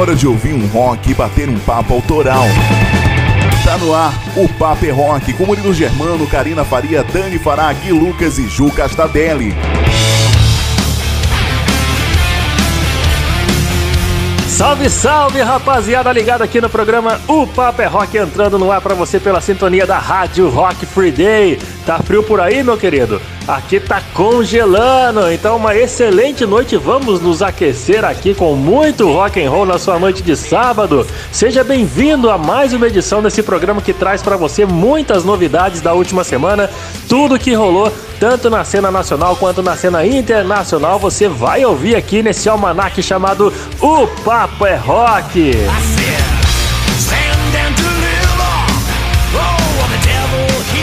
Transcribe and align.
hora 0.00 0.16
de 0.16 0.26
ouvir 0.26 0.54
um 0.54 0.66
rock 0.68 1.10
e 1.10 1.14
bater 1.14 1.46
um 1.46 1.58
papo 1.58 1.92
autoral. 1.92 2.46
Tá 3.62 3.76
no 3.76 3.94
ar 3.94 4.14
o 4.34 4.48
Papo 4.48 4.86
é 4.86 4.90
Rock 4.90 5.34
com 5.34 5.44
Murilo 5.44 5.74
Germano, 5.74 6.26
Karina 6.26 6.64
Faria, 6.64 7.04
Dani 7.04 7.38
Fará, 7.38 7.74
Lucas 7.90 8.38
e 8.38 8.48
Ju 8.48 8.70
Castadelli. 8.70 9.54
Salve, 14.48 14.88
salve, 14.88 15.42
rapaziada 15.42 16.10
ligada 16.12 16.44
aqui 16.44 16.60
no 16.60 16.68
programa 16.68 17.20
O 17.26 17.46
Papo 17.46 17.80
é 17.82 17.86
Rock 17.86 18.16
entrando 18.16 18.58
no 18.58 18.70
ar 18.70 18.80
para 18.80 18.94
você 18.94 19.20
pela 19.20 19.40
sintonia 19.40 19.86
da 19.86 19.98
Rádio 19.98 20.48
Rock 20.48 20.86
Free 20.86 21.10
Day. 21.10 21.58
Tá 21.90 21.98
frio 21.98 22.22
por 22.22 22.40
aí, 22.40 22.62
meu 22.62 22.78
querido? 22.78 23.20
Aqui 23.48 23.80
tá 23.80 24.00
congelando, 24.14 25.28
então 25.32 25.56
uma 25.56 25.74
excelente 25.74 26.46
noite. 26.46 26.76
Vamos 26.76 27.20
nos 27.20 27.42
aquecer 27.42 28.04
aqui 28.04 28.32
com 28.32 28.54
muito 28.54 29.12
rock 29.12 29.44
and 29.44 29.50
roll 29.50 29.66
na 29.66 29.76
sua 29.76 29.98
noite 29.98 30.22
de 30.22 30.36
sábado. 30.36 31.04
Seja 31.32 31.64
bem-vindo 31.64 32.30
a 32.30 32.38
mais 32.38 32.72
uma 32.72 32.86
edição 32.86 33.20
desse 33.20 33.42
programa 33.42 33.82
que 33.82 33.92
traz 33.92 34.22
para 34.22 34.36
você 34.36 34.64
muitas 34.64 35.24
novidades 35.24 35.80
da 35.80 35.92
última 35.92 36.22
semana, 36.22 36.70
tudo 37.08 37.40
que 37.40 37.54
rolou 37.54 37.92
tanto 38.20 38.48
na 38.48 38.62
cena 38.62 38.92
nacional 38.92 39.34
quanto 39.34 39.60
na 39.60 39.74
cena 39.74 40.06
internacional. 40.06 40.96
Você 41.00 41.26
vai 41.26 41.64
ouvir 41.64 41.96
aqui 41.96 42.22
nesse 42.22 42.48
almanac 42.48 43.02
chamado 43.02 43.52
O 43.80 44.06
Papo 44.22 44.64
é 44.64 44.76
Rock. 44.76 45.54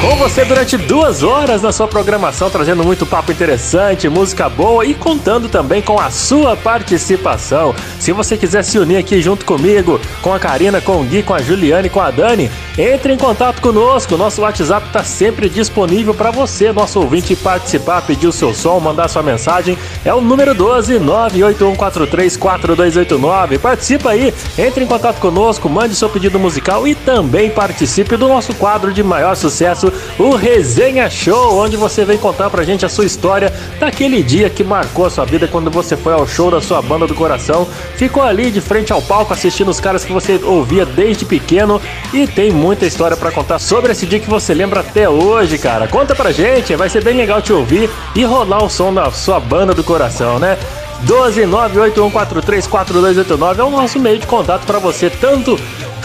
Com 0.01 0.15
você 0.15 0.45
durante 0.45 0.77
duas 0.77 1.23
horas 1.23 1.63
na 1.63 1.71
sua 1.71 1.87
programação, 1.87 2.51
trazendo 2.51 2.83
muito 2.83 3.05
papo 3.05 3.31
interessante, 3.31 4.07
música 4.07 4.47
boa 4.47 4.85
e 4.85 4.93
contando 4.93 5.49
também 5.49 5.81
com 5.81 5.99
a 5.99 6.11
sua 6.11 6.55
participação. 6.55 7.73
Se 7.99 8.11
você 8.11 8.37
quiser 8.37 8.63
se 8.63 8.77
unir 8.77 8.97
aqui 8.97 9.19
junto 9.21 9.43
comigo, 9.43 9.99
com 10.21 10.33
a 10.33 10.39
Karina, 10.39 10.79
com 10.79 11.01
o 11.01 11.03
Gui, 11.03 11.23
com 11.23 11.33
a 11.33 11.41
Juliane, 11.41 11.89
com 11.89 11.99
a 11.99 12.11
Dani, 12.11 12.49
entre 12.77 13.11
em 13.11 13.17
contato 13.17 13.59
conosco. 13.59 14.15
Nosso 14.15 14.41
WhatsApp 14.41 14.85
está 14.87 15.03
sempre 15.03 15.49
disponível 15.49 16.13
para 16.13 16.29
você, 16.29 16.71
nosso 16.71 16.99
ouvinte, 16.99 17.35
participar, 17.35 18.03
pedir 18.03 18.27
o 18.27 18.31
seu 18.31 18.53
som, 18.53 18.79
mandar 18.79 19.07
sua 19.07 19.23
mensagem. 19.23 19.75
É 20.05 20.13
o 20.13 20.21
número 20.21 20.53
12 20.53 20.99
981434289. 20.99 23.57
Participa 23.59 24.11
aí, 24.11 24.31
entre 24.57 24.83
em 24.83 24.87
contato 24.87 25.19
conosco, 25.19 25.67
mande 25.67 25.95
seu 25.95 26.09
pedido 26.09 26.37
musical 26.37 26.87
e 26.87 26.93
também 26.93 27.49
participe 27.49 28.15
do 28.15 28.27
nosso 28.27 28.53
quadro 28.53 28.93
de 28.93 29.01
maior 29.01 29.35
sucesso, 29.35 29.86
o 30.17 30.35
Resenha 30.35 31.09
Show, 31.09 31.57
onde 31.57 31.77
você 31.77 32.05
vem 32.05 32.17
contar 32.17 32.49
pra 32.49 32.63
gente 32.63 32.85
a 32.85 32.89
sua 32.89 33.05
história 33.05 33.53
daquele 33.79 34.23
dia 34.23 34.49
que 34.49 34.63
marcou 34.63 35.05
a 35.05 35.09
sua 35.09 35.25
vida 35.25 35.47
quando 35.47 35.69
você 35.69 35.95
foi 35.95 36.13
ao 36.13 36.27
show 36.27 36.51
da 36.51 36.61
sua 36.61 36.81
banda 36.81 37.07
do 37.07 37.15
coração, 37.15 37.67
ficou 37.95 38.23
ali 38.23 38.51
de 38.51 38.61
frente 38.61 38.93
ao 38.93 39.01
palco 39.01 39.33
assistindo 39.33 39.69
os 39.69 39.79
caras 39.79 40.03
que 40.03 40.13
você 40.13 40.39
ouvia 40.43 40.85
desde 40.85 41.25
pequeno 41.25 41.81
e 42.13 42.27
tem 42.27 42.51
muita 42.51 42.85
história 42.85 43.17
para 43.17 43.31
contar 43.31 43.59
sobre 43.59 43.91
esse 43.91 44.05
dia 44.05 44.19
que 44.19 44.29
você 44.29 44.53
lembra 44.53 44.79
até 44.81 45.09
hoje, 45.09 45.57
cara. 45.57 45.87
Conta 45.87 46.15
pra 46.15 46.31
gente, 46.31 46.75
vai 46.75 46.89
ser 46.89 47.03
bem 47.03 47.15
legal 47.15 47.41
te 47.41 47.53
ouvir 47.53 47.89
e 48.15 48.23
rolar 48.23 48.63
o 48.63 48.69
som 48.69 48.93
da 48.93 49.11
sua 49.11 49.39
banda 49.39 49.73
do 49.73 49.83
coração, 49.83 50.39
né? 50.39 50.57
12981434289 51.05 53.59
é 53.59 53.63
o 53.63 53.69
nosso 53.69 53.99
meio 53.99 54.17
de 54.17 54.25
contato 54.25 54.65
para 54.65 54.79
você 54.79 55.09
tanto 55.09 55.59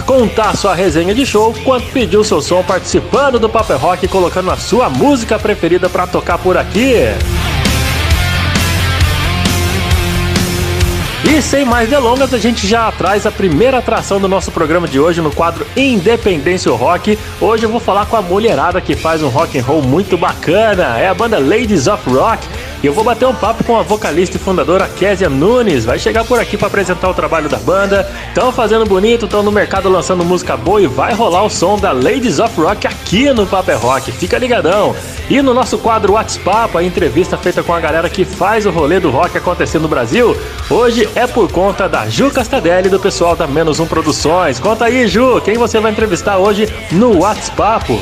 contar 0.07 0.57
sua 0.57 0.75
resenha 0.75 1.15
de 1.15 1.25
show 1.25 1.55
quanto 1.65 1.87
pedir 1.93 2.19
o 2.19 2.25
seu 2.25 2.43
som 2.43 2.63
participando 2.63 3.39
do 3.39 3.49
Paper 3.49 3.79
Rock 3.79 4.05
e 4.05 4.09
colocando 4.09 4.51
a 4.51 4.57
sua 4.57 4.91
música 4.91 5.39
preferida 5.39 5.89
para 5.89 6.07
tocar 6.07 6.39
por 6.39 6.57
aqui. 6.57 6.95
E 11.25 11.41
sem 11.41 11.65
mais 11.65 11.89
delongas, 11.89 12.35
a 12.35 12.39
gente 12.39 12.67
já 12.67 12.91
traz 12.91 13.25
a 13.25 13.31
primeira 13.31 13.79
atração 13.79 14.21
do 14.21 14.29
nosso 14.29 14.51
programa 14.51 14.89
de 14.89 14.99
hoje 14.99 15.21
no 15.21 15.31
quadro 15.31 15.65
Independência 15.77 16.73
Rock. 16.73 17.17
Hoje 17.41 17.65
eu 17.65 17.71
vou 17.71 17.81
falar 17.81 18.07
com 18.07 18.17
a 18.17 18.23
mulherada 18.23 18.81
que 18.81 18.97
faz 18.97 19.23
um 19.23 19.29
rock 19.29 19.57
and 19.57 19.63
roll 19.63 19.81
muito 19.81 20.19
bacana. 20.19 20.99
É 20.99 21.09
a 21.09 21.15
banda 21.15 21.39
Ladies 21.39 21.87
of 21.87 22.03
Rock. 22.11 22.45
E 22.83 22.87
eu 22.87 22.93
vou 22.93 23.05
bater 23.05 23.29
um 23.29 23.35
papo 23.35 23.63
com 23.63 23.77
a 23.77 23.83
vocalista 23.83 24.37
e 24.37 24.41
fundadora 24.41 24.89
Késia 24.89 25.31
Nunes. 25.31 25.85
Vai 25.85 26.01
chegar 26.01 26.25
por 26.25 26.41
aqui 26.41 26.57
para 26.57 26.67
apresentar 26.67 27.09
o 27.09 27.15
trabalho 27.15 27.49
da 27.49 27.57
banda. 27.57 28.11
Estão 28.27 28.51
fazendo 28.51 28.85
bonito, 28.85 29.27
estão 29.27 29.41
no 29.41 29.53
mercado 29.53 29.89
lançando 29.89 30.25
música 30.25 30.57
boa 30.57 30.83
e 30.83 30.89
vai 30.89 31.15
rolar 31.15 31.45
o 31.45 31.49
som 31.49 31.79
da 31.79 31.93
Ladies 31.93 32.41
of 32.41 32.61
Rock 32.61 32.89
aqui 32.89 33.33
no 33.33 33.47
Paper 33.47 33.79
Rock. 33.79 34.11
Fica 34.11 34.37
ligadão. 34.37 34.97
E 35.31 35.41
no 35.41 35.55
nosso 35.55 35.79
quadro 35.79 36.15
WhatsApp, 36.15 36.77
a 36.77 36.83
entrevista 36.83 37.39
feita 37.39 37.63
com 37.63 37.73
a 37.73 37.79
galera 37.79 38.11
que 38.11 38.25
faz 38.25 38.67
o 38.67 38.71
rolê 38.71 38.99
do 38.99 39.11
rock 39.11 39.39
acontecer 39.39 39.79
no 39.79 39.87
Brasil, 39.87 40.37
hoje 40.69 41.09
é 41.15 41.25
por 41.25 41.53
conta 41.53 41.89
da 41.89 42.09
Ju 42.09 42.33
Castadelli 42.33 42.89
do 42.89 42.99
pessoal 42.99 43.37
da 43.37 43.47
Menos 43.47 43.79
Um 43.79 43.87
Produções. 43.87 44.59
Conta 44.59 44.87
aí, 44.87 45.07
Ju, 45.07 45.41
quem 45.45 45.57
você 45.57 45.79
vai 45.79 45.93
entrevistar 45.93 46.39
hoje 46.39 46.69
no 46.91 47.21
WhatsApp? 47.21 48.01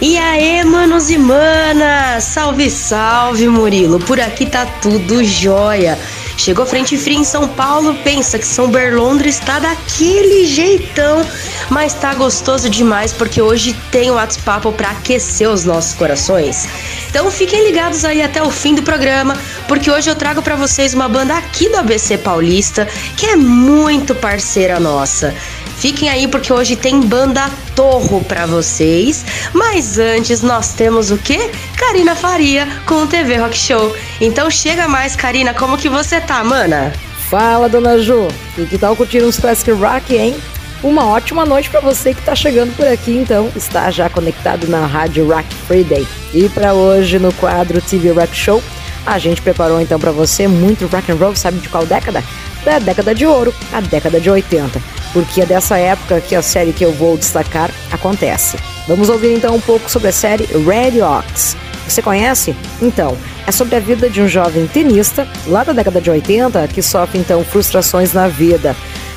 E 0.00 0.18
aí, 0.18 0.62
manos 0.62 1.08
e 1.08 1.16
manas! 1.16 2.24
Salve, 2.24 2.70
salve, 2.70 3.48
Murilo! 3.48 3.98
Por 3.98 4.20
aqui 4.20 4.44
tá 4.44 4.66
tudo 4.82 5.24
jóia. 5.24 5.98
Chegou 6.36 6.66
frente 6.66 6.98
fria 6.98 7.16
em 7.16 7.24
São 7.24 7.48
Paulo, 7.48 7.94
pensa 8.04 8.38
que 8.38 8.46
São 8.46 8.70
Berlondres 8.70 9.38
está 9.38 9.58
daquele 9.58 10.44
jeitão, 10.44 11.26
mas 11.70 11.94
tá 11.94 12.12
gostoso 12.12 12.68
demais 12.68 13.10
porque 13.10 13.40
hoje 13.40 13.74
tem 13.90 14.10
o 14.10 14.14
WhatsApp 14.14 14.70
para 14.72 14.90
aquecer 14.90 15.48
os 15.48 15.64
nossos 15.64 15.94
corações. 15.94 16.68
Então 17.08 17.30
fiquem 17.30 17.64
ligados 17.64 18.04
aí 18.04 18.20
até 18.20 18.42
o 18.42 18.50
fim 18.50 18.74
do 18.74 18.82
programa, 18.82 19.34
porque 19.66 19.90
hoje 19.90 20.10
eu 20.10 20.14
trago 20.14 20.42
para 20.42 20.56
vocês 20.56 20.92
uma 20.92 21.08
banda 21.08 21.34
aqui 21.34 21.70
do 21.70 21.78
ABC 21.78 22.18
Paulista 22.18 22.86
que 23.16 23.24
é 23.24 23.36
muito 23.36 24.14
parceira 24.14 24.78
nossa. 24.78 25.34
Fiquem 25.78 26.08
aí 26.08 26.26
porque 26.26 26.52
hoje 26.52 26.74
tem 26.74 27.00
banda 27.00 27.50
Torro 27.74 28.24
para 28.24 28.46
vocês. 28.46 29.24
Mas 29.52 29.98
antes 29.98 30.42
nós 30.42 30.72
temos 30.72 31.10
o 31.10 31.18
quê? 31.18 31.50
Karina 31.76 32.14
Faria 32.14 32.66
com 32.86 33.02
o 33.02 33.06
TV 33.06 33.36
Rock 33.36 33.56
Show. 33.56 33.94
Então 34.20 34.50
chega 34.50 34.88
mais, 34.88 35.14
Karina, 35.14 35.52
como 35.52 35.76
que 35.76 35.88
você 35.88 36.20
tá, 36.20 36.42
mana? 36.42 36.92
Fala, 37.28 37.68
dona 37.68 37.98
Ju. 37.98 38.28
E 38.56 38.64
que 38.64 38.78
tal 38.78 38.96
curtir 38.96 39.22
uns 39.22 39.38
classic 39.38 39.70
rock, 39.72 40.14
hein? 40.16 40.36
Uma 40.82 41.06
ótima 41.06 41.44
noite 41.44 41.68
para 41.68 41.80
você 41.80 42.14
que 42.14 42.20
está 42.20 42.34
chegando 42.34 42.74
por 42.76 42.86
aqui, 42.86 43.12
então 43.16 43.50
está 43.56 43.90
já 43.90 44.08
conectado 44.08 44.68
na 44.68 44.86
Rádio 44.86 45.26
Rock 45.26 45.52
Free 45.66 45.84
Day. 45.84 46.06
E 46.32 46.48
para 46.48 46.74
hoje 46.74 47.18
no 47.18 47.32
quadro 47.32 47.80
TV 47.80 48.12
Rock 48.12 48.36
Show, 48.36 48.62
a 49.06 49.18
gente 49.18 49.40
preparou 49.40 49.80
então 49.80 49.98
para 49.98 50.10
você 50.10 50.48
muito 50.48 50.86
rock 50.86 51.12
and 51.12 51.16
roll, 51.16 51.36
sabe 51.36 51.60
de 51.60 51.68
qual 51.68 51.86
década? 51.86 52.22
Da 52.64 52.78
década 52.78 53.14
de 53.14 53.24
ouro, 53.24 53.54
a 53.72 53.80
década 53.80 54.20
de 54.20 54.28
80 54.28 54.96
porque 55.16 55.40
é 55.40 55.46
dessa 55.46 55.78
época 55.78 56.20
que 56.20 56.34
a 56.34 56.42
série 56.42 56.74
que 56.74 56.84
eu 56.84 56.92
vou 56.92 57.16
destacar 57.16 57.70
acontece. 57.90 58.58
Vamos 58.86 59.08
ouvir 59.08 59.32
então 59.32 59.54
um 59.54 59.60
pouco 59.60 59.90
sobre 59.90 60.08
a 60.08 60.12
série 60.12 60.44
Red 60.44 61.00
Ox. 61.00 61.56
Você 61.88 62.02
conhece? 62.02 62.54
Então, 62.82 63.16
é 63.46 63.50
sobre 63.50 63.76
a 63.76 63.80
vida 63.80 64.10
de 64.10 64.20
um 64.20 64.28
jovem 64.28 64.66
tenista 64.66 65.26
lá 65.46 65.64
da 65.64 65.72
década 65.72 66.02
de 66.02 66.10
80 66.10 66.68
que 66.68 66.82
sofre 66.82 67.18
então 67.18 67.42
frustrações 67.42 68.12
na 68.12 68.28
vida. 68.28 68.76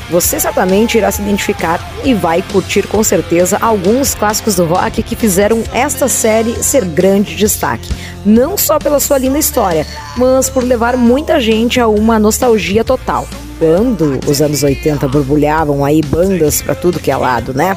Você 0.10 0.40
certamente 0.40 0.98
irá 0.98 1.12
se 1.12 1.22
identificar 1.22 1.80
e 2.04 2.14
vai 2.14 2.42
curtir 2.42 2.88
com 2.88 3.04
certeza 3.04 3.58
alguns 3.62 4.16
clássicos 4.16 4.56
do 4.56 4.66
rock 4.66 5.04
que 5.04 5.16
fizeram 5.16 5.64
esta 5.72 6.08
série 6.08 6.64
ser 6.64 6.84
grande 6.86 7.36
destaque. 7.36 7.90
Não 8.26 8.58
só 8.58 8.80
pela 8.80 9.00
sua 9.00 9.18
linda 9.18 9.38
história, 9.38 9.86
mas 10.18 10.50
por 10.50 10.64
levar 10.64 10.98
muita 10.98 11.40
gente 11.40 11.80
a 11.80 11.88
uma 11.88 12.18
nostalgia 12.18 12.84
total 12.84 13.28
quando 13.60 14.22
os 14.26 14.42
anos 14.42 14.64
80 14.64 15.06
borbulhavam 15.10 15.84
aí 15.84 16.02
bandas 16.02 16.62
para 16.62 16.74
tudo 16.74 17.00
que 17.00 17.12
é 17.12 17.18
lado, 17.18 17.54
né? 17.54 17.76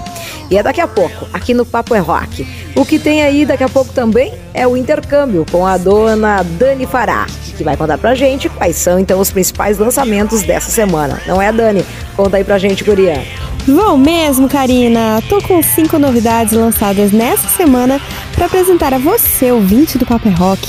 E 0.49 0.57
é 0.57 0.63
daqui 0.63 0.81
a 0.81 0.87
pouco, 0.87 1.27
aqui 1.33 1.53
no 1.53 1.67
Papo 1.67 1.93
é 1.95 1.99
Rock. 1.99 2.47
O 2.75 2.85
que 2.87 2.99
tem 2.99 3.23
aí 3.23 3.45
daqui 3.45 3.63
a 3.63 3.69
pouco 3.69 3.93
também 3.93 4.33
é 4.55 4.67
o 4.67 4.77
intercâmbio 4.77 5.45
com 5.51 5.67
a 5.67 5.77
dona 5.77 6.43
Dani 6.43 6.87
Fará, 6.87 7.27
que 7.57 7.63
vai 7.63 7.77
contar 7.77 7.99
pra 7.99 8.15
gente 8.15 8.49
quais 8.49 8.77
são 8.77 8.99
então 8.99 9.21
os 9.21 9.31
principais 9.31 9.79
lançamentos 9.79 10.43
dessa 10.43 10.71
semana. 10.71 11.21
Não 11.27 11.41
é, 11.41 11.53
Dani? 11.53 11.85
Conta 12.17 12.39
aí 12.39 12.45
pra 12.45 12.59
gente, 12.59 12.83
Guria. 12.83 13.23
Vão 13.67 13.97
mesmo, 13.97 14.49
Karina! 14.49 15.23
Tô 15.29 15.41
com 15.41 15.63
cinco 15.63 15.99
novidades 15.99 16.53
lançadas 16.53 17.13
nessa 17.13 17.49
semana 17.49 18.01
para 18.35 18.47
apresentar 18.47 18.93
a 18.93 18.99
você, 18.99 19.53
ouvinte 19.53 19.99
do 19.99 20.07
Paper 20.07 20.37
Rock, 20.37 20.69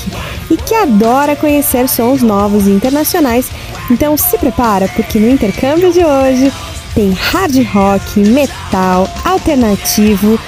e 0.50 0.56
que 0.56 0.74
adora 0.74 1.34
conhecer 1.34 1.88
sons 1.88 2.22
novos 2.22 2.68
e 2.68 2.70
internacionais. 2.70 3.50
Então 3.90 4.16
se 4.16 4.38
prepara, 4.38 4.86
porque 4.88 5.18
no 5.18 5.28
intercâmbio 5.28 5.92
de 5.92 6.04
hoje 6.04 6.52
tem 6.94 7.12
hard 7.12 7.56
rock, 7.72 8.20
metal, 8.20 9.08
alternativo, 9.24 10.38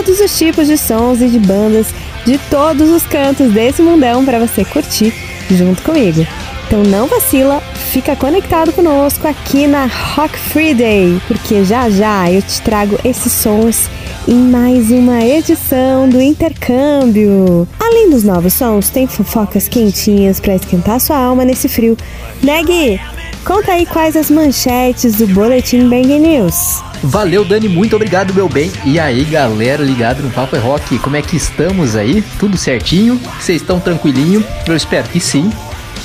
todos 0.00 0.18
os 0.18 0.38
tipos 0.38 0.66
de 0.66 0.78
sons 0.78 1.20
e 1.20 1.28
de 1.28 1.38
bandas 1.38 1.88
de 2.24 2.38
todos 2.48 2.88
os 2.88 3.02
cantos 3.02 3.52
desse 3.52 3.82
mundão 3.82 4.24
para 4.24 4.38
você 4.38 4.64
curtir 4.64 5.12
junto 5.50 5.82
comigo. 5.82 6.26
Então 6.66 6.82
não 6.84 7.06
vacila, 7.06 7.60
fica 7.92 8.16
conectado 8.16 8.72
conosco 8.72 9.28
aqui 9.28 9.66
na 9.66 9.90
Rock 10.14 10.38
Free 10.38 10.72
Day, 10.72 11.20
porque 11.28 11.64
já 11.64 11.90
já 11.90 12.30
eu 12.30 12.40
te 12.40 12.62
trago 12.62 12.98
esses 13.04 13.30
sons 13.30 13.90
em 14.26 14.36
mais 14.36 14.90
uma 14.90 15.22
edição 15.22 16.08
do 16.08 16.18
Intercâmbio. 16.18 17.68
Além 17.78 18.08
dos 18.08 18.24
novos 18.24 18.54
sons, 18.54 18.88
tem 18.88 19.06
fofocas 19.06 19.68
quentinhas 19.68 20.40
para 20.40 20.54
esquentar 20.54 20.98
sua 20.98 21.18
alma 21.18 21.44
nesse 21.44 21.68
frio. 21.68 21.94
Né, 22.42 22.62
Gui? 22.62 23.19
Conta 23.44 23.72
aí 23.72 23.86
quais 23.86 24.16
as 24.16 24.30
manchetes 24.30 25.16
do 25.16 25.26
Boletim 25.28 25.88
Bang 25.88 26.18
News. 26.18 26.82
Valeu, 27.02 27.44
Dani, 27.44 27.68
muito 27.68 27.96
obrigado, 27.96 28.34
meu 28.34 28.48
bem. 28.48 28.70
E 28.84 29.00
aí, 29.00 29.24
galera 29.24 29.82
ligado 29.82 30.22
no 30.22 30.30
Papo 30.30 30.56
é 30.56 30.58
Rock, 30.58 30.98
como 30.98 31.16
é 31.16 31.22
que 31.22 31.36
estamos 31.36 31.96
aí? 31.96 32.22
Tudo 32.38 32.56
certinho? 32.56 33.18
Vocês 33.38 33.62
estão 33.62 33.80
tranquilinho? 33.80 34.44
Eu 34.66 34.76
espero 34.76 35.08
que 35.08 35.18
sim. 35.18 35.50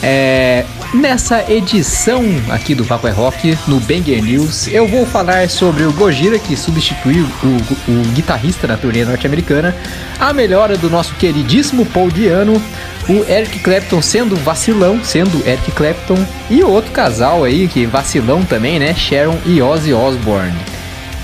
É, 0.02 0.66
nessa 0.96 1.52
edição 1.52 2.24
aqui 2.50 2.74
do 2.74 2.86
Papo 2.86 3.08
é 3.08 3.12
Rock, 3.12 3.58
no 3.68 3.80
Banger 3.82 4.24
News, 4.24 4.68
eu 4.68 4.88
vou 4.88 5.06
falar 5.06 5.50
sobre 5.50 5.84
o 5.84 5.92
Gojira, 5.92 6.40
que 6.40 6.56
substituiu 6.56 7.28
o, 7.44 7.92
o 7.92 8.04
guitarrista 8.14 8.66
na 8.66 8.78
turnê 8.78 9.04
norte-americana, 9.04 9.76
a 10.20 10.34
melhora 10.34 10.78
do 10.78 10.90
nosso 10.90 11.14
queridíssimo 11.16 11.86
Paul 11.86 12.10
Diano, 12.10 12.62
o 13.10 13.30
Eric 13.30 13.60
Clapton 13.60 14.02
sendo 14.02 14.36
vacilão, 14.38 15.04
sendo 15.04 15.46
Eric 15.46 15.72
Clapton, 15.72 16.18
e 16.50 16.64
outro 16.64 16.92
casal 16.92 17.44
aí 17.44 17.68
que 17.68 17.86
vacilão 17.86 18.44
também, 18.44 18.80
né? 18.80 18.94
Sharon 18.96 19.38
e 19.46 19.62
Ozzy 19.62 19.94
Osbourne. 19.94 20.56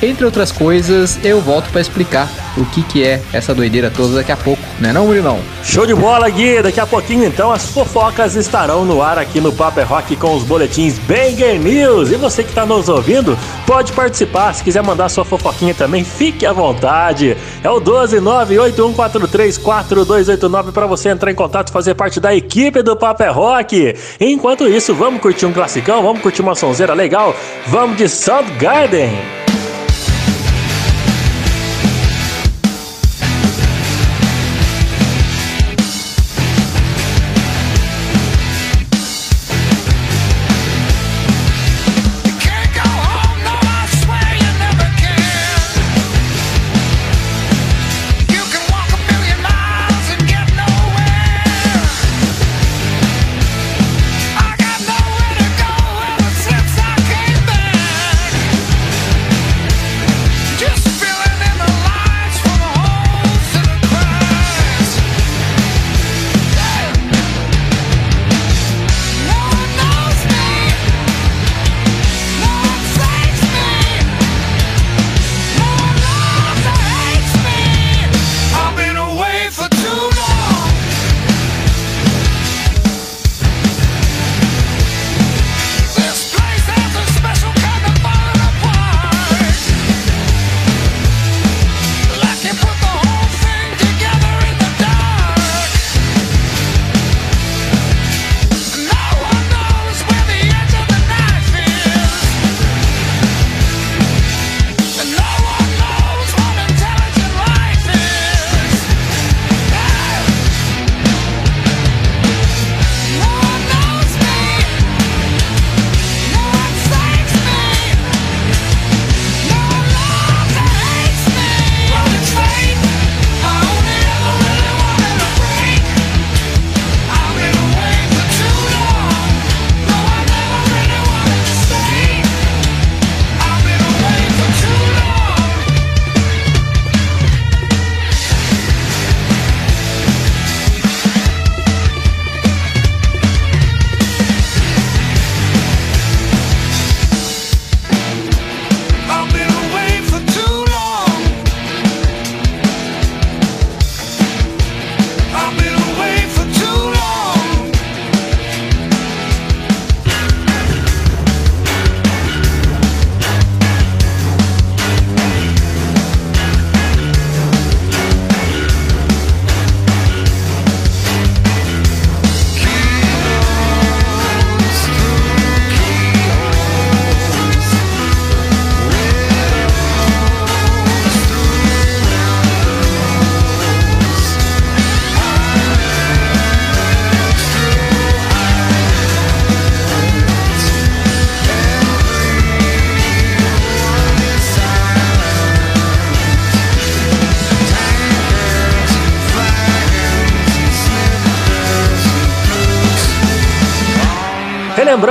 Entre 0.01 0.25
outras 0.25 0.51
coisas, 0.51 1.19
eu 1.23 1.39
volto 1.39 1.69
para 1.69 1.79
explicar 1.79 2.27
o 2.57 2.65
que, 2.65 2.81
que 2.83 3.03
é 3.03 3.21
essa 3.31 3.53
doideira 3.53 3.91
toda 3.91 4.15
daqui 4.15 4.31
a 4.31 4.37
pouco, 4.37 4.60
né 4.81 4.91
não, 4.91 5.05
Murilão? 5.05 5.39
Show 5.63 5.85
de 5.85 5.93
bola, 5.93 6.27
Gui! 6.29 6.61
Daqui 6.61 6.79
a 6.79 6.87
pouquinho, 6.87 7.23
então, 7.23 7.51
as 7.51 7.69
fofocas 7.69 8.35
estarão 8.35 8.83
no 8.83 9.01
ar 9.01 9.17
aqui 9.19 9.39
no 9.39 9.53
Paper 9.53 9.87
Rock 9.87 10.15
com 10.15 10.35
os 10.35 10.43
boletins 10.43 10.97
Banger 10.99 11.59
News. 11.59 12.11
E 12.11 12.15
você 12.15 12.43
que 12.43 12.49
está 12.49 12.65
nos 12.65 12.89
ouvindo, 12.89 13.37
pode 13.67 13.93
participar. 13.93 14.53
Se 14.53 14.63
quiser 14.63 14.81
mandar 14.81 15.07
sua 15.09 15.23
fofoquinha 15.23 15.75
também, 15.75 16.03
fique 16.03 16.43
à 16.45 16.51
vontade. 16.51 17.37
É 17.63 17.69
o 17.69 17.79
12981434289 17.79 20.71
para 20.71 20.87
você 20.87 21.09
entrar 21.09 21.31
em 21.31 21.35
contato 21.35 21.69
e 21.69 21.71
fazer 21.71 21.93
parte 21.93 22.19
da 22.19 22.35
equipe 22.35 22.81
do 22.81 22.97
Paper 22.97 23.31
Rock. 23.33 23.95
Enquanto 24.19 24.67
isso, 24.67 24.95
vamos 24.95 25.21
curtir 25.21 25.45
um 25.45 25.53
classicão, 25.53 26.01
vamos 26.01 26.23
curtir 26.23 26.41
uma 26.41 26.55
sonzeira 26.55 26.95
legal? 26.95 27.35
Vamos 27.67 27.97
de 27.97 28.09
Soundgarden. 28.09 29.40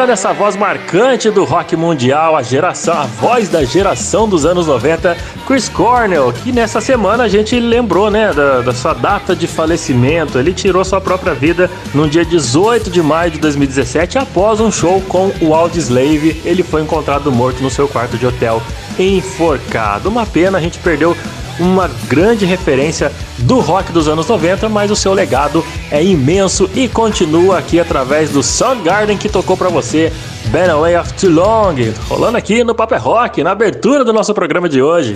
Lembrando 0.00 0.14
essa 0.14 0.32
voz 0.32 0.56
marcante 0.56 1.30
do 1.30 1.44
rock 1.44 1.76
mundial, 1.76 2.34
a 2.34 2.42
geração, 2.42 2.94
a 2.94 3.04
voz 3.04 3.50
da 3.50 3.62
geração 3.64 4.26
dos 4.26 4.46
anos 4.46 4.66
90, 4.66 5.14
Chris 5.46 5.68
Cornell, 5.68 6.32
que 6.32 6.50
nessa 6.52 6.80
semana 6.80 7.24
a 7.24 7.28
gente 7.28 7.60
lembrou, 7.60 8.10
né, 8.10 8.32
da, 8.32 8.62
da 8.62 8.72
sua 8.72 8.94
data 8.94 9.36
de 9.36 9.46
falecimento. 9.46 10.38
Ele 10.38 10.54
tirou 10.54 10.82
sua 10.86 11.02
própria 11.02 11.34
vida 11.34 11.70
no 11.92 12.08
dia 12.08 12.24
18 12.24 12.88
de 12.88 13.02
maio 13.02 13.32
de 13.32 13.38
2017, 13.40 14.16
após 14.16 14.58
um 14.58 14.72
show 14.72 15.02
com 15.02 15.30
o 15.42 15.54
Audioslave. 15.54 16.40
Ele 16.46 16.62
foi 16.62 16.80
encontrado 16.80 17.30
morto 17.30 17.62
no 17.62 17.68
seu 17.68 17.86
quarto 17.86 18.16
de 18.16 18.26
hotel, 18.26 18.62
enforcado. 18.98 20.08
Uma 20.08 20.24
pena, 20.24 20.56
a 20.56 20.62
gente 20.62 20.78
perdeu 20.78 21.14
uma 21.58 21.90
grande 22.08 22.46
referência 22.46 23.12
do 23.50 23.58
rock 23.58 23.90
dos 23.90 24.06
anos 24.06 24.28
90, 24.28 24.68
mas 24.68 24.92
o 24.92 24.94
seu 24.94 25.12
legado 25.12 25.64
é 25.90 26.00
imenso 26.00 26.70
e 26.72 26.86
continua 26.86 27.58
aqui 27.58 27.80
através 27.80 28.30
do 28.30 28.44
Soundgarden 28.44 29.18
que 29.18 29.28
tocou 29.28 29.56
para 29.56 29.68
você 29.68 30.12
Been 30.52 30.70
Away 30.70 30.96
of 30.96 31.12
Too 31.14 31.32
Long, 31.32 31.74
rolando 32.08 32.38
aqui 32.38 32.62
no 32.62 32.76
Paper 32.76 33.02
Rock, 33.02 33.42
na 33.42 33.50
abertura 33.50 34.04
do 34.04 34.12
nosso 34.12 34.32
programa 34.32 34.68
de 34.68 34.80
hoje. 34.80 35.14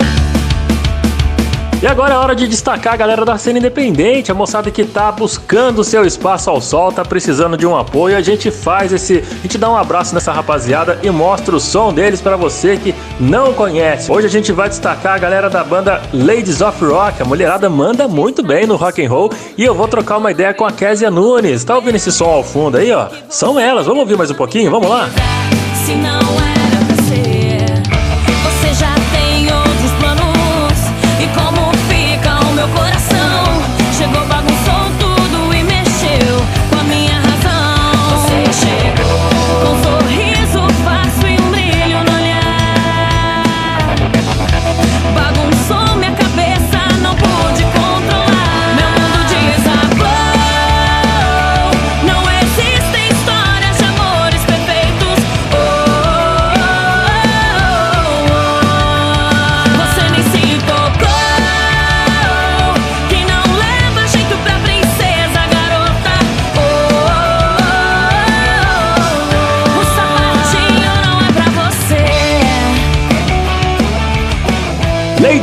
E 1.84 1.86
agora 1.86 2.14
é 2.14 2.16
hora 2.16 2.34
de 2.34 2.48
destacar 2.48 2.94
a 2.94 2.96
galera 2.96 3.26
da 3.26 3.36
cena 3.36 3.58
independente, 3.58 4.32
a 4.32 4.34
moçada 4.34 4.70
que 4.70 4.84
tá 4.84 5.12
buscando 5.12 5.84
seu 5.84 6.02
espaço 6.06 6.48
ao 6.48 6.58
sol, 6.58 6.90
tá 6.90 7.04
precisando 7.04 7.58
de 7.58 7.66
um 7.66 7.76
apoio. 7.76 8.16
A 8.16 8.22
gente 8.22 8.50
faz 8.50 8.90
esse, 8.90 9.18
a 9.18 9.42
gente 9.42 9.58
dá 9.58 9.70
um 9.70 9.76
abraço 9.76 10.14
nessa 10.14 10.32
rapaziada 10.32 10.98
e 11.02 11.10
mostra 11.10 11.54
o 11.54 11.60
som 11.60 11.92
deles 11.92 12.22
para 12.22 12.38
você 12.38 12.78
que 12.78 12.94
não 13.20 13.52
conhece. 13.52 14.10
Hoje 14.10 14.26
a 14.26 14.30
gente 14.30 14.52
vai 14.52 14.68
destacar 14.68 15.14
a 15.14 15.18
galera 15.18 15.48
da 15.48 15.62
banda 15.62 16.02
Ladies 16.12 16.60
of 16.60 16.84
Rock. 16.84 17.22
A 17.22 17.24
mulherada 17.24 17.68
manda 17.68 18.08
muito 18.08 18.42
bem 18.42 18.66
no 18.66 18.76
rock 18.76 19.04
and 19.04 19.08
roll 19.08 19.30
e 19.56 19.64
eu 19.64 19.74
vou 19.74 19.88
trocar 19.88 20.18
uma 20.18 20.30
ideia 20.30 20.52
com 20.52 20.64
a 20.64 20.72
Késia 20.72 21.10
Nunes. 21.10 21.64
Tá 21.64 21.76
ouvindo 21.76 21.96
esse 21.96 22.10
som 22.10 22.26
ao 22.26 22.42
fundo 22.42 22.76
aí, 22.76 22.92
ó? 22.92 23.08
São 23.28 23.58
elas. 23.58 23.86
Vamos 23.86 24.00
ouvir 24.00 24.16
mais 24.16 24.30
um 24.30 24.34
pouquinho? 24.34 24.70
Vamos 24.70 24.88
lá. 24.88 25.08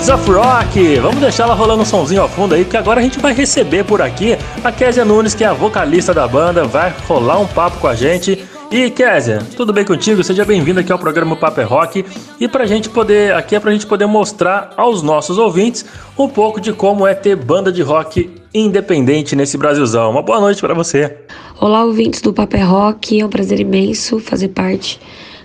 Of 0.10 0.32
Rock. 0.32 0.96
Vamos 1.00 1.20
deixar 1.20 1.44
ela 1.44 1.54
rolando 1.54 1.84
um 1.84 1.86
somzinho 1.86 2.24
ao 2.24 2.30
fundo 2.30 2.56
aí, 2.56 2.64
porque 2.64 2.78
agora 2.78 3.00
a 3.00 3.04
gente 3.04 3.20
vai 3.20 3.34
receber 3.34 3.84
por 3.84 4.02
aqui 4.02 4.36
a 4.64 4.72
Késia 4.72 5.06
Nunes, 5.06 5.36
que 5.36 5.44
é 5.44 5.48
a 5.48 5.54
vocalista 5.54 6.14
da 6.14 6.28
banda, 6.28 6.66
vai 6.66 6.94
rolar 7.08 7.40
um 7.40 7.46
papo 7.46 7.78
com 7.78 7.88
a 7.88 7.94
gente. 7.94 8.44
E 8.72 8.90
Késia, 8.90 9.40
tudo 9.56 9.72
bem 9.72 9.86
contigo? 9.86 10.24
Seja 10.24 10.44
bem-vindo 10.44 10.80
aqui 10.80 10.92
ao 10.92 10.98
programa 10.98 11.36
Papo 11.36 11.62
é 11.62 11.64
Rock. 11.64 12.06
E 12.40 12.48
pra 12.48 12.66
gente 12.66 12.90
poder, 12.90 13.34
aqui 13.36 13.56
é 13.56 13.60
pra 13.60 13.72
gente 13.72 13.86
poder 13.86 14.06
mostrar 14.08 14.74
aos 14.76 15.04
nossos 15.04 15.38
ouvintes 15.38 15.86
um 16.18 16.28
pouco 16.28 16.60
de 16.60 16.74
como 16.74 17.06
é 17.06 17.14
ter 17.14 17.36
banda 17.36 17.72
de 17.72 17.82
rock 17.82 18.30
independente 18.54 19.36
nesse 19.36 19.58
Brasilzão. 19.58 20.10
Uma 20.10 20.22
boa 20.22 20.40
noite 20.40 20.62
para 20.62 20.74
você. 20.74 21.16
Olá, 21.60 21.84
ouvintes 21.84 22.22
do 22.22 22.34
Papo 22.34 22.56
é 22.58 22.64
Rock. 22.64 23.20
É 23.20 23.26
um 23.26 23.30
prazer 23.30 23.60
imenso 23.60 24.20
fazer 24.20 24.48
parte 24.48 25.00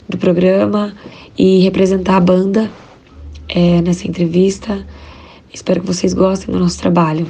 do 0.09 0.17
programa 0.17 0.95
e 1.37 1.59
representar 1.61 2.17
a 2.17 2.21
banda 2.21 2.71
é, 3.49 3.81
nessa 3.83 4.07
entrevista. 4.07 4.87
Espero 5.53 5.81
que 5.81 5.87
vocês 5.87 6.13
gostem 6.13 6.53
do 6.53 6.61
nosso 6.61 6.79
trabalho. 6.79 7.27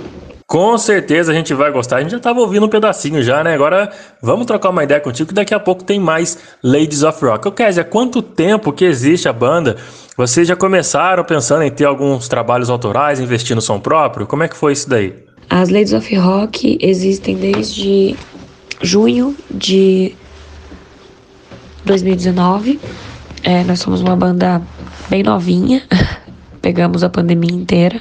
Com 0.46 0.78
certeza 0.78 1.32
a 1.32 1.35
gente 1.35 1.52
vai 1.54 1.73
gostar. 1.73 1.96
A 1.96 2.00
gente 2.00 2.12
já 2.12 2.18
estava 2.18 2.38
ouvindo 2.38 2.66
um 2.66 2.68
pedacinho 2.68 3.20
já, 3.20 3.42
né? 3.42 3.52
Agora 3.52 3.90
vamos 4.23 4.46
trocar 4.46 4.70
uma 4.70 4.85
ideia 4.85 5.00
contigo 5.00 5.28
que 5.28 5.35
daqui 5.35 5.52
a 5.52 5.58
pouco 5.58 5.82
tem 5.82 5.99
mais 5.99 6.38
Ladies 6.62 7.02
of 7.02 7.25
Rock. 7.25 7.49
Ô, 7.49 7.52
Kézia, 7.52 7.82
quanto 7.82 8.23
tempo 8.23 8.73
que 8.73 8.85
existe 8.85 9.28
a 9.28 9.32
banda? 9.32 9.76
Vocês 10.16 10.46
já 10.46 10.54
começaram 10.54 11.25
pensando 11.25 11.62
em 11.62 11.70
ter 11.70 11.85
alguns 11.85 12.28
trabalhos 12.28 12.70
autorais, 12.70 13.18
investir 13.18 13.56
no 13.56 13.61
som 13.61 13.80
próprio? 13.80 14.25
Como 14.25 14.44
é 14.44 14.49
que 14.49 14.56
foi 14.56 14.73
isso 14.73 14.88
daí? 14.88 15.14
As 15.50 15.68
Ladies 15.68 15.92
of 15.92 16.14
Rock 16.14 16.78
existem 16.80 17.37
desde 17.37 18.16
junho 18.80 19.37
de 19.50 20.14
2019. 21.85 22.78
É, 23.42 23.64
nós 23.64 23.80
somos 23.80 24.00
uma 24.00 24.14
banda 24.14 24.62
bem 25.08 25.22
novinha, 25.22 25.82
pegamos 26.60 27.02
a 27.02 27.08
pandemia 27.08 27.54
inteira, 27.54 28.00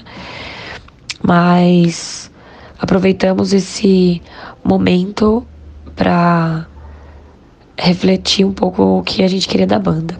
mas 1.21 2.31
aproveitamos 2.79 3.53
esse 3.53 4.21
momento 4.63 5.45
para 5.95 6.67
refletir 7.77 8.45
um 8.45 8.53
pouco 8.53 9.00
o 9.00 9.03
que 9.03 9.24
a 9.24 9.27
gente 9.27 9.47
queria 9.47 9.67
da 9.67 9.79
banda. 9.79 10.17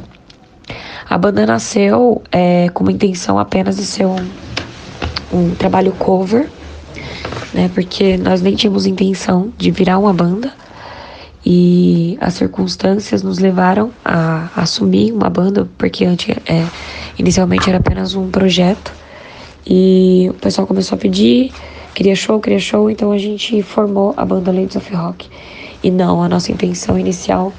A 1.10 1.18
banda 1.18 1.46
nasceu 1.46 2.22
é, 2.32 2.70
com 2.70 2.84
uma 2.84 2.92
intenção 2.92 3.38
apenas 3.38 3.78
de 3.78 3.86
ser 3.86 4.06
um, 4.06 4.28
um 5.32 5.56
trabalho 5.56 5.92
cover, 5.94 6.50
né? 7.54 7.70
Porque 7.74 8.18
nós 8.18 8.42
nem 8.42 8.56
tínhamos 8.56 8.86
intenção 8.86 9.54
de 9.58 9.72
virar 9.72 10.00
uma 10.00 10.14
banda 10.14 10.52
e 11.46 12.18
as 12.20 12.34
circunstâncias 12.34 13.22
nos 13.22 13.38
levaram 13.38 13.92
a, 14.04 14.50
assumir 14.56 15.12
uma 15.12 15.30
banda, 15.30 15.70
porque 15.78 16.04
antes, 16.04 16.36
é, 16.48 16.66
inicialmente 17.20 17.70
era 17.70 17.78
apenas 17.78 18.16
um 18.16 18.32
projeto 18.32 18.92
e 19.66 20.28
o 20.30 20.34
pessoal 20.34 20.66
começou 20.66 20.96
a 20.96 21.00
pedir, 21.00 21.52
queria 21.94 22.16
show, 22.16 22.40
queria 22.40 22.60
show, 22.60 22.90
então 22.90 23.12
a 23.12 23.18
gente 23.18 23.62
formou 23.62 24.14
a 24.18 24.26
banda 24.26 24.52
Ladies 24.52 24.76
of 24.76 24.94
Rock. 24.94 25.30
E 25.84 25.92
não, 25.92 26.24
a 26.24 26.28
nossa 26.28 26.52
intenção 26.52 26.98
inicial 26.98 27.54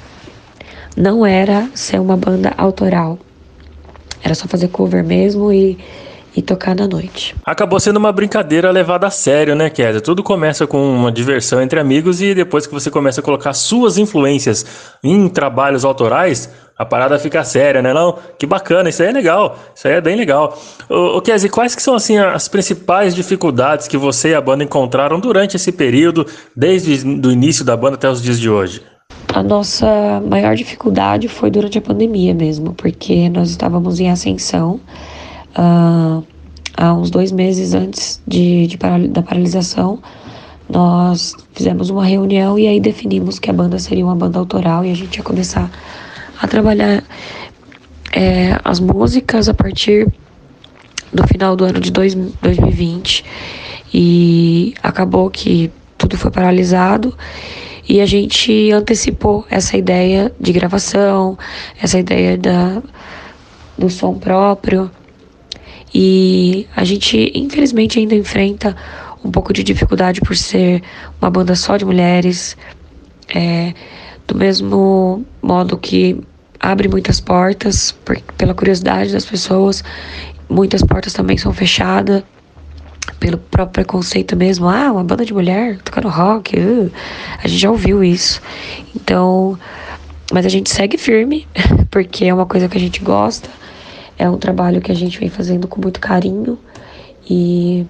não 0.95 1.25
era 1.25 1.69
ser 1.73 2.01
uma 2.01 2.17
banda 2.17 2.53
autoral, 2.57 3.17
era 4.21 4.35
só 4.35 4.47
fazer 4.47 4.67
cover 4.67 5.03
mesmo 5.03 5.53
e 5.53 5.77
e 6.37 6.41
tocar 6.43 6.75
na 6.75 6.87
noite. 6.87 7.35
Acabou 7.43 7.79
sendo 7.79 7.97
uma 7.97 8.11
brincadeira 8.11 8.69
levada 8.69 9.07
a 9.07 9.09
sério, 9.09 9.55
né, 9.55 9.71
Kézia? 9.71 9.99
Tudo 9.99 10.21
começa 10.21 10.67
com 10.67 10.77
uma 10.77 11.11
diversão 11.11 11.59
entre 11.59 11.79
amigos 11.79 12.21
e 12.21 12.35
depois 12.35 12.67
que 12.67 12.73
você 12.73 12.91
começa 12.91 13.21
a 13.21 13.23
colocar 13.23 13.53
suas 13.53 13.97
influências 13.97 14.63
em 15.03 15.27
trabalhos 15.29 15.83
autorais, 15.83 16.47
a 16.77 16.85
parada 16.85 17.17
fica 17.17 17.43
séria, 17.43 17.81
né 17.81 17.91
não? 17.91 18.19
Que 18.37 18.45
bacana, 18.45 18.87
isso 18.87 19.01
aí 19.01 19.09
é 19.09 19.11
legal, 19.11 19.57
isso 19.73 19.87
aí 19.87 19.95
é 19.95 20.01
bem 20.01 20.15
legal. 20.15 20.55
Ô 20.87 21.19
Kézia, 21.21 21.49
quais 21.49 21.73
que 21.73 21.81
são 21.81 21.95
assim 21.95 22.19
as 22.19 22.47
principais 22.47 23.15
dificuldades 23.15 23.87
que 23.87 23.97
você 23.97 24.29
e 24.29 24.35
a 24.35 24.41
banda 24.41 24.63
encontraram 24.63 25.19
durante 25.19 25.55
esse 25.55 25.71
período, 25.71 26.23
desde 26.55 27.03
o 27.03 27.31
início 27.31 27.65
da 27.65 27.75
banda 27.75 27.95
até 27.95 28.07
os 28.07 28.21
dias 28.21 28.39
de 28.39 28.47
hoje? 28.47 28.83
A 29.33 29.41
nossa 29.41 30.21
maior 30.23 30.55
dificuldade 30.55 31.27
foi 31.27 31.49
durante 31.49 31.79
a 31.79 31.81
pandemia 31.81 32.35
mesmo, 32.35 32.75
porque 32.75 33.27
nós 33.27 33.49
estávamos 33.49 33.99
em 33.99 34.11
ascensão 34.11 34.79
uh, 35.57 36.23
há 36.75 36.93
uns 36.93 37.09
dois 37.09 37.31
meses 37.31 37.73
antes 37.73 38.21
de, 38.27 38.67
de 38.67 38.77
da 39.09 39.23
paralisação, 39.23 39.99
nós 40.69 41.33
fizemos 41.53 41.89
uma 41.89 42.05
reunião 42.05 42.59
e 42.59 42.67
aí 42.67 42.79
definimos 42.79 43.39
que 43.39 43.49
a 43.49 43.53
banda 43.53 43.79
seria 43.79 44.05
uma 44.05 44.15
banda 44.15 44.37
autoral 44.37 44.85
e 44.85 44.91
a 44.91 44.95
gente 44.95 45.17
ia 45.17 45.23
começar 45.23 45.71
a 46.39 46.47
trabalhar 46.47 47.03
é, 48.13 48.59
as 48.63 48.79
músicas 48.79 49.49
a 49.49 49.53
partir 49.53 50.07
do 51.11 51.25
final 51.27 51.55
do 51.55 51.63
ano 51.63 51.79
de 51.79 51.89
dois, 51.89 52.13
2020 52.13 53.23
e 53.93 54.73
acabou 54.83 55.29
que 55.29 55.71
tudo 55.97 56.17
foi 56.17 56.29
paralisado 56.29 57.17
e 57.87 58.01
a 58.01 58.05
gente 58.05 58.69
antecipou 58.71 59.45
essa 59.49 59.77
ideia 59.77 60.31
de 60.39 60.51
gravação, 60.51 61.37
essa 61.81 61.97
ideia 61.97 62.37
da, 62.37 62.83
do 63.77 63.89
som 63.89 64.15
próprio 64.15 64.91
e 65.93 66.67
a 66.75 66.83
gente, 66.83 67.31
infelizmente, 67.33 67.99
ainda 67.99 68.15
enfrenta 68.15 68.75
um 69.23 69.31
pouco 69.31 69.53
de 69.53 69.63
dificuldade 69.63 70.21
por 70.21 70.35
ser 70.35 70.83
uma 71.21 71.29
banda 71.29 71.55
só 71.55 71.77
de 71.77 71.85
mulheres. 71.85 72.57
É, 73.33 73.73
do 74.27 74.35
mesmo 74.35 75.25
modo 75.41 75.77
que 75.77 76.21
abre 76.59 76.87
muitas 76.87 77.19
portas 77.19 77.91
por, 77.91 78.19
pela 78.37 78.53
curiosidade 78.53 79.13
das 79.13 79.25
pessoas, 79.25 79.83
muitas 80.49 80.81
portas 80.81 81.13
também 81.13 81.37
são 81.37 81.53
fechadas 81.53 82.23
pelo 83.19 83.37
próprio 83.37 83.73
preconceito 83.73 84.35
mesmo. 84.35 84.67
Ah, 84.67 84.91
uma 84.91 85.03
banda 85.03 85.25
de 85.25 85.33
mulher 85.33 85.77
tocando 85.83 86.09
rock. 86.09 86.59
Uh, 86.59 86.91
a 87.41 87.47
gente 87.47 87.59
já 87.59 87.71
ouviu 87.71 88.03
isso. 88.03 88.41
Então, 88.95 89.57
mas 90.31 90.45
a 90.45 90.49
gente 90.49 90.69
segue 90.69 90.97
firme, 90.97 91.47
porque 91.89 92.25
é 92.25 92.33
uma 92.33 92.45
coisa 92.45 92.67
que 92.67 92.77
a 92.77 92.81
gente 92.81 93.01
gosta. 93.01 93.49
É 94.17 94.29
um 94.29 94.37
trabalho 94.37 94.81
que 94.81 94.91
a 94.91 94.95
gente 94.95 95.19
vem 95.19 95.29
fazendo 95.29 95.67
com 95.67 95.79
muito 95.79 95.99
carinho 95.99 96.57
e 97.29 97.85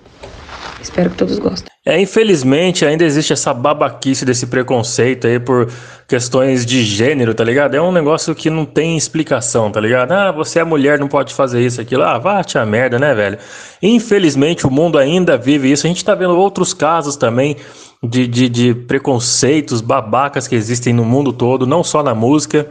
espero 0.82 1.10
que 1.10 1.18
todos 1.18 1.40
gostem. 1.40 1.72
É, 1.86 2.02
infelizmente 2.02 2.86
ainda 2.86 3.06
existe 3.06 3.32
essa 3.32 3.54
babaquice 3.54 4.26
desse 4.26 4.48
preconceito 4.48 5.26
aí 5.26 5.40
por 5.40 5.72
questões 6.06 6.66
de 6.66 6.84
gênero, 6.84 7.34
tá 7.34 7.46
ligado? 7.46 7.76
É 7.76 7.82
um 7.82 7.94
negócio 7.94 8.36
que 8.36 8.50
não 8.50 8.66
tem 8.66 8.98
explicação, 8.98 9.72
tá 9.72 9.80
ligado? 9.80 10.12
Ah, 10.12 10.32
você 10.34 10.60
é 10.60 10.64
mulher, 10.66 11.00
não 11.00 11.08
pode 11.08 11.34
fazer 11.34 11.66
isso, 11.66 11.80
aquilo. 11.80 12.04
Ah, 12.04 12.18
vá 12.18 12.44
te 12.44 12.58
a 12.58 12.66
merda, 12.66 13.00
né, 13.00 13.14
velho? 13.16 13.38
Infelizmente 13.82 14.68
o 14.68 14.72
mundo 14.72 14.98
ainda 14.98 15.38
vive 15.38 15.72
isso. 15.72 15.88
A 15.88 15.90
gente 15.90 16.04
tá 16.04 16.14
vendo 16.14 16.38
outros 16.38 16.74
casos 16.74 17.16
também 17.16 17.56
de, 18.04 18.28
de, 18.28 18.50
de 18.50 18.74
preconceitos 18.74 19.80
babacas 19.80 20.48
que 20.48 20.56
existem 20.56 20.94
no 20.94 21.06
mundo 21.06 21.32
todo, 21.32 21.66
não 21.66 21.84
só 21.86 22.04
na 22.04 22.14
música. 22.14 22.70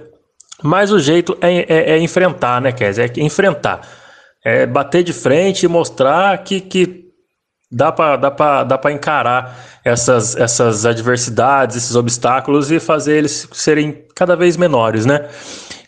Mas 0.62 0.90
o 0.90 0.98
jeito 0.98 1.36
é, 1.40 1.58
é, 1.58 1.90
é 1.92 1.98
enfrentar, 1.98 2.60
né, 2.60 2.72
Kézia? 2.72 3.04
É 3.04 3.20
enfrentar. 3.20 3.80
É 4.44 4.66
bater 4.66 5.02
de 5.02 5.12
frente 5.12 5.64
e 5.64 5.68
mostrar 5.68 6.38
que, 6.38 6.60
que 6.60 7.06
dá 7.70 7.90
para 7.90 8.16
dá 8.16 8.64
dá 8.64 8.92
encarar 8.92 9.58
essas, 9.84 10.36
essas 10.36 10.86
adversidades, 10.86 11.76
esses 11.76 11.94
obstáculos 11.94 12.70
e 12.70 12.80
fazer 12.80 13.18
eles 13.18 13.48
serem 13.52 14.04
cada 14.14 14.36
vez 14.36 14.56
menores, 14.56 15.04
né? 15.04 15.28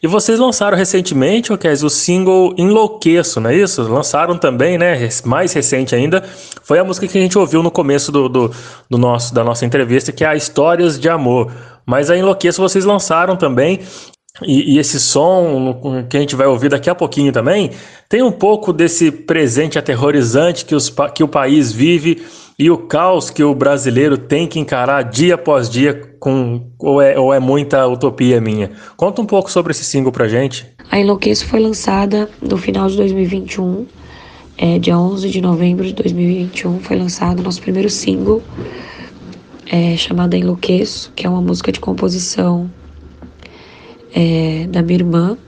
E 0.01 0.07
vocês 0.07 0.39
lançaram 0.39 0.77
recentemente, 0.77 1.57
Kézia, 1.57 1.87
o 1.87 1.91
single 1.91 2.55
Enlouqueço, 2.57 3.41
não 3.41 3.51
é 3.51 3.57
isso? 3.57 3.83
Lançaram 3.83 4.39
também, 4.39 4.79
né? 4.79 5.09
Mais 5.25 5.53
recente 5.53 5.95
ainda, 5.95 6.23
foi 6.63 6.79
a 6.79 6.85
música 6.85 7.09
que 7.09 7.19
a 7.19 7.21
gente 7.21 7.37
ouviu 7.37 7.63
no 7.63 7.71
começo 7.71 8.13
do, 8.13 8.29
do, 8.29 8.55
do 8.89 8.99
nosso, 8.99 9.35
da 9.35 9.43
nossa 9.43 9.67
entrevista, 9.67 10.13
que 10.13 10.25
é 10.25 10.29
a 10.29 10.37
Histórias 10.37 11.01
de 11.01 11.09
Amor. 11.09 11.51
Mas 11.85 12.11
a 12.11 12.17
Enlouqueço 12.17 12.61
vocês 12.61 12.85
lançaram 12.85 13.37
também 13.37 13.81
e, 14.43 14.75
e, 14.75 14.79
esse 14.79 15.01
som 15.01 16.07
que 16.09 16.17
a 16.17 16.21
gente 16.21 16.37
vai 16.37 16.47
ouvir 16.47 16.69
daqui 16.69 16.89
a 16.89 16.95
pouquinho 16.95 17.33
também 17.33 17.71
tem 18.09 18.23
um 18.23 18.31
pouco 18.31 18.73
desse 18.73 19.11
presente 19.11 19.79
aterrorizante 19.79 20.65
que, 20.65 20.75
os, 20.75 20.93
que 21.15 21.23
o 21.23 21.29
país 21.29 21.73
vive 21.73 22.23
e 22.59 22.71
o 22.71 22.79
caos 22.79 23.31
que 23.31 23.43
o 23.43 23.55
brasileiro 23.55 24.17
tem 24.19 24.47
que 24.47 24.59
encarar 24.59 25.03
dia 25.03 25.35
após 25.35 25.69
dia 25.69 25.95
com 26.19 26.67
ou 26.79 27.01
é, 27.01 27.19
ou 27.19 27.33
é 27.33 27.39
muita 27.39 27.87
utopia 27.87 28.41
minha. 28.41 28.71
Conta 28.97 29.23
um 29.23 29.27
pouco 29.27 29.51
sobre 29.51 29.71
esse 29.71 29.85
single 29.85 30.11
pra 30.11 30.29
gente. 30.29 30.67
A 30.91 30.99
Enlouqueço 30.99 31.47
foi 31.47 31.61
lançada 31.61 32.29
no 32.41 32.57
final 32.57 32.89
de 32.89 32.97
2021, 32.97 33.87
é, 34.57 34.79
dia 34.79 34.99
11 34.99 35.31
de 35.31 35.41
novembro 35.41 35.85
de 35.85 35.93
2021 35.93 36.81
foi 36.81 36.97
lançado 36.97 37.41
o 37.41 37.43
nosso 37.43 37.61
primeiro 37.61 37.89
single 37.89 38.43
é, 39.71 39.97
chamado 39.97 40.35
Enlouqueço, 40.35 41.13
que 41.15 41.27
é 41.27 41.31
uma 41.31 41.43
música 41.43 41.71
de 41.71 41.79
composição 41.79 42.71
é, 44.15 44.67
da 44.71 44.83
minha 44.83 44.99
irmã, 44.99 45.39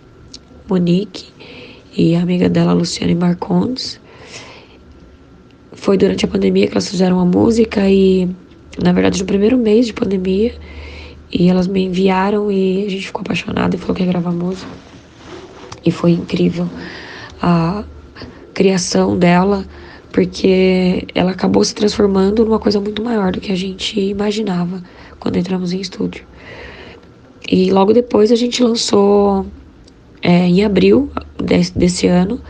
Monique, 0.69 1.33
e 1.97 2.15
a 2.15 2.23
amiga 2.23 2.49
dela, 2.49 2.73
Luciane 2.73 3.15
Marcondes. 3.15 4.01
Foi 5.73 5.97
durante 5.97 6.25
a 6.25 6.29
pandemia 6.29 6.67
que 6.67 6.73
elas 6.73 6.89
fizeram 6.89 7.19
a 7.19 7.25
música 7.25 7.89
e, 7.89 8.29
na 8.83 8.93
verdade, 8.93 9.21
no 9.21 9.27
primeiro 9.27 9.57
mês 9.59 9.87
de 9.87 9.93
pandemia, 9.93 10.55
e 11.33 11.49
elas 11.49 11.67
me 11.67 11.85
enviaram 11.85 12.51
e 12.51 12.87
a 12.87 12.91
gente 12.91 13.07
ficou 13.07 13.23
apaixonado 13.23 13.75
e 13.75 13.79
falou 13.79 13.95
que 13.95 14.03
ia 14.03 14.09
gravar 14.09 14.33
música. 14.33 14.71
E 15.85 15.91
foi 15.91 16.13
incrível 16.13 16.69
a 17.41 17.85
criação 18.53 19.17
dela, 19.17 19.65
porque 20.13 21.07
ela 21.15 21.31
acabou 21.31 21.65
se 21.65 21.75
transformando 21.75 22.45
numa 22.45 22.59
coisa 22.59 22.81
muito 22.81 23.03
maior 23.03 23.33
do 23.33 23.41
que 23.41 23.53
a 23.53 23.57
gente 23.57 23.99
imaginava 23.99 24.83
quando 25.19 25.37
entramos 25.37 25.73
em 25.73 25.81
estúdio. 25.81 26.25
E 27.51 27.69
logo 27.73 27.93
depois 27.93 28.31
a 28.31 28.37
gente 28.37 28.63
lançou, 28.63 29.45
é, 30.23 30.47
em 30.47 30.65
abril 30.65 31.11
desse, 31.37 31.77
desse 31.77 32.07
ano, 32.07 32.41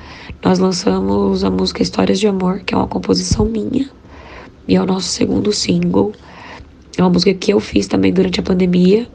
nós 0.44 0.58
lançamos 0.58 1.42
a 1.42 1.50
música 1.50 1.82
Histórias 1.82 2.20
de 2.20 2.26
Amor, 2.26 2.60
que 2.60 2.74
é 2.74 2.76
uma 2.76 2.86
composição 2.86 3.46
minha, 3.46 3.88
e 4.68 4.76
é 4.76 4.82
o 4.82 4.84
nosso 4.84 5.08
segundo 5.08 5.54
single. 5.54 6.12
É 6.98 7.02
uma 7.02 7.08
música 7.08 7.32
que 7.32 7.50
eu 7.50 7.60
fiz 7.60 7.86
também 7.86 8.12
durante 8.12 8.40
a 8.40 8.42
pandemia, 8.42 9.08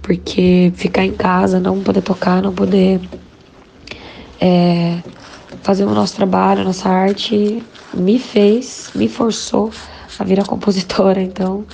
porque 0.00 0.72
ficar 0.74 1.04
em 1.04 1.12
casa, 1.12 1.60
não 1.60 1.82
poder 1.82 2.00
tocar, 2.00 2.40
não 2.40 2.54
poder 2.54 2.98
é, 4.40 5.02
fazer 5.62 5.84
o 5.84 5.92
nosso 5.92 6.16
trabalho, 6.16 6.62
a 6.62 6.64
nossa 6.64 6.88
arte, 6.88 7.62
me 7.92 8.18
fez, 8.18 8.90
me 8.94 9.06
forçou 9.06 9.70
a 10.18 10.24
virar 10.24 10.44
compositora. 10.48 11.20
Então, 11.20 11.66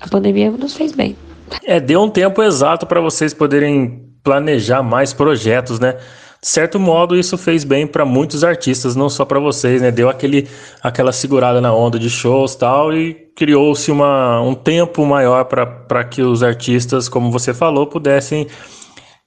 a 0.00 0.06
pandemia 0.06 0.52
nos 0.52 0.74
fez 0.74 0.92
bem. 0.92 1.16
É, 1.64 1.80
deu 1.80 2.02
um 2.02 2.10
tempo 2.10 2.42
exato 2.42 2.86
para 2.86 3.00
vocês 3.00 3.32
poderem 3.34 4.04
planejar 4.22 4.82
mais 4.82 5.12
projetos, 5.12 5.78
né? 5.78 5.96
De 6.40 6.48
certo 6.48 6.78
modo, 6.78 7.16
isso 7.16 7.36
fez 7.38 7.64
bem 7.64 7.86
para 7.86 8.04
muitos 8.04 8.44
artistas, 8.44 8.94
não 8.94 9.08
só 9.08 9.24
para 9.24 9.40
vocês, 9.40 9.80
né? 9.80 9.90
Deu 9.90 10.08
aquele, 10.08 10.48
aquela 10.82 11.12
segurada 11.12 11.60
na 11.60 11.74
onda 11.74 11.98
de 11.98 12.10
shows 12.10 12.54
tal 12.54 12.92
e 12.92 13.14
criou-se 13.34 13.90
um 13.90 14.54
tempo 14.54 15.04
maior 15.04 15.44
para 15.44 16.04
que 16.04 16.22
os 16.22 16.42
artistas, 16.42 17.08
como 17.08 17.30
você 17.30 17.52
falou, 17.52 17.86
pudessem 17.86 18.46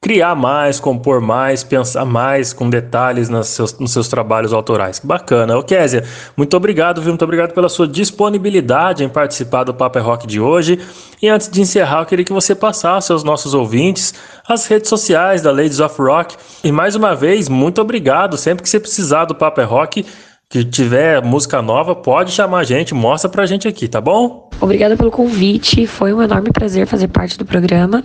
criar 0.01 0.33
mais, 0.33 0.79
compor 0.79 1.19
mais, 1.19 1.61
pensar 1.61 2.05
mais 2.05 2.53
com 2.53 2.69
detalhes 2.69 3.27
nos 3.27 3.47
seus, 3.47 3.77
nos 3.77 3.91
seus 3.91 4.07
trabalhos 4.07 4.53
autorais. 4.53 4.99
Bacana. 4.99 5.57
Ô 5.57 5.63
Késia, 5.63 6.05
muito 6.37 6.55
obrigado, 6.55 7.01
viu? 7.01 7.09
Muito 7.09 7.23
obrigado 7.23 7.53
pela 7.53 7.67
sua 7.67 7.85
disponibilidade 7.85 9.03
em 9.03 9.09
participar 9.09 9.65
do 9.65 9.73
Paper 9.73 10.03
Rock 10.03 10.25
de 10.25 10.39
hoje. 10.39 10.79
E 11.21 11.27
antes 11.27 11.49
de 11.49 11.61
encerrar, 11.61 12.01
eu 12.01 12.05
queria 12.05 12.23
que 12.23 12.31
você 12.31 12.55
passasse 12.55 13.11
aos 13.11 13.25
nossos 13.25 13.53
ouvintes 13.53 14.13
as 14.47 14.65
redes 14.67 14.87
sociais 14.87 15.41
da 15.41 15.51
Ladies 15.51 15.81
of 15.81 16.01
Rock. 16.01 16.37
E 16.63 16.71
mais 16.71 16.95
uma 16.95 17.13
vez, 17.13 17.49
muito 17.49 17.81
obrigado. 17.81 18.37
Sempre 18.37 18.63
que 18.63 18.69
você 18.69 18.79
precisar 18.79 19.25
do 19.25 19.35
Paper 19.35 19.67
Rock, 19.67 20.05
que 20.49 20.63
tiver 20.63 21.21
música 21.21 21.61
nova, 21.61 21.93
pode 21.93 22.31
chamar 22.31 22.59
a 22.59 22.63
gente, 22.63 22.93
mostra 22.93 23.29
pra 23.29 23.45
gente 23.45 23.67
aqui, 23.67 23.89
tá 23.89 23.99
bom? 23.99 24.49
Obrigada 24.61 24.95
pelo 24.95 25.11
convite, 25.11 25.85
foi 25.85 26.13
um 26.13 26.21
enorme 26.21 26.51
prazer 26.51 26.87
fazer 26.87 27.09
parte 27.09 27.37
do 27.37 27.45
programa 27.45 28.03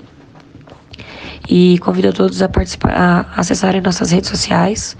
e 1.48 1.78
convido 1.78 2.08
a 2.08 2.12
todos 2.12 2.40
a, 2.42 2.48
participar, 2.48 2.92
a 2.92 3.40
acessarem 3.40 3.80
nossas 3.80 4.10
redes 4.10 4.30
sociais, 4.30 4.96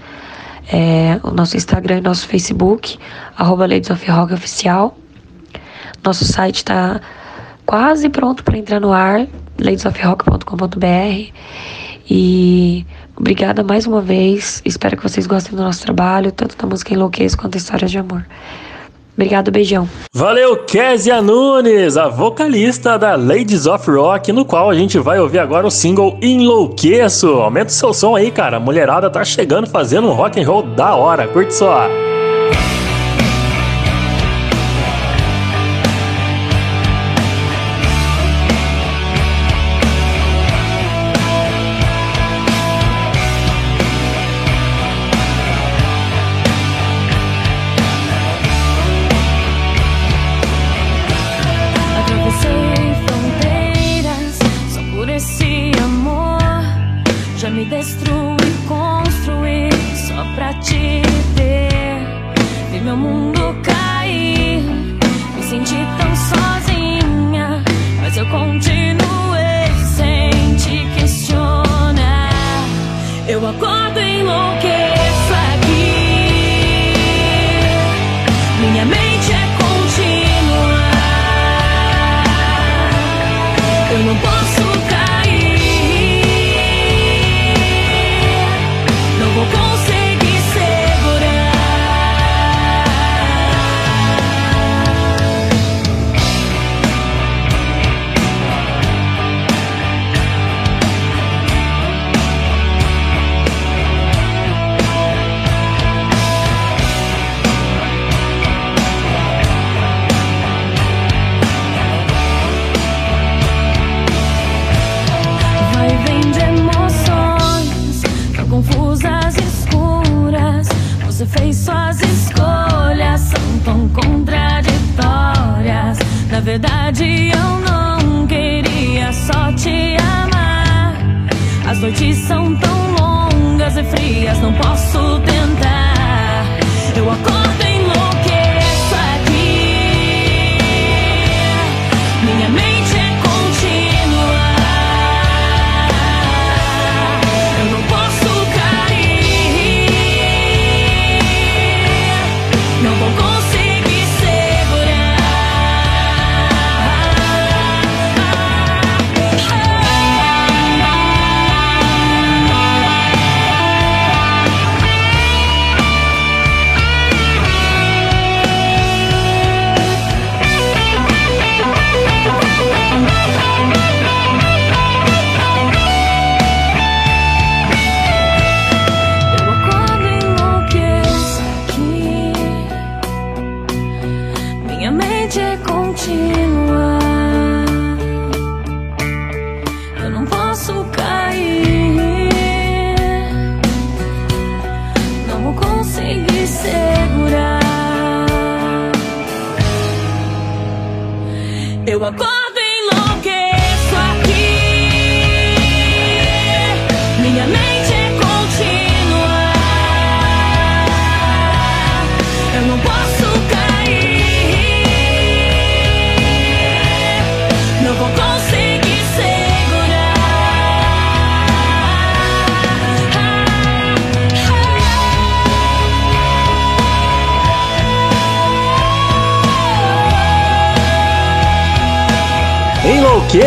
é, 0.71 1.19
o 1.23 1.31
nosso 1.31 1.57
Instagram 1.57 1.97
e 1.97 2.01
nosso 2.01 2.27
Facebook, 2.27 2.97
arroba 3.37 3.65
Ladies 3.65 3.89
of 3.89 4.09
Rock 4.09 4.33
Oficial. 4.33 4.97
Nosso 6.03 6.25
site 6.25 6.57
está 6.57 7.01
quase 7.65 8.09
pronto 8.09 8.43
para 8.43 8.57
entrar 8.57 8.79
no 8.79 8.91
ar, 8.91 9.27
ladesofrock.com.br. 9.59 11.31
E 12.09 12.85
obrigada 13.15 13.63
mais 13.63 13.87
uma 13.87 14.01
vez. 14.01 14.61
Espero 14.63 14.95
que 14.95 15.03
vocês 15.03 15.25
gostem 15.25 15.55
do 15.55 15.63
nosso 15.63 15.81
trabalho, 15.81 16.31
tanto 16.31 16.55
da 16.55 16.67
música 16.67 16.93
Enlouqueço 16.93 17.37
quanto 17.37 17.53
da 17.53 17.57
história 17.57 17.87
de 17.87 17.97
amor. 17.97 18.25
Obrigado, 19.15 19.49
beijão. 19.49 19.89
Valeu, 20.13 20.57
Kézia 20.65 21.21
Nunes, 21.21 21.95
a 21.95 22.09
vocalista 22.09 22.99
da 22.99 23.15
Ladies 23.15 23.65
of 23.65 23.89
Rock, 23.89 24.31
no 24.33 24.43
qual 24.43 24.69
a 24.69 24.75
gente 24.75 24.99
vai 24.99 25.19
ouvir 25.19 25.39
agora 25.39 25.65
o 25.65 25.71
single 25.71 26.17
Enlouqueço. 26.21 27.27
Aumenta 27.27 27.69
o 27.69 27.73
seu 27.73 27.93
som 27.93 28.15
aí, 28.15 28.29
cara. 28.29 28.57
A 28.57 28.59
mulherada 28.59 29.09
tá 29.09 29.23
chegando 29.23 29.67
fazendo 29.67 30.09
um 30.09 30.13
rock 30.13 30.39
and 30.39 30.45
roll 30.45 30.63
da 30.63 30.95
hora. 30.95 31.27
Curte 31.27 31.53
só. 31.53 31.87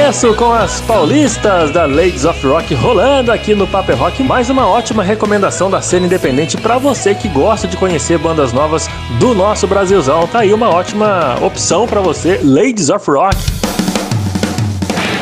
Aqueço 0.08 0.34
com 0.36 0.50
as 0.50 0.80
paulistas 0.80 1.70
da 1.70 1.84
Ladies 1.84 2.24
of 2.24 2.46
Rock 2.46 2.74
rolando 2.74 3.30
aqui 3.30 3.54
no 3.54 3.66
Paper 3.66 3.94
Rock. 3.94 4.22
Mais 4.22 4.48
uma 4.48 4.66
ótima 4.66 5.02
recomendação 5.02 5.70
da 5.70 5.82
cena 5.82 6.06
independente 6.06 6.56
para 6.56 6.78
você 6.78 7.14
que 7.14 7.28
gosta 7.28 7.68
de 7.68 7.76
conhecer 7.76 8.16
bandas 8.16 8.50
novas 8.50 8.88
do 9.20 9.34
nosso 9.34 9.66
Brasilzão. 9.66 10.26
Tá 10.26 10.38
aí 10.40 10.54
uma 10.54 10.70
ótima 10.70 11.36
opção 11.42 11.86
para 11.86 12.00
você, 12.00 12.40
Ladies 12.42 12.88
of 12.88 13.04
Rock. 13.10 13.36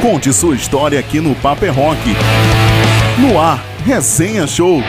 Conte 0.00 0.32
sua 0.32 0.54
história 0.54 1.00
aqui 1.00 1.18
no 1.20 1.34
Paper 1.34 1.74
Rock. 1.74 2.16
No 3.18 3.40
ar, 3.40 3.64
Resenha 3.84 4.46
Show. 4.46 4.80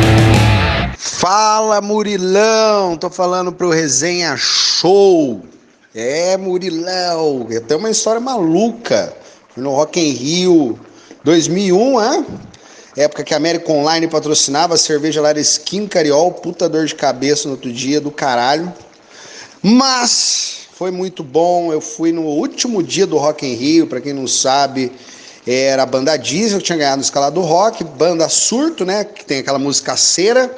Fala, 0.96 1.80
Murilão! 1.80 2.96
Tô 2.96 3.10
falando 3.10 3.52
pro 3.52 3.70
Resenha 3.70 4.34
Show. 4.36 5.42
É, 5.98 6.36
Murilão, 6.36 7.48
tem 7.66 7.74
uma 7.74 7.88
história 7.88 8.20
maluca. 8.20 9.16
No 9.56 9.70
Rock 9.70 9.98
in 9.98 10.10
Rio 10.10 10.78
2001, 11.24 12.04
hein? 12.04 12.26
Época 12.94 13.24
que 13.24 13.32
a 13.32 13.38
América 13.38 13.72
Online 13.72 14.06
patrocinava, 14.06 14.74
a 14.74 14.76
cerveja 14.76 15.22
lá 15.22 15.30
era 15.30 15.40
Skin 15.40 15.86
Cariol, 15.86 16.32
puta 16.32 16.68
dor 16.68 16.84
de 16.84 16.94
cabeça 16.94 17.48
no 17.48 17.54
outro 17.54 17.72
dia, 17.72 17.98
do 17.98 18.10
caralho. 18.10 18.70
Mas 19.62 20.66
foi 20.74 20.90
muito 20.90 21.24
bom. 21.24 21.72
Eu 21.72 21.80
fui 21.80 22.12
no 22.12 22.24
último 22.24 22.82
dia 22.82 23.06
do 23.06 23.16
Rock 23.16 23.46
em 23.46 23.54
Rio, 23.54 23.86
para 23.86 24.02
quem 24.02 24.12
não 24.12 24.26
sabe, 24.26 24.92
era 25.46 25.84
a 25.84 25.86
banda 25.86 26.14
Diesel, 26.18 26.58
que 26.58 26.64
tinha 26.64 26.76
ganhado 26.76 26.98
no 26.98 27.04
escalado 27.04 27.40
rock, 27.40 27.82
banda 27.82 28.28
Surto, 28.28 28.84
né, 28.84 29.02
que 29.02 29.24
tem 29.24 29.38
aquela 29.38 29.58
música 29.58 29.96
cera, 29.96 30.54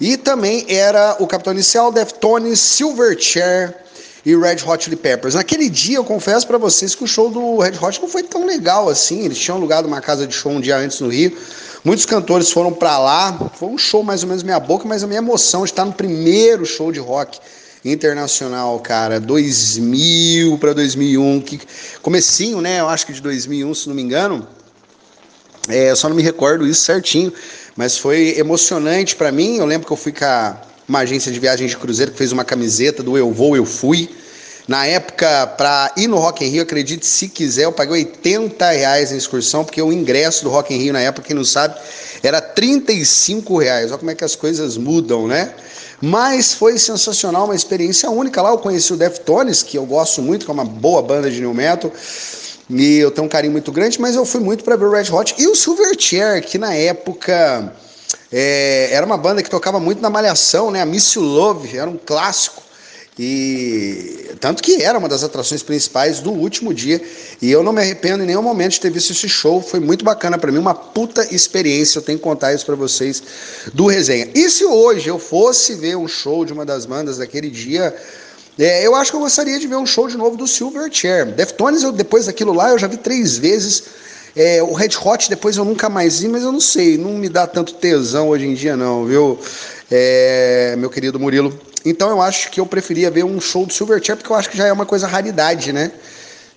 e 0.00 0.16
também 0.16 0.64
era 0.66 1.18
o 1.20 1.26
Capitão 1.26 1.52
Inicial, 1.52 1.92
Deftones, 1.92 2.58
Silverchair 2.58 3.82
e 4.24 4.36
Red 4.36 4.58
Hot 4.66 4.84
Chili 4.84 4.96
Peppers. 4.96 5.34
Naquele 5.34 5.68
dia, 5.68 5.96
eu 5.96 6.04
confesso 6.04 6.46
para 6.46 6.58
vocês 6.58 6.94
que 6.94 7.02
o 7.02 7.06
show 7.06 7.30
do 7.30 7.58
Red 7.58 7.72
Hot 7.80 8.00
não 8.00 8.08
foi 8.08 8.22
tão 8.22 8.46
legal 8.46 8.88
assim. 8.88 9.24
Eles 9.24 9.38
tinham 9.38 9.56
alugado 9.56 9.88
uma 9.88 10.00
casa 10.00 10.26
de 10.26 10.34
show 10.34 10.52
um 10.52 10.60
dia 10.60 10.76
antes 10.76 11.00
no 11.00 11.08
Rio. 11.08 11.36
Muitos 11.84 12.06
cantores 12.06 12.50
foram 12.50 12.72
para 12.72 12.98
lá. 12.98 13.50
Foi 13.54 13.68
um 13.68 13.78
show 13.78 14.02
mais 14.02 14.22
ou 14.22 14.28
menos 14.28 14.42
minha 14.42 14.60
boca, 14.60 14.86
mas 14.86 15.02
a 15.02 15.06
minha 15.06 15.18
emoção 15.18 15.64
de 15.64 15.70
estar 15.70 15.84
no 15.84 15.92
primeiro 15.92 16.64
show 16.64 16.92
de 16.92 17.00
rock 17.00 17.40
internacional, 17.84 18.78
cara, 18.78 19.18
2000 19.18 20.56
para 20.58 20.72
2001, 20.72 21.40
que 21.40 21.60
comecinho, 22.00 22.60
né? 22.60 22.78
Eu 22.78 22.88
acho 22.88 23.04
que 23.04 23.12
de 23.12 23.20
2001, 23.20 23.74
se 23.74 23.88
não 23.88 23.96
me 23.96 24.02
engano. 24.02 24.46
É, 25.68 25.90
eu 25.90 25.96
só 25.96 26.08
não 26.08 26.14
me 26.14 26.22
recordo 26.22 26.66
isso 26.66 26.84
certinho, 26.84 27.32
mas 27.76 27.98
foi 27.98 28.38
emocionante 28.38 29.16
para 29.16 29.32
mim. 29.32 29.56
Eu 29.56 29.66
lembro 29.66 29.86
que 29.86 29.92
eu 29.92 29.96
fui 29.96 30.12
com 30.12 30.24
a, 30.24 30.56
uma 30.88 31.00
agência 31.00 31.30
de 31.30 31.38
viagem 31.38 31.66
de 31.66 31.76
cruzeiro 31.76 32.12
que 32.12 32.18
fez 32.18 32.32
uma 32.32 32.44
camiseta 32.44 33.02
do 33.02 33.16
Eu 33.16 33.32
Vou, 33.32 33.56
Eu 33.56 33.64
Fui. 33.64 34.08
Na 34.66 34.86
época, 34.86 35.46
para 35.58 35.92
ir 35.96 36.06
no 36.06 36.18
Rock 36.18 36.44
in 36.44 36.48
Rio, 36.48 36.62
acredite 36.62 37.04
se 37.04 37.28
quiser, 37.28 37.64
eu 37.64 37.72
paguei 37.72 38.04
80 38.04 38.70
reais 38.70 39.10
na 39.10 39.16
excursão, 39.16 39.64
porque 39.64 39.82
o 39.82 39.92
ingresso 39.92 40.44
do 40.44 40.50
Rock 40.50 40.72
in 40.72 40.78
Rio 40.78 40.92
na 40.92 41.00
época, 41.00 41.26
quem 41.26 41.34
não 41.34 41.44
sabe, 41.44 41.74
era 42.22 42.40
35 42.40 43.58
reais. 43.58 43.90
Olha 43.90 43.98
como 43.98 44.10
é 44.10 44.14
que 44.14 44.24
as 44.24 44.36
coisas 44.36 44.76
mudam, 44.76 45.26
né? 45.26 45.52
Mas 46.00 46.54
foi 46.54 46.78
sensacional, 46.78 47.44
uma 47.44 47.54
experiência 47.54 48.10
única 48.10 48.40
lá. 48.40 48.50
Eu 48.50 48.58
conheci 48.58 48.92
o 48.92 48.96
Deftones, 48.96 49.62
que 49.62 49.76
eu 49.76 49.84
gosto 49.84 50.22
muito, 50.22 50.44
que 50.44 50.50
é 50.50 50.54
uma 50.54 50.64
boa 50.64 51.02
banda 51.02 51.30
de 51.30 51.40
new 51.40 51.54
metal. 51.54 51.92
E 52.70 52.98
eu 52.98 53.10
tenho 53.10 53.26
um 53.26 53.30
carinho 53.30 53.52
muito 53.52 53.70
grande, 53.70 54.00
mas 54.00 54.14
eu 54.14 54.24
fui 54.24 54.40
muito 54.40 54.64
para 54.64 54.76
ver 54.76 54.86
o 54.86 54.90
Red 54.90 55.12
Hot 55.12 55.34
e 55.38 55.46
o 55.46 55.54
Silverchair, 55.54 56.42
que 56.44 56.56
na 56.58 56.74
época 56.74 57.72
é, 58.32 58.88
era 58.92 59.04
uma 59.04 59.18
banda 59.18 59.42
que 59.42 59.50
tocava 59.50 59.78
muito 59.78 60.00
na 60.00 60.08
Malhação, 60.08 60.70
né? 60.70 60.80
A 60.80 60.86
Miss 60.86 61.12
You 61.14 61.22
Love 61.22 61.76
era 61.76 61.90
um 61.90 61.98
clássico. 61.98 62.62
E 63.18 64.30
tanto 64.40 64.62
que 64.62 64.82
era 64.82 64.98
uma 64.98 65.08
das 65.08 65.22
atrações 65.22 65.62
principais 65.62 66.18
do 66.20 66.30
último 66.30 66.72
dia. 66.72 67.00
E 67.42 67.50
eu 67.50 67.62
não 67.62 67.72
me 67.72 67.80
arrependo 67.80 68.22
em 68.22 68.26
nenhum 68.26 68.40
momento 68.40 68.72
de 68.72 68.80
ter 68.80 68.90
visto 68.90 69.10
esse 69.10 69.28
show. 69.28 69.60
Foi 69.60 69.78
muito 69.80 70.02
bacana 70.02 70.38
para 70.38 70.50
mim, 70.50 70.58
uma 70.58 70.74
puta 70.74 71.26
experiência. 71.34 71.98
Eu 71.98 72.02
tenho 72.02 72.16
que 72.16 72.24
contar 72.24 72.54
isso 72.54 72.64
para 72.64 72.74
vocês 72.74 73.22
do 73.74 73.86
resenha. 73.86 74.30
E 74.34 74.48
se 74.48 74.64
hoje 74.64 75.10
eu 75.10 75.18
fosse 75.18 75.74
ver 75.74 75.96
um 75.96 76.08
show 76.08 76.44
de 76.46 76.54
uma 76.54 76.64
das 76.64 76.86
bandas 76.86 77.18
daquele 77.18 77.50
dia, 77.50 77.94
é, 78.58 78.86
eu 78.86 78.94
acho 78.94 79.10
que 79.10 79.16
eu 79.16 79.20
gostaria 79.20 79.58
de 79.58 79.66
ver 79.66 79.76
um 79.76 79.86
show 79.86 80.08
de 80.08 80.16
novo 80.16 80.36
do 80.36 80.46
Silverchair. 80.46 81.26
Deftones, 81.26 81.82
eu, 81.82 81.92
depois 81.92 82.26
daquilo 82.26 82.54
lá, 82.54 82.70
eu 82.70 82.78
já 82.78 82.86
vi 82.86 82.96
três 82.96 83.36
vezes. 83.36 83.84
É, 84.34 84.62
o 84.62 84.72
Red 84.72 84.90
Hot 85.04 85.28
depois 85.28 85.56
eu 85.56 85.64
nunca 85.64 85.88
mais 85.88 86.20
vi, 86.20 86.28
mas 86.28 86.42
eu 86.42 86.52
não 86.52 86.60
sei, 86.60 86.96
não 86.96 87.10
me 87.10 87.28
dá 87.28 87.46
tanto 87.46 87.74
tesão 87.74 88.28
hoje 88.28 88.46
em 88.46 88.54
dia 88.54 88.76
não, 88.76 89.04
viu? 89.04 89.38
É, 89.90 90.74
meu 90.78 90.88
querido 90.88 91.20
Murilo. 91.20 91.58
Então 91.84 92.08
eu 92.08 92.22
acho 92.22 92.50
que 92.50 92.58
eu 92.58 92.66
preferia 92.66 93.10
ver 93.10 93.24
um 93.24 93.40
show 93.40 93.66
do 93.66 93.72
Silverchair, 93.72 94.16
porque 94.16 94.32
eu 94.32 94.36
acho 94.36 94.48
que 94.48 94.56
já 94.56 94.66
é 94.66 94.72
uma 94.72 94.86
coisa 94.86 95.06
raridade, 95.06 95.72
né? 95.72 95.92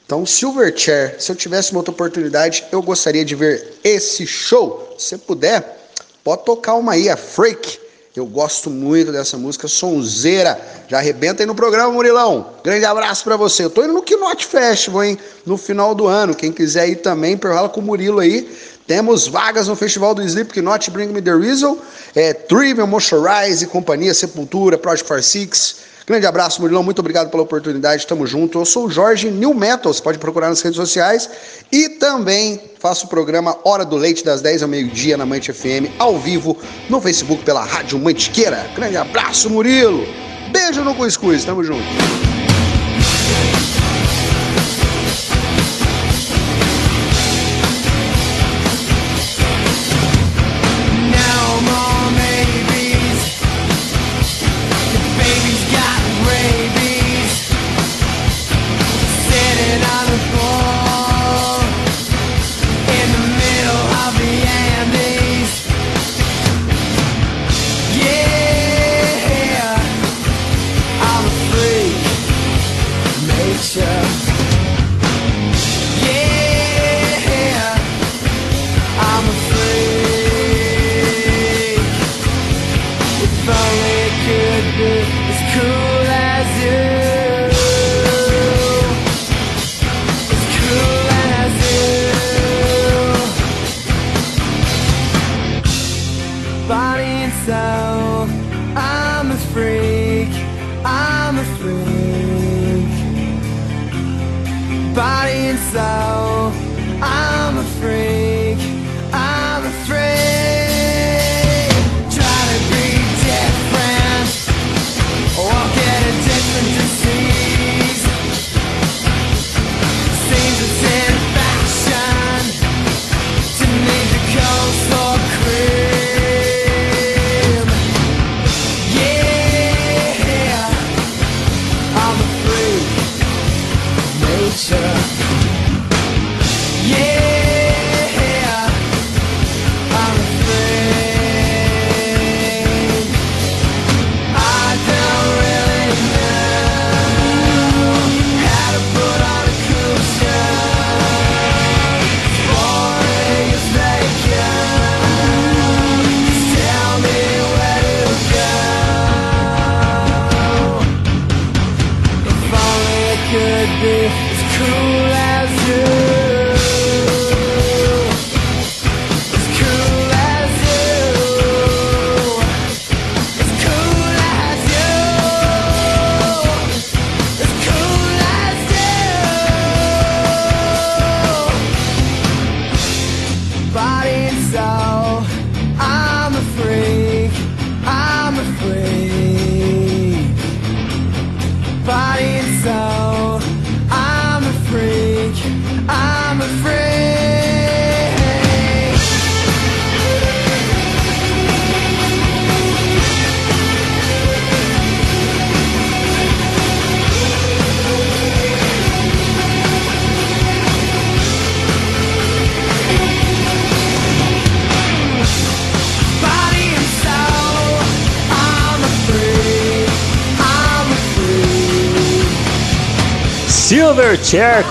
Então, 0.06 0.24
Silverchair, 0.24 1.16
se 1.20 1.32
eu 1.32 1.36
tivesse 1.36 1.72
uma 1.72 1.80
outra 1.80 1.92
oportunidade, 1.92 2.64
eu 2.72 2.80
gostaria 2.82 3.26
de 3.26 3.34
ver 3.34 3.74
esse 3.84 4.28
show. 4.28 4.96
Se 5.00 5.18
puder, 5.18 5.90
pode 6.24 6.46
tocar 6.46 6.76
uma 6.76 6.94
aí, 6.94 7.10
a 7.10 7.18
Freak. 7.18 7.80
Eu 8.16 8.26
gosto 8.26 8.70
muito 8.70 9.12
dessa 9.12 9.38
música, 9.38 9.68
sonzeira. 9.68 10.58
Já 10.88 11.00
arrebenta 11.00 11.44
aí 11.44 11.46
no 11.46 11.54
programa, 11.54 11.92
Murilão. 11.92 12.54
Grande 12.64 12.86
abraço 12.86 13.26
para 13.26 13.36
você. 13.36 13.66
Eu 13.66 13.70
tô 13.70 13.84
indo 13.84 13.92
no 13.92 14.02
Knot 14.02 14.46
Festival, 14.46 15.04
hein? 15.04 15.18
No 15.46 15.58
final 15.58 15.94
do 15.94 16.08
ano. 16.08 16.34
Quem 16.34 16.50
quiser 16.50 16.88
ir 16.88 16.98
também, 16.98 17.36
perrola 17.36 17.68
com 17.68 17.82
o 17.82 17.84
Murilo 17.84 18.20
aí. 18.20 18.50
Temos 18.88 19.28
vagas 19.28 19.68
no 19.68 19.76
Festival 19.76 20.16
do 20.16 20.22
Slipknot, 20.22 20.92
Bring 20.92 21.08
Me 21.08 21.22
The 21.22 21.36
Reason, 21.36 21.78
é, 22.16 22.34
Trivial, 22.34 22.88
Moisturize, 22.88 23.66
Companhia, 23.68 24.14
Sepultura, 24.14 24.78
Project 24.78 25.08
46. 25.08 25.95
Grande 26.06 26.28
abraço, 26.28 26.62
Murilão, 26.62 26.84
muito 26.84 27.00
obrigado 27.00 27.32
pela 27.32 27.42
oportunidade, 27.42 28.06
tamo 28.06 28.28
junto. 28.28 28.60
Eu 28.60 28.66
sou 28.66 28.86
o 28.86 28.92
Jorge 28.92 29.32
New 29.32 29.56
Metal, 29.56 29.92
você 29.92 30.02
pode 30.02 30.20
procurar 30.20 30.50
nas 30.50 30.62
redes 30.62 30.78
sociais 30.78 31.28
e 31.72 31.90
também 31.90 32.62
faço 32.80 33.08
o 33.08 33.10
programa 33.10 33.58
Hora 33.64 33.84
do 33.84 33.96
Leite 33.96 34.24
das 34.24 34.40
10 34.40 34.62
ao 34.62 34.70
meio-dia 34.70 35.18
na 35.18 35.26
Mante 35.26 35.52
FM, 35.52 35.90
ao 35.98 36.20
vivo, 36.20 36.56
no 36.92 37.02
Facebook 37.02 37.44
pela 37.44 37.64
Rádio 37.64 37.98
Mantiqueira. 37.98 38.70
Grande 38.76 38.98
abraço, 38.98 39.50
Murilo. 39.50 40.06
Beijo 40.52 40.84
no 40.84 40.94
Cuscuz, 40.94 41.44
tamo 41.44 41.64
junto. 41.64 41.84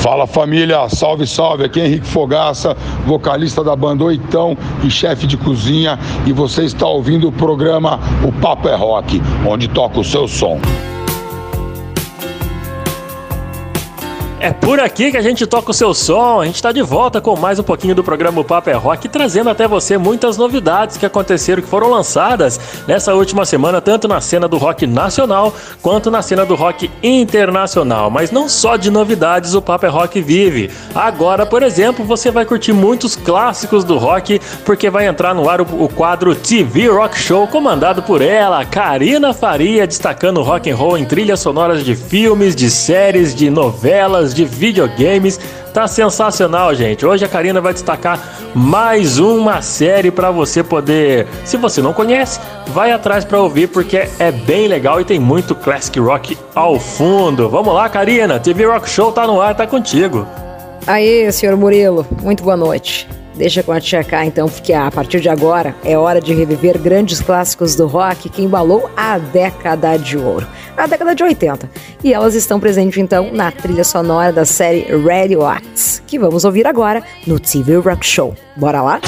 Fala 0.10 0.26
família, 0.26 0.90
salve, 0.90 1.28
salve. 1.28 1.66
Aqui 1.66 1.80
é 1.80 1.86
Henrique 1.86 2.08
Fogaça, 2.08 2.76
vocalista 3.06 3.64
da 3.64 3.76
banda 3.76 4.04
Oitão 4.06 4.58
e 4.84 4.90
chefe 4.90 5.28
de 5.28 5.38
cozinha. 5.38 6.00
E 6.26 6.34
você 6.34 6.64
está 6.64 6.88
ouvindo 6.88 7.28
o 7.28 7.32
programa 7.32 8.00
O 8.28 8.32
Papo 8.32 8.68
é 8.68 8.76
Rock, 8.76 9.22
onde 9.48 9.68
toca 9.68 10.00
o 10.00 10.04
seu 10.04 10.28
som. 10.28 10.60
É 14.42 14.54
por 14.54 14.80
aqui 14.80 15.12
que 15.12 15.18
a 15.18 15.22
gente 15.22 15.46
toca 15.46 15.72
o 15.72 15.74
seu 15.74 15.94
som. 15.94 16.40
A 16.40 16.46
gente 16.46 16.56
está 16.56 16.72
de 16.72 16.82
volta 16.82 17.20
com 17.20 17.38
mais 17.38 17.60
um 17.60 17.64
pouquinho 17.64 17.94
do 17.94 18.02
programa 18.02 18.42
Papo 18.42 18.70
é 18.70 18.74
Rock, 18.74 19.10
trazendo 19.10 19.50
até 19.50 19.68
você 19.68 19.98
muitas 19.98 20.38
novidades 20.38 20.96
que 20.96 21.06
aconteceram, 21.06 21.62
que 21.62 21.68
foram 21.68 21.90
lançadas 21.90 22.58
nessa 22.88 23.14
última 23.14 23.46
semana, 23.46 23.82
tanto 23.82 24.08
na 24.08 24.22
cena 24.22 24.48
do 24.48 24.58
rock 24.58 24.88
nacional 24.88 25.54
quanto 25.82 26.10
na 26.10 26.22
cena 26.22 26.46
do 26.46 26.56
rock 26.56 26.90
internacional. 27.04 28.10
Mas 28.10 28.32
não 28.32 28.48
só 28.48 28.78
de 28.78 28.90
novidades 28.90 29.56
o 29.56 29.62
Papo 29.62 29.86
é 29.86 29.90
Rock 29.90 30.22
vive. 30.22 30.72
Agora, 30.96 31.46
por 31.46 31.62
exemplo, 31.62 32.06
você 32.06 32.32
vai 32.32 32.46
curtir 32.46 32.72
muitos 32.72 33.18
clássicos 33.18 33.84
do 33.84 33.98
rock, 33.98 34.40
porque 34.64 34.90
vai 34.90 35.06
entrar 35.06 35.36
no 35.36 35.50
ar 35.50 35.60
o, 35.60 35.84
o 35.84 35.90
quadro 35.90 36.34
TV 36.34 36.88
Rock 36.88 37.20
Show, 37.20 37.46
comandado 37.46 38.02
por 38.04 38.22
ela, 38.22 38.64
Karina 38.64 39.34
Faria, 39.34 39.86
destacando 39.86 40.42
rock 40.42 40.72
and 40.72 40.78
roll 40.78 40.98
em 40.98 41.04
trilhas 41.04 41.42
sonoras 41.42 41.84
de 41.84 41.94
filmes, 41.94 42.56
de 42.56 42.72
séries, 42.72 43.36
de 43.36 43.50
novelas 43.50 44.29
de 44.34 44.46
videogames. 44.46 45.40
Tá 45.74 45.88
sensacional, 45.88 46.74
gente. 46.74 47.06
Hoje 47.06 47.24
a 47.24 47.28
Karina 47.28 47.62
vai 47.62 47.74
destacar 47.74 48.20
mais 48.56 49.20
uma 49.20 49.62
série 49.62 50.10
para 50.12 50.32
você 50.32 50.64
poder, 50.64 51.28
se 51.46 51.58
você 51.58 51.82
não 51.82 51.94
conhece, 51.94 52.40
vai 52.68 52.92
atrás 52.92 53.24
para 53.24 53.40
ouvir 53.40 53.68
porque 53.68 54.08
é 54.18 54.32
bem 54.32 54.68
legal 54.68 55.00
e 55.00 55.06
tem 55.06 55.20
muito 55.20 55.54
classic 55.54 56.00
rock 56.00 56.38
ao 56.56 56.80
fundo. 56.80 57.50
Vamos 57.50 57.74
lá, 57.74 57.88
Karina. 57.88 58.40
TV 58.40 58.66
Rock 58.66 58.90
Show 58.90 59.12
tá 59.12 59.28
no 59.28 59.40
ar, 59.42 59.56
tá 59.56 59.68
contigo. 59.68 60.28
Aí, 60.88 61.32
senhor 61.32 61.56
Murilo. 61.56 62.06
Muito 62.24 62.44
boa 62.44 62.58
noite. 62.58 63.08
Deixa 63.40 63.64
com 63.64 63.72
a 63.72 63.80
tia 63.80 64.04
K, 64.04 64.26
então, 64.26 64.50
porque 64.50 64.74
a 64.74 64.92
partir 64.92 65.22
de 65.22 65.30
agora 65.30 65.74
é 65.86 65.98
hora 65.98 66.20
de 66.20 66.34
reviver 66.34 66.78
grandes 66.78 67.22
clássicos 67.22 67.74
do 67.74 67.88
rock 67.88 68.28
que 68.28 68.42
embalou 68.42 68.92
a 68.98 69.18
década 69.18 69.96
de 69.96 70.18
ouro, 70.18 70.46
a 70.76 70.86
década 70.86 71.16
de 71.16 71.24
80. 71.24 71.70
E 72.04 72.14
elas 72.14 72.36
estão 72.36 72.60
presentes, 72.60 72.98
então, 72.98 73.32
na 73.32 73.50
trilha 73.50 73.86
sonora 73.86 74.34
da 74.34 74.44
série 74.44 74.88
Radioacts, 74.92 76.04
que 76.06 76.20
vamos 76.20 76.44
ouvir 76.44 76.68
agora 76.68 77.02
no 77.26 77.40
TV 77.40 77.78
Rock 77.78 78.06
Show. 78.06 78.36
Bora 78.58 78.82
lá? 78.82 79.00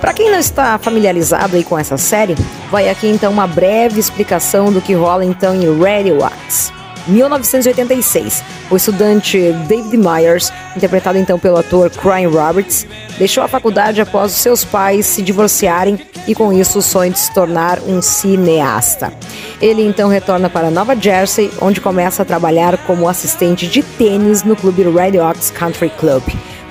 Para 0.00 0.14
quem 0.14 0.30
não 0.30 0.38
está 0.38 0.78
familiarizado 0.78 1.56
aí 1.56 1.64
com 1.64 1.78
essa 1.78 1.98
série, 1.98 2.34
vai 2.70 2.88
aqui 2.88 3.06
então 3.06 3.30
uma 3.30 3.46
breve 3.46 4.00
explicação 4.00 4.72
do 4.72 4.80
que 4.80 4.94
rola 4.94 5.26
então 5.26 5.54
em 5.54 5.78
Radioacts. 5.78 6.72
1986. 7.06 8.42
O 8.70 8.76
estudante 8.76 9.52
David 9.68 9.96
Myers, 9.96 10.52
interpretado 10.76 11.18
então 11.18 11.38
pelo 11.38 11.58
ator 11.58 11.90
Crying 11.90 12.26
Roberts, 12.26 12.86
deixou 13.18 13.42
a 13.42 13.48
faculdade 13.48 14.00
após 14.00 14.32
os 14.32 14.38
seus 14.38 14.64
pais 14.64 15.06
se 15.06 15.22
divorciarem 15.22 15.98
e 16.26 16.34
com 16.34 16.52
isso 16.52 16.78
o 16.78 16.82
sonho 16.82 17.12
de 17.12 17.18
se 17.18 17.32
tornar 17.32 17.78
um 17.80 18.02
cineasta. 18.02 19.12
Ele 19.60 19.82
então 19.86 20.08
retorna 20.08 20.50
para 20.50 20.70
Nova 20.70 20.94
Jersey, 20.96 21.50
onde 21.60 21.80
começa 21.80 22.22
a 22.22 22.26
trabalhar 22.26 22.76
como 22.86 23.08
assistente 23.08 23.66
de 23.66 23.82
tênis 23.82 24.42
no 24.42 24.56
clube 24.56 24.82
Red 24.82 25.18
Ox 25.18 25.50
Country 25.50 25.90
Club 25.90 26.22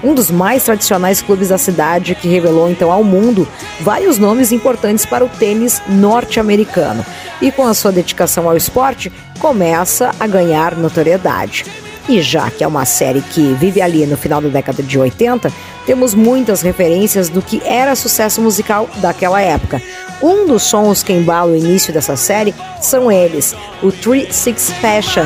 um 0.03 0.13
dos 0.13 0.29
mais 0.29 0.63
tradicionais 0.63 1.21
clubes 1.21 1.49
da 1.49 1.57
cidade, 1.57 2.15
que 2.15 2.27
revelou 2.27 2.69
então 2.69 2.91
ao 2.91 3.03
mundo 3.03 3.47
vários 3.81 4.17
nomes 4.17 4.51
importantes 4.51 5.05
para 5.05 5.25
o 5.25 5.29
tênis 5.29 5.81
norte-americano. 5.87 7.05
E 7.41 7.51
com 7.51 7.65
a 7.65 7.73
sua 7.73 7.91
dedicação 7.91 8.47
ao 8.47 8.57
esporte, 8.57 9.11
começa 9.39 10.11
a 10.19 10.27
ganhar 10.27 10.75
notoriedade. 10.75 11.65
E 12.07 12.21
já 12.21 12.51
que 12.51 12.63
é 12.63 12.67
uma 12.67 12.85
série 12.85 13.21
que 13.21 13.53
vive 13.53 13.81
ali 13.81 14.05
no 14.05 14.15
final 14.15 14.39
da 14.39 14.49
década 14.49 14.83
de 14.83 14.97
80, 14.97 15.51
temos 15.87 16.13
muitas 16.13 16.61
referências 16.61 17.29
do 17.29 17.41
que 17.41 17.61
era 17.65 17.95
sucesso 17.95 18.41
musical 18.41 18.87
daquela 18.97 19.41
época. 19.41 19.81
Um 20.21 20.45
dos 20.45 20.63
sons 20.63 21.01
que 21.01 21.13
embala 21.13 21.51
o 21.51 21.55
início 21.55 21.91
dessa 21.91 22.15
série 22.15 22.53
são 22.79 23.11
eles, 23.11 23.55
o 23.81 23.91
Three 23.91 24.31
Six 24.31 24.71
Passion. 24.81 25.25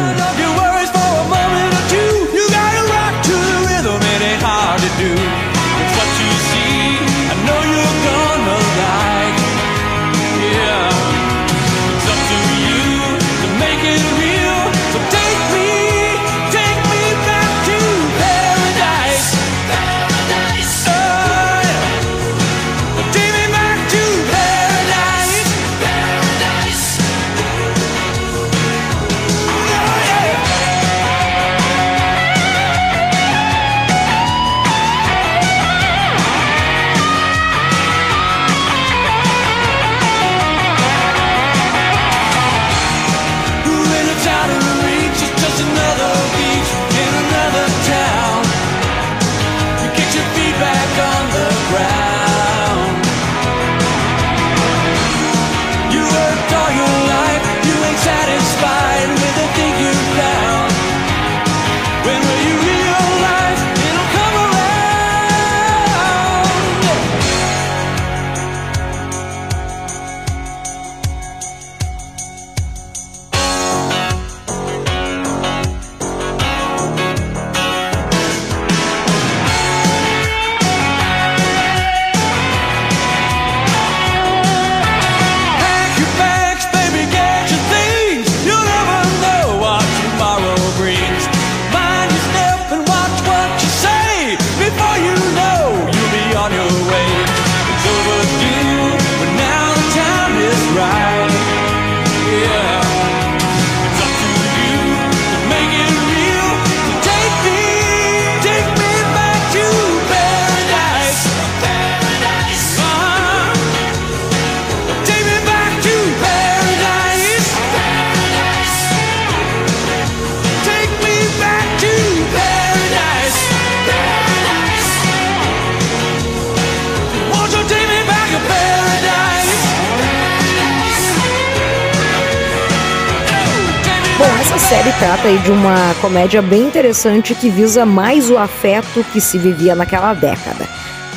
De 135.50 135.54
uma 135.54 135.96
comédia 136.00 136.44
bem 136.44 136.62
interessante 136.62 137.34
que 137.34 137.50
visa 137.50 137.84
mais 137.84 138.30
o 138.30 138.38
afeto 138.38 139.04
que 139.06 139.20
se 139.20 139.36
vivia 139.40 139.74
naquela 139.74 140.14
década. 140.14 140.68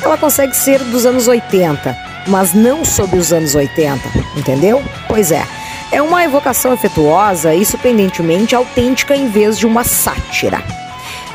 Ela 0.01 0.17
consegue 0.17 0.55
ser 0.55 0.79
dos 0.85 1.05
anos 1.05 1.27
80, 1.27 1.95
mas 2.25 2.51
não 2.51 2.83
sobre 2.83 3.19
os 3.19 3.31
anos 3.31 3.53
80, 3.53 4.01
entendeu? 4.35 4.81
Pois 5.07 5.31
é. 5.31 5.45
É 5.91 6.01
uma 6.01 6.23
evocação 6.23 6.71
afetuosa 6.71 7.53
e 7.53 7.63
surpreendentemente 7.63 8.55
autêntica 8.55 9.15
em 9.15 9.29
vez 9.29 9.55
de 9.55 9.67
uma 9.67 9.83
sátira. 9.83 10.63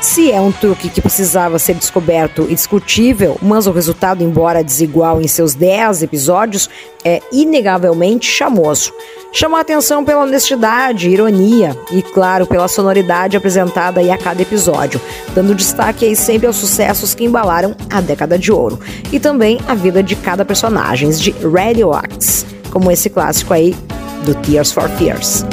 Se 0.01 0.29
é 0.31 0.41
um 0.41 0.51
truque 0.51 0.89
que 0.89 1.01
precisava 1.01 1.57
ser 1.57 1.75
descoberto 1.75 2.47
e 2.49 2.55
discutível, 2.55 3.37
mas 3.41 3.65
o 3.65 3.71
resultado, 3.71 4.23
embora 4.23 4.61
desigual 4.61 5.21
em 5.21 5.27
seus 5.27 5.53
10 5.53 6.03
episódios, 6.03 6.69
é 7.05 7.21
inegavelmente 7.31 8.25
chamoso. 8.25 8.93
Chama 9.31 9.59
a 9.59 9.61
atenção 9.61 10.03
pela 10.03 10.23
honestidade, 10.23 11.09
ironia 11.09 11.77
e, 11.91 12.01
claro, 12.01 12.47
pela 12.47 12.67
sonoridade 12.67 13.37
apresentada 13.37 14.01
a 14.01 14.17
cada 14.17 14.41
episódio, 14.41 14.99
dando 15.35 15.53
destaque 15.53 16.05
aí 16.05 16.15
sempre 16.15 16.47
aos 16.47 16.55
sucessos 16.55 17.13
que 17.13 17.25
embalaram 17.25 17.75
a 17.91 18.01
década 18.01 18.39
de 18.39 18.51
ouro 18.51 18.79
e 19.11 19.19
também 19.19 19.59
a 19.67 19.75
vida 19.75 20.01
de 20.01 20.15
cada 20.15 20.43
personagem 20.43 21.09
de 21.11 21.31
Radioacts, 21.31 22.45
como 22.71 22.91
esse 22.91 23.09
clássico 23.09 23.53
aí 23.53 23.75
do 24.25 24.33
Tears 24.33 24.71
for 24.71 24.89
Fears. 24.97 25.45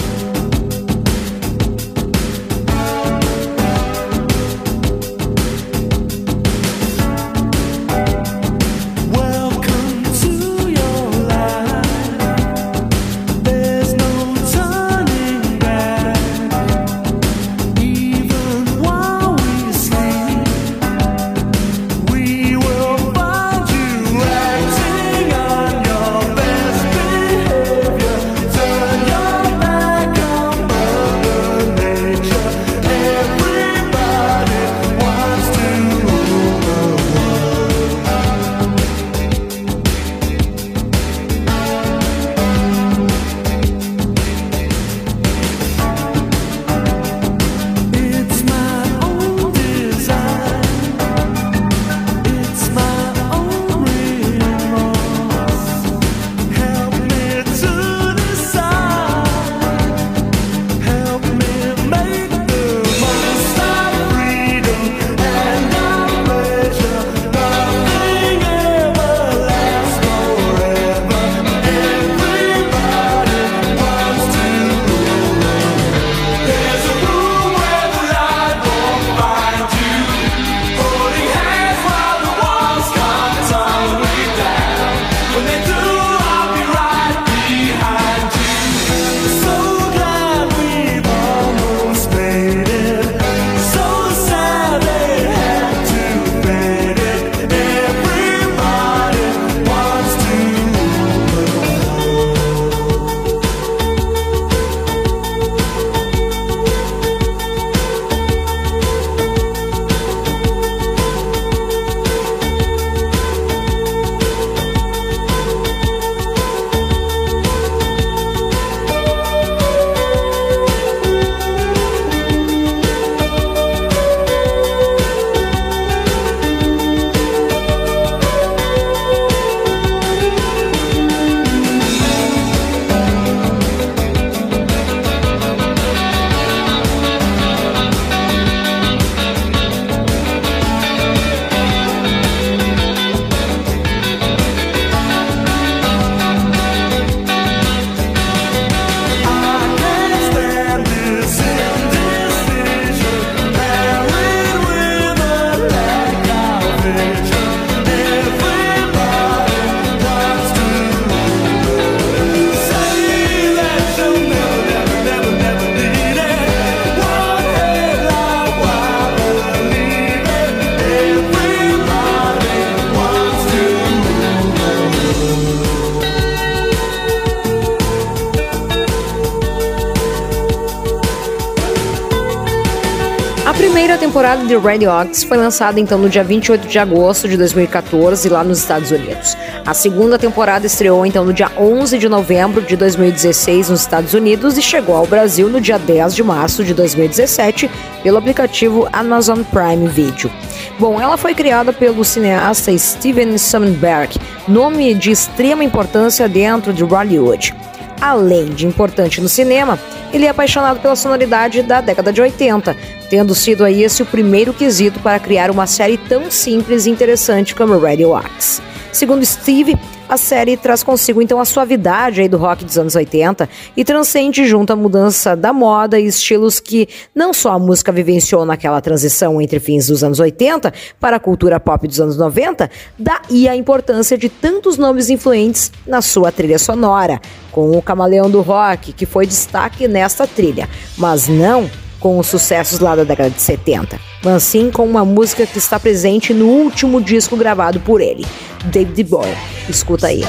De 184.67 184.87
Radioactive 184.87 185.27
foi 185.27 185.37
lançada 185.37 185.79
então 185.79 185.99
no 185.99 186.09
dia 186.09 186.25
28 186.25 186.67
de 186.67 186.79
agosto 186.79 187.29
de 187.29 187.37
2014 187.37 188.29
lá 188.29 188.43
nos 188.43 188.59
Estados 188.59 188.91
Unidos. 188.91 189.37
A 189.65 189.73
segunda 189.73 190.19
temporada 190.19 190.67
estreou 190.67 191.07
então 191.07 191.25
no 191.25 191.33
dia 191.33 191.51
11 191.57 191.99
de 191.99 192.09
novembro 192.09 192.61
de 192.61 192.77
2016 192.77 193.71
nos 193.71 193.81
Estados 193.81 194.13
Unidos 194.13 194.59
e 194.59 194.63
chegou 194.63 194.97
ao 194.97 195.07
Brasil 195.07 195.49
no 195.49 195.61
dia 195.61 195.79
10 195.79 196.15
de 196.15 196.23
março 196.25 196.65
de 196.65 196.75
2017 196.75 197.71
pelo 198.03 198.19
aplicativo 198.19 198.89
Amazon 198.93 199.43
Prime 199.43 199.87
Video. 199.89 200.31
Bom, 200.79 201.01
ela 201.01 201.17
foi 201.17 201.35
criada 201.35 201.73
pelo 201.73 202.05
cineasta 202.05 202.77
Steven 202.77 203.39
Sonnenberg, 203.39 204.19
nome 204.49 204.95
de 204.95 205.11
extrema 205.13 205.63
importância 205.63 206.29
dentro 206.29 206.73
de 206.73 206.83
Hollywood. 206.83 207.55
Além 208.01 208.47
de 208.47 208.67
importante 208.67 209.21
no 209.21 209.29
cinema, 209.29 209.79
ele 210.13 210.27
é 210.27 210.29
apaixonado 210.29 210.81
pela 210.81 210.97
sonoridade 210.97 211.63
da 211.63 211.81
década 211.81 212.13
de 212.13 212.21
80, 212.21 212.77
tendo 213.09 213.35
sido 213.35 213.65
aí 213.65 213.83
esse 213.83 214.03
o 214.03 214.07
primeiro 214.07 214.53
quesito 214.53 215.01
para 215.01 215.19
criar 215.19 215.51
uma 215.51 215.67
série 215.67 215.97
tão 215.97 216.31
simples 216.31 216.87
e 216.87 216.91
interessante 216.91 217.55
como 217.55 217.79
Radio 217.79 218.15
Axe. 218.15 218.61
Segundo 218.93 219.25
Steve, 219.27 219.77
a 220.09 220.17
série 220.17 220.57
traz 220.57 220.83
consigo 220.83 221.21
então 221.21 221.41
a 221.41 221.45
suavidade 221.45 222.21
aí 222.21 222.29
do 222.29 222.39
rock 222.39 222.65
dos 222.65 222.79
anos 222.79 222.95
80 222.95 223.49
e 223.77 223.85
transcende 223.85 224.47
junto 224.47 224.73
à 224.73 224.77
mudança 224.77 225.37
da 225.37 225.53
moda 225.53 225.99
e 225.99 226.07
estilos 226.07 226.61
que 226.61 226.89
não 227.15 227.35
só 227.35 227.53
a 227.53 227.59
música 227.59 227.91
vivenciou 227.91 228.47
naquela 228.47 228.81
transição 228.81 229.41
entre 229.41 229.59
fins 229.59 229.89
dos 229.89 230.05
anos 230.05 230.21
80 230.21 230.73
para 231.01 231.17
a 231.17 231.21
cultura 231.21 231.59
pop 231.59 231.87
dos 231.87 232.01
anos 232.01 232.17
90, 232.17 232.71
daí 232.99 233.49
a 233.49 233.57
importância 233.57 234.17
de 234.17 234.29
tantos 234.29 234.79
nomes 234.79 235.11
influentes 235.11 235.73
na 235.87 236.01
sua 236.01 236.31
trilha 236.31 236.59
sonora, 236.59 237.21
com 237.51 237.77
o 237.77 237.83
Camaleão 237.83 238.31
do 238.31 238.41
Rock, 238.41 238.93
que 238.93 239.05
foi 239.05 239.27
destaque 239.27 239.89
nesta 239.89 240.27
trilha, 240.27 240.69
mas 240.97 241.29
não 241.29 241.69
com 242.07 242.21
os 242.21 242.29
sucessos 242.29 242.79
lá 242.79 242.95
da 242.95 243.03
década 243.03 243.31
de 243.31 243.43
70, 243.43 243.99
mas 244.23 244.45
sim 244.45 244.71
com 244.71 244.85
uma 244.85 245.05
música 245.05 245.45
que 245.45 245.59
está 245.59 245.81
presente 245.81 246.33
no 246.33 246.47
último 246.47 247.03
disco 247.03 247.37
gravado 247.37 247.81
por 247.81 248.01
ele, 248.01 248.25
David 248.67 249.03
Bowie. 249.03 249.37
Escuta 249.69 250.07
aí. 250.07 250.23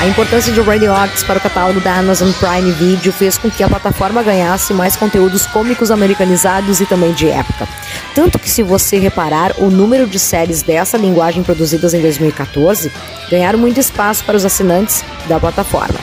A 0.00 0.06
importância 0.06 0.50
de 0.50 0.62
Radio 0.62 0.94
Ox 0.94 1.22
para 1.22 1.38
o 1.38 1.42
catálogo 1.42 1.78
da 1.78 1.98
Amazon 1.98 2.30
Prime 2.32 2.72
Video 2.72 3.12
fez 3.12 3.36
com 3.36 3.50
que 3.50 3.62
a 3.62 3.68
plataforma 3.68 4.22
ganhasse 4.22 4.72
mais 4.72 4.96
conteúdos 4.96 5.44
cômicos 5.44 5.90
americanizados 5.90 6.80
e 6.80 6.86
também 6.86 7.12
de 7.12 7.28
época. 7.28 7.68
Tanto 8.14 8.38
que, 8.38 8.48
se 8.48 8.62
você 8.62 8.98
reparar, 8.98 9.52
o 9.58 9.68
número 9.68 10.06
de 10.06 10.18
séries 10.18 10.62
dessa 10.62 10.96
linguagem 10.96 11.42
produzidas 11.42 11.92
em 11.92 12.00
2014 12.00 12.90
ganharam 13.30 13.58
muito 13.58 13.78
espaço 13.78 14.24
para 14.24 14.38
os 14.38 14.44
assinantes 14.46 15.04
da 15.28 15.38
plataforma. 15.38 16.00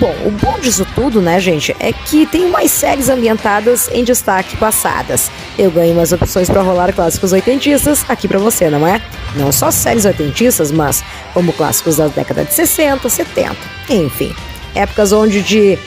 Bom, 0.00 0.14
o 0.24 0.30
bom 0.30 0.58
disso 0.58 0.86
tudo, 0.94 1.20
né, 1.20 1.38
gente, 1.38 1.76
é 1.78 1.92
que 1.92 2.24
tem 2.24 2.48
mais 2.48 2.70
séries 2.70 3.10
ambientadas 3.10 3.90
em 3.92 4.02
destaque 4.04 4.56
passadas. 4.56 5.30
Eu 5.58 5.70
ganho 5.70 5.94
mais 5.94 6.12
opções 6.12 6.48
para 6.48 6.62
rolar 6.62 6.94
clássicos 6.94 7.32
oitentistas 7.32 8.06
aqui 8.08 8.26
para 8.26 8.38
você, 8.38 8.70
não 8.70 8.86
é? 8.86 9.02
Não 9.36 9.50
só 9.50 9.70
séries 9.70 10.04
oitentistas, 10.04 10.70
mas 10.70 11.02
como 11.32 11.52
clássicos 11.52 11.96
da 11.96 12.08
década 12.08 12.44
de 12.44 12.52
60, 12.52 13.08
70, 13.08 13.56
enfim. 13.90 14.34
Épocas 14.74 15.12
onde 15.12 15.42
de 15.42 15.78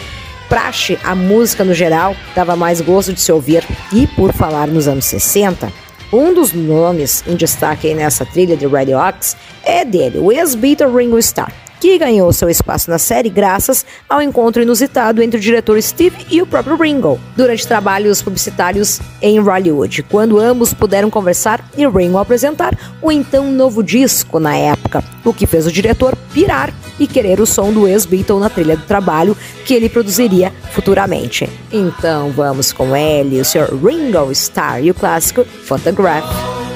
praxe 0.50 0.98
a 1.04 1.14
música 1.16 1.64
no 1.64 1.74
geral 1.74 2.16
dava 2.36 2.56
mais 2.56 2.82
gosto 2.82 3.14
de 3.14 3.22
se 3.22 3.32
ouvir. 3.32 3.64
E 3.94 4.08
por 4.08 4.34
falar 4.34 4.68
nos 4.68 4.88
anos 4.88 5.06
60, 5.06 5.72
um 6.12 6.34
dos 6.34 6.54
nomes 6.54 7.24
em 7.28 7.36
destaque 7.36 7.94
nessa 7.94 8.26
trilha 8.26 8.56
de 8.56 8.66
Radio 8.66 8.98
Ox 8.98 9.36
é 9.64 9.84
dele, 9.84 10.20
o 10.20 10.32
ex-Beatle 10.32 10.96
Ringo 10.96 11.18
Starr 11.20 11.52
que 11.80 11.98
ganhou 11.98 12.32
seu 12.34 12.50
espaço 12.50 12.90
na 12.90 12.98
série 12.98 13.30
graças 13.30 13.86
ao 14.10 14.22
encontro 14.22 14.62
inusitado 14.62 15.22
entre 15.22 15.38
o 15.38 15.42
diretor 15.42 15.82
Steve 15.82 16.26
e 16.30 16.42
o 16.42 16.48
próprio 16.48 16.76
Ringo, 16.76 17.20
durante 17.36 17.68
trabalhos 17.68 18.22
publicitários 18.22 19.00
em 19.22 19.40
Hollywood, 19.40 20.04
quando 20.04 20.40
ambos 20.40 20.74
puderam 20.74 21.10
conversar 21.10 21.64
e 21.78 21.88
Ringo 21.88 22.18
apresentar 22.18 22.78
o 23.02 23.12
então 23.12 23.52
novo 23.52 23.84
disco 23.84 24.40
na 24.40 24.56
época, 24.56 25.04
o 25.24 25.34
que 25.34 25.48
fez 25.48 25.66
o 25.66 25.72
diretor 25.72 26.16
pirar 26.34 26.74
e 27.00 27.08
querer 27.08 27.40
o 27.40 27.46
som 27.46 27.72
do 27.72 27.88
ex-Beatle 27.88 28.40
na 28.40 28.50
trilha 28.50 28.76
do 28.76 28.84
trabalho 28.84 29.36
que 29.66 29.74
ele 29.74 29.90
produziria 29.90 30.54
futuramente. 30.72 31.50
Então 31.72 32.32
vamos 32.32 32.72
com 32.72 32.96
ele, 32.96 33.40
o 33.40 33.46
Sr. 33.46 33.74
Ringo 33.84 34.32
Starr 34.32 34.84
e 34.84 34.92
o 34.92 34.94
clássico 34.94 35.46
Photograph. 35.46 36.67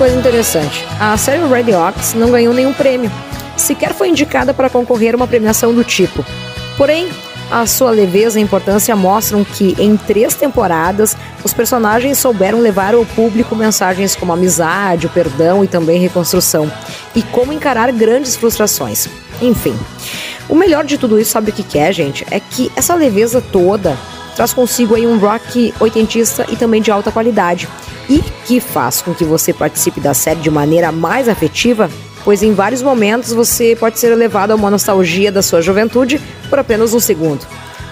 Coisa 0.00 0.16
interessante. 0.16 0.82
A 0.98 1.14
série 1.18 1.46
Red 1.46 1.74
Ox 1.74 2.14
não 2.14 2.30
ganhou 2.30 2.54
nenhum 2.54 2.72
prêmio. 2.72 3.12
Sequer 3.54 3.92
foi 3.92 4.08
indicada 4.08 4.54
para 4.54 4.70
concorrer 4.70 5.12
a 5.12 5.16
uma 5.18 5.26
premiação 5.26 5.74
do 5.74 5.84
tipo. 5.84 6.24
Porém, 6.78 7.10
a 7.50 7.66
sua 7.66 7.90
leveza 7.90 8.40
e 8.40 8.42
importância 8.42 8.96
mostram 8.96 9.44
que, 9.44 9.76
em 9.78 9.98
três 9.98 10.34
temporadas, 10.34 11.14
os 11.44 11.52
personagens 11.52 12.16
souberam 12.16 12.60
levar 12.60 12.94
ao 12.94 13.04
público 13.04 13.54
mensagens 13.54 14.16
como 14.16 14.32
amizade, 14.32 15.06
o 15.06 15.10
perdão 15.10 15.62
e 15.62 15.68
também 15.68 16.00
reconstrução, 16.00 16.72
e 17.14 17.22
como 17.22 17.52
encarar 17.52 17.92
grandes 17.92 18.36
frustrações. 18.36 19.06
Enfim, 19.42 19.78
o 20.48 20.54
melhor 20.54 20.86
de 20.86 20.96
tudo 20.96 21.20
isso, 21.20 21.32
sabe 21.32 21.50
o 21.50 21.52
que 21.52 21.78
é, 21.78 21.92
gente? 21.92 22.26
É 22.30 22.40
que 22.40 22.72
essa 22.74 22.94
leveza 22.94 23.42
toda 23.42 23.98
traz 24.34 24.52
consigo 24.52 24.94
aí 24.94 25.06
um 25.06 25.18
rock 25.18 25.74
oitentista 25.80 26.46
e 26.48 26.56
também 26.56 26.80
de 26.80 26.90
alta 26.90 27.12
qualidade. 27.12 27.68
E 28.08 28.20
que 28.46 28.60
faz 28.60 29.02
com 29.02 29.14
que 29.14 29.24
você 29.24 29.52
participe 29.52 30.00
da 30.00 30.14
série 30.14 30.40
de 30.40 30.50
maneira 30.50 30.90
mais 30.90 31.28
afetiva, 31.28 31.90
pois 32.24 32.42
em 32.42 32.52
vários 32.52 32.82
momentos 32.82 33.32
você 33.32 33.76
pode 33.78 33.98
ser 33.98 34.14
levado 34.14 34.50
a 34.50 34.54
uma 34.54 34.70
nostalgia 34.70 35.30
da 35.30 35.42
sua 35.42 35.62
juventude 35.62 36.20
por 36.48 36.58
apenas 36.58 36.92
um 36.92 37.00
segundo. 37.00 37.46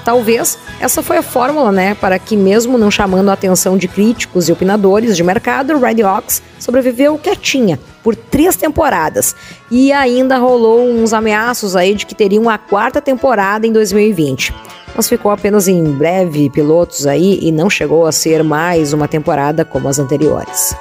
Talvez 0.04 0.58
essa 0.80 1.02
foi 1.02 1.18
a 1.18 1.22
fórmula, 1.22 1.70
né, 1.70 1.94
para 1.94 2.18
que 2.18 2.34
mesmo 2.36 2.78
não 2.78 2.90
chamando 2.90 3.28
a 3.28 3.34
atenção 3.34 3.76
de 3.76 3.86
críticos 3.86 4.48
e 4.48 4.52
opinadores 4.52 5.14
de 5.14 5.22
mercado, 5.22 5.78
Red 5.78 6.02
Ox 6.02 6.42
sobreviveu 6.58 7.18
quietinha 7.18 7.78
por 8.02 8.16
três 8.16 8.56
temporadas. 8.56 9.36
E 9.70 9.92
ainda 9.92 10.38
rolou 10.38 10.88
uns 10.88 11.12
ameaços 11.12 11.76
aí 11.76 11.94
de 11.94 12.06
que 12.06 12.14
teria 12.14 12.40
uma 12.40 12.56
quarta 12.56 13.02
temporada 13.02 13.66
em 13.66 13.72
2020 13.72 14.54
mas 14.98 15.08
ficou 15.08 15.30
apenas 15.30 15.68
em 15.68 15.80
breve 15.84 16.50
pilotos 16.50 17.06
aí 17.06 17.38
e 17.40 17.52
não 17.52 17.70
chegou 17.70 18.04
a 18.04 18.10
ser 18.10 18.42
mais 18.42 18.92
uma 18.92 19.06
temporada 19.06 19.64
como 19.64 19.86
as 19.86 20.00
anteriores. 20.00 20.74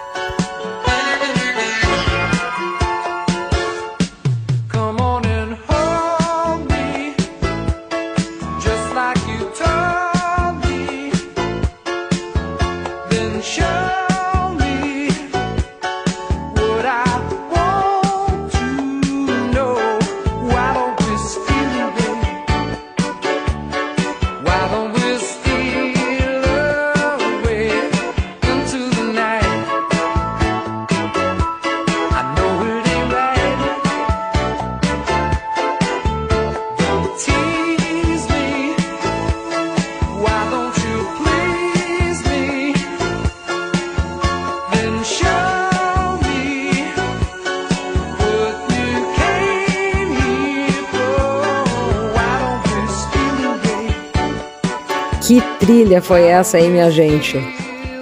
Foi 56.01 56.23
essa 56.23 56.57
aí, 56.57 56.69
minha 56.69 56.89
gente? 56.91 57.37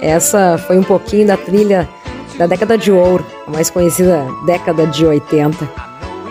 Essa 0.00 0.58
foi 0.66 0.78
um 0.78 0.82
pouquinho 0.82 1.26
da 1.26 1.36
trilha 1.36 1.88
da 2.36 2.46
década 2.46 2.76
de 2.76 2.92
ouro, 2.92 3.24
a 3.46 3.50
mais 3.50 3.70
conhecida 3.70 4.26
década 4.44 4.86
de 4.86 5.06
80. 5.06 5.68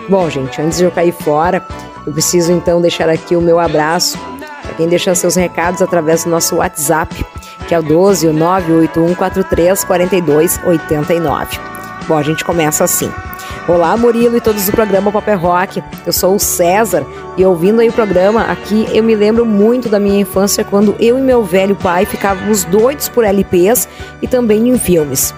Bom, 0.08 0.30
gente, 0.30 0.60
antes 0.62 0.78
de 0.78 0.84
eu 0.84 0.90
cair 0.90 1.12
fora, 1.12 1.66
eu 2.06 2.12
preciso 2.12 2.52
então 2.52 2.80
deixar 2.80 3.08
aqui 3.08 3.34
o 3.34 3.40
meu 3.40 3.58
abraço 3.58 4.16
para 4.62 4.74
quem 4.74 4.88
deixa 4.88 5.14
seus 5.14 5.34
recados 5.34 5.82
através 5.82 6.24
do 6.24 6.30
nosso 6.30 6.56
WhatsApp, 6.56 7.24
que 7.66 7.74
é 7.74 7.78
o 7.78 7.82
12 7.82 8.28
98143 8.28 9.84
4289. 9.84 11.58
Bom, 12.06 12.16
a 12.16 12.22
gente 12.22 12.44
começa 12.44 12.84
assim. 12.84 13.10
Olá, 13.68 13.96
Murilo 13.96 14.36
e 14.36 14.40
todos 14.40 14.64
do 14.66 14.70
programa 14.70 15.10
Papel 15.10 15.36
Rock. 15.36 15.82
Eu 16.06 16.12
sou 16.12 16.36
o 16.36 16.38
César 16.38 17.04
e 17.36 17.44
ouvindo 17.44 17.80
aí 17.80 17.88
o 17.88 17.92
programa 17.92 18.42
aqui, 18.42 18.86
eu 18.92 19.02
me 19.02 19.16
lembro 19.16 19.44
muito 19.44 19.88
da 19.88 19.98
minha 19.98 20.20
infância 20.20 20.62
quando 20.62 20.94
eu 21.00 21.18
e 21.18 21.20
meu 21.20 21.42
velho 21.42 21.74
pai 21.74 22.06
ficávamos 22.06 22.62
doidos 22.62 23.08
por 23.08 23.24
LPs 23.24 23.88
e 24.22 24.28
também 24.28 24.68
em 24.68 24.78
filmes. 24.78 25.34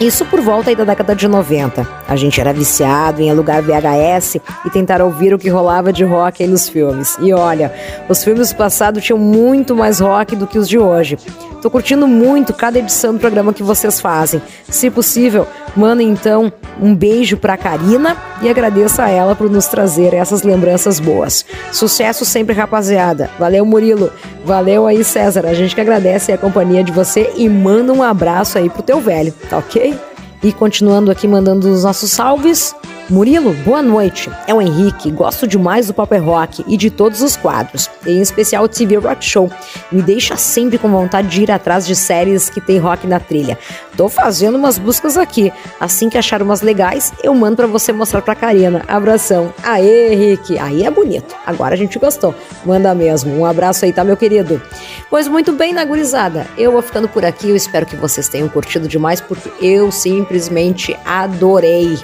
Isso 0.00 0.24
por 0.26 0.40
volta 0.40 0.70
aí 0.70 0.76
da 0.76 0.84
década 0.84 1.16
de 1.16 1.26
90. 1.26 1.84
A 2.06 2.14
gente 2.14 2.40
era 2.40 2.52
viciado 2.52 3.20
em 3.20 3.28
alugar 3.28 3.60
VHS 3.60 4.36
e 4.64 4.70
tentar 4.70 5.02
ouvir 5.02 5.34
o 5.34 5.38
que 5.38 5.48
rolava 5.48 5.92
de 5.92 6.04
rock 6.04 6.44
aí 6.44 6.48
nos 6.48 6.68
filmes. 6.68 7.18
E 7.20 7.32
olha, 7.32 7.74
os 8.08 8.22
filmes 8.22 8.52
do 8.52 8.56
passado 8.56 9.00
tinham 9.00 9.18
muito 9.18 9.74
mais 9.74 9.98
rock 9.98 10.36
do 10.36 10.46
que 10.46 10.56
os 10.56 10.68
de 10.68 10.78
hoje. 10.78 11.18
Tô 11.60 11.68
curtindo 11.68 12.06
muito 12.06 12.52
cada 12.52 12.78
edição 12.78 13.12
do 13.12 13.18
programa 13.18 13.52
que 13.52 13.62
vocês 13.62 14.00
fazem. 14.00 14.40
Se 14.68 14.90
possível, 14.90 15.46
mandem 15.76 16.08
então 16.08 16.52
um 16.80 16.94
beijo 16.94 17.36
pra 17.36 17.56
Karina 17.56 18.16
e 18.40 18.48
agradeça 18.48 19.04
a 19.04 19.10
ela 19.10 19.34
por 19.34 19.50
nos 19.50 19.66
trazer 19.66 20.14
essas 20.14 20.42
lembranças 20.42 21.00
boas. 21.00 21.44
Sucesso 21.72 22.24
sempre, 22.24 22.54
rapaziada. 22.54 23.28
Valeu, 23.38 23.64
Murilo. 23.66 24.12
Valeu 24.44 24.86
aí, 24.86 25.02
César. 25.02 25.46
A 25.46 25.54
gente 25.54 25.74
que 25.74 25.80
agradece 25.80 26.32
a 26.32 26.38
companhia 26.38 26.84
de 26.84 26.92
você 26.92 27.32
e 27.36 27.48
manda 27.48 27.92
um 27.92 28.02
abraço 28.02 28.56
aí 28.56 28.70
pro 28.70 28.82
teu 28.82 29.00
velho, 29.00 29.34
tá 29.50 29.58
ok? 29.58 29.98
E 30.42 30.52
continuando 30.52 31.10
aqui 31.10 31.26
mandando 31.26 31.68
os 31.68 31.82
nossos 31.82 32.12
salves, 32.12 32.74
Murilo, 33.10 33.54
boa 33.64 33.80
noite. 33.80 34.30
É 34.46 34.52
o 34.52 34.60
Henrique, 34.60 35.10
gosto 35.10 35.46
demais 35.46 35.86
do 35.86 35.94
Pop 35.94 36.14
Rock 36.18 36.62
e 36.68 36.76
de 36.76 36.90
todos 36.90 37.22
os 37.22 37.38
quadros, 37.38 37.88
em 38.06 38.20
especial 38.20 38.64
o 38.64 38.68
TV 38.68 38.96
Rock 38.96 39.24
Show. 39.24 39.50
Me 39.90 40.02
deixa 40.02 40.36
sempre 40.36 40.76
com 40.76 40.90
vontade 40.90 41.28
de 41.28 41.42
ir 41.42 41.50
atrás 41.50 41.86
de 41.86 41.96
séries 41.96 42.50
que 42.50 42.60
tem 42.60 42.76
rock 42.76 43.06
na 43.06 43.18
trilha. 43.18 43.58
Tô 43.96 44.10
fazendo 44.10 44.56
umas 44.58 44.76
buscas 44.76 45.16
aqui. 45.16 45.50
Assim 45.80 46.10
que 46.10 46.18
achar 46.18 46.42
umas 46.42 46.60
legais, 46.60 47.14
eu 47.22 47.34
mando 47.34 47.56
para 47.56 47.66
você 47.66 47.94
mostrar 47.94 48.20
pra 48.20 48.34
Karina. 48.34 48.84
Abração. 48.86 49.54
Aê, 49.62 50.12
Henrique. 50.12 50.58
Aí 50.58 50.84
é 50.84 50.90
bonito. 50.90 51.34
Agora 51.46 51.72
a 51.72 51.78
gente 51.78 51.98
gostou. 51.98 52.34
Manda 52.62 52.94
mesmo. 52.94 53.34
Um 53.34 53.46
abraço 53.46 53.86
aí, 53.86 53.92
tá, 53.92 54.04
meu 54.04 54.18
querido? 54.18 54.60
Pois 55.08 55.26
muito 55.26 55.52
bem, 55.52 55.72
Nagurizada. 55.72 56.46
Eu 56.58 56.72
vou 56.72 56.82
ficando 56.82 57.08
por 57.08 57.24
aqui. 57.24 57.48
Eu 57.48 57.56
espero 57.56 57.86
que 57.86 57.96
vocês 57.96 58.28
tenham 58.28 58.50
curtido 58.50 58.86
demais, 58.86 59.18
porque 59.18 59.50
eu 59.62 59.90
simplesmente 59.90 60.94
adorei 61.06 61.98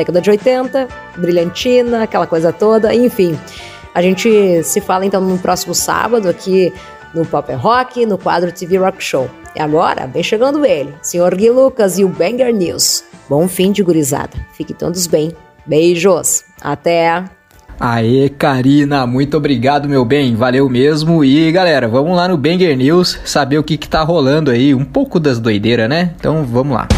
década 0.00 0.20
de 0.20 0.30
80, 0.30 0.88
brilhantina, 1.16 2.02
aquela 2.02 2.26
coisa 2.26 2.52
toda, 2.52 2.94
enfim. 2.94 3.38
A 3.94 4.00
gente 4.00 4.62
se 4.62 4.80
fala 4.80 5.04
então 5.04 5.20
no 5.20 5.38
próximo 5.38 5.74
sábado 5.74 6.28
aqui 6.28 6.72
no 7.14 7.26
Pop 7.26 7.52
Rock, 7.52 8.06
no 8.06 8.16
quadro 8.16 8.52
TV 8.52 8.78
Rock 8.78 9.02
Show. 9.02 9.28
E 9.54 9.60
agora, 9.60 10.06
vem 10.06 10.22
chegando 10.22 10.64
ele, 10.64 10.94
Sr. 11.02 11.34
Gui 11.36 11.50
Lucas 11.50 11.98
e 11.98 12.04
o 12.04 12.08
Banger 12.08 12.54
News. 12.54 13.04
Bom 13.28 13.46
fim 13.48 13.72
de 13.72 13.82
gurizada. 13.82 14.36
Fiquem 14.52 14.76
todos 14.76 15.06
bem. 15.06 15.32
Beijos. 15.66 16.44
Até. 16.60 17.24
Aê, 17.78 18.28
Karina, 18.28 19.06
muito 19.06 19.36
obrigado, 19.36 19.88
meu 19.88 20.04
bem, 20.04 20.34
valeu 20.36 20.68
mesmo. 20.68 21.24
E 21.24 21.50
galera, 21.50 21.88
vamos 21.88 22.16
lá 22.16 22.28
no 22.28 22.36
Banger 22.36 22.76
News 22.76 23.18
saber 23.24 23.58
o 23.58 23.64
que, 23.64 23.76
que 23.76 23.88
tá 23.88 24.02
rolando 24.02 24.50
aí, 24.50 24.74
um 24.74 24.84
pouco 24.84 25.18
das 25.18 25.38
doideiras, 25.38 25.88
né? 25.88 26.14
Então 26.16 26.44
vamos 26.44 26.76
lá. 26.76 26.88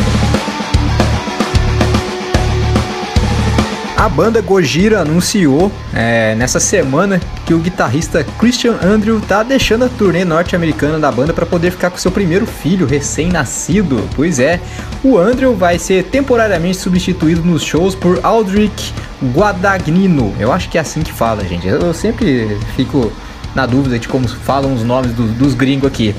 A 4.02 4.08
banda 4.08 4.40
Gojira 4.40 5.02
anunciou 5.02 5.70
é, 5.94 6.34
nessa 6.34 6.58
semana 6.58 7.20
que 7.46 7.54
o 7.54 7.60
guitarrista 7.60 8.26
Christian 8.36 8.76
Andrew 8.82 9.20
tá 9.20 9.44
deixando 9.44 9.84
a 9.84 9.88
turnê 9.88 10.24
norte-americana 10.24 10.98
da 10.98 11.08
banda 11.12 11.32
para 11.32 11.46
poder 11.46 11.70
ficar 11.70 11.88
com 11.88 11.96
seu 11.96 12.10
primeiro 12.10 12.44
filho 12.44 12.84
recém-nascido. 12.84 14.02
Pois 14.16 14.40
é, 14.40 14.60
o 15.04 15.16
Andrew 15.16 15.54
vai 15.54 15.78
ser 15.78 16.02
temporariamente 16.06 16.78
substituído 16.78 17.44
nos 17.44 17.62
shows 17.62 17.94
por 17.94 18.18
Aldrich 18.24 18.92
Guadagnino. 19.32 20.34
Eu 20.36 20.52
acho 20.52 20.68
que 20.68 20.78
é 20.78 20.80
assim 20.80 21.02
que 21.02 21.12
fala, 21.12 21.44
gente. 21.44 21.68
Eu 21.68 21.94
sempre 21.94 22.58
fico 22.74 23.12
na 23.54 23.66
dúvida 23.66 24.00
de 24.00 24.08
como 24.08 24.26
falam 24.26 24.74
os 24.74 24.82
nomes 24.82 25.12
do, 25.12 25.28
dos 25.28 25.54
gringos 25.54 25.86
aqui. 25.86 26.12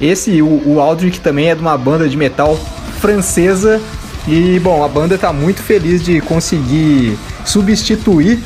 Esse, 0.00 0.40
o, 0.40 0.62
o 0.64 0.80
Aldrich 0.80 1.20
também 1.20 1.50
é 1.50 1.54
de 1.54 1.60
uma 1.60 1.76
banda 1.76 2.08
de 2.08 2.16
metal 2.16 2.58
francesa 2.98 3.78
e 4.26 4.58
bom, 4.58 4.84
a 4.84 4.88
banda 4.88 5.14
está 5.14 5.32
muito 5.32 5.62
feliz 5.62 6.02
de 6.02 6.20
conseguir 6.20 7.16
substituir 7.44 8.40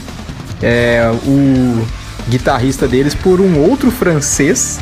é, 0.63 1.11
o 1.27 1.87
guitarrista 2.29 2.87
deles 2.87 3.15
por 3.15 3.41
um 3.41 3.59
outro 3.59 3.91
francês 3.91 4.79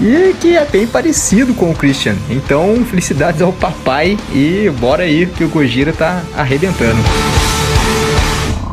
e 0.00 0.34
que 0.40 0.56
é 0.56 0.64
bem 0.64 0.86
parecido 0.86 1.52
com 1.54 1.70
o 1.70 1.74
Christian. 1.74 2.14
Então, 2.30 2.84
felicidades 2.84 3.42
ao 3.42 3.52
papai 3.52 4.16
e 4.32 4.70
bora 4.78 5.02
aí 5.02 5.26
que 5.26 5.42
o 5.42 5.48
Gojira 5.48 5.92
tá 5.92 6.22
arrebentando. 6.36 6.98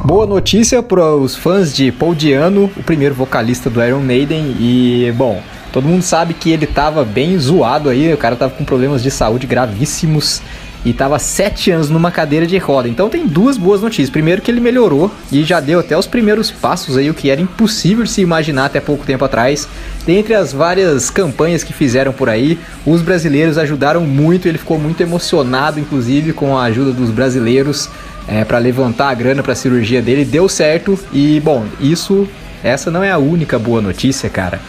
Boa 0.03 0.27
notícia 0.27 0.83
para 0.83 1.15
os 1.15 1.35
fãs 1.35 1.73
de 1.73 1.91
Paul 1.91 2.13
Diano, 2.13 2.69
o 2.75 2.83
primeiro 2.83 3.15
vocalista 3.15 3.69
do 3.69 3.81
Iron 3.81 4.01
Maiden 4.01 4.55
e 4.59 5.13
bom, 5.15 5.41
todo 5.71 5.87
mundo 5.87 6.01
sabe 6.01 6.33
que 6.33 6.51
ele 6.51 6.67
tava 6.67 7.05
bem 7.05 7.39
zoado 7.39 7.87
aí, 7.87 8.13
o 8.13 8.17
cara 8.17 8.35
tava 8.35 8.53
com 8.53 8.65
problemas 8.65 9.01
de 9.01 9.09
saúde 9.09 9.47
gravíssimos 9.47 10.41
e 10.85 10.89
estava 10.89 11.17
sete 11.17 11.71
anos 11.71 11.89
numa 11.89 12.11
cadeira 12.11 12.45
de 12.45 12.57
roda. 12.57 12.89
Então 12.89 13.09
tem 13.09 13.25
duas 13.25 13.57
boas 13.57 13.81
notícias. 13.81 14.09
Primeiro 14.09 14.41
que 14.41 14.51
ele 14.51 14.59
melhorou 14.59 15.11
e 15.31 15.43
já 15.43 15.59
deu 15.59 15.79
até 15.79 15.97
os 15.97 16.07
primeiros 16.07 16.51
passos 16.51 16.97
aí, 16.97 17.09
o 17.09 17.13
que 17.13 17.29
era 17.29 17.41
impossível 17.41 18.03
de 18.03 18.09
se 18.09 18.21
imaginar 18.21 18.65
até 18.65 18.79
pouco 18.79 19.05
tempo 19.05 19.23
atrás. 19.23 19.67
Dentre 20.05 20.33
as 20.33 20.51
várias 20.51 21.09
campanhas 21.09 21.63
que 21.63 21.71
fizeram 21.71 22.11
por 22.11 22.29
aí, 22.29 22.59
os 22.85 23.01
brasileiros 23.01 23.57
ajudaram 23.57 24.01
muito. 24.01 24.47
Ele 24.47 24.57
ficou 24.57 24.77
muito 24.77 25.01
emocionado, 25.01 25.79
inclusive, 25.79 26.33
com 26.33 26.57
a 26.57 26.63
ajuda 26.63 26.91
dos 26.91 27.09
brasileiros 27.09 27.89
é, 28.27 28.43
para 28.43 28.57
levantar 28.57 29.09
a 29.09 29.13
grana 29.13 29.41
para 29.41 29.53
a 29.53 29.55
cirurgia 29.55 30.01
dele. 30.01 30.25
Deu 30.25 30.49
certo 30.49 30.99
e, 31.13 31.39
bom, 31.39 31.65
isso, 31.79 32.27
essa 32.63 32.91
não 32.91 33.03
é 33.03 33.11
a 33.11 33.17
única 33.17 33.57
boa 33.57 33.81
notícia, 33.81 34.29
cara. 34.29 34.59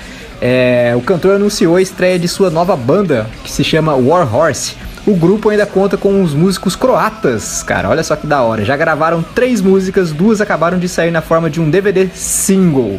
É, 0.40 0.92
o 0.96 1.00
cantor 1.00 1.36
anunciou 1.36 1.76
a 1.76 1.82
estreia 1.82 2.18
de 2.18 2.28
sua 2.28 2.50
nova 2.50 2.76
banda, 2.76 3.26
que 3.42 3.50
se 3.50 3.64
chama 3.64 3.94
War 3.94 4.32
Horse 4.34 4.83
o 5.06 5.14
grupo 5.14 5.50
ainda 5.50 5.66
conta 5.66 5.96
com 5.96 6.22
os 6.22 6.32
músicos 6.32 6.74
croatas, 6.74 7.62
cara, 7.62 7.90
olha 7.90 8.02
só 8.02 8.16
que 8.16 8.26
da 8.26 8.40
hora. 8.40 8.64
Já 8.64 8.76
gravaram 8.76 9.22
três 9.22 9.60
músicas, 9.60 10.12
duas 10.12 10.40
acabaram 10.40 10.78
de 10.78 10.88
sair 10.88 11.10
na 11.10 11.20
forma 11.20 11.50
de 11.50 11.60
um 11.60 11.68
DVD 11.68 12.08
single. 12.14 12.98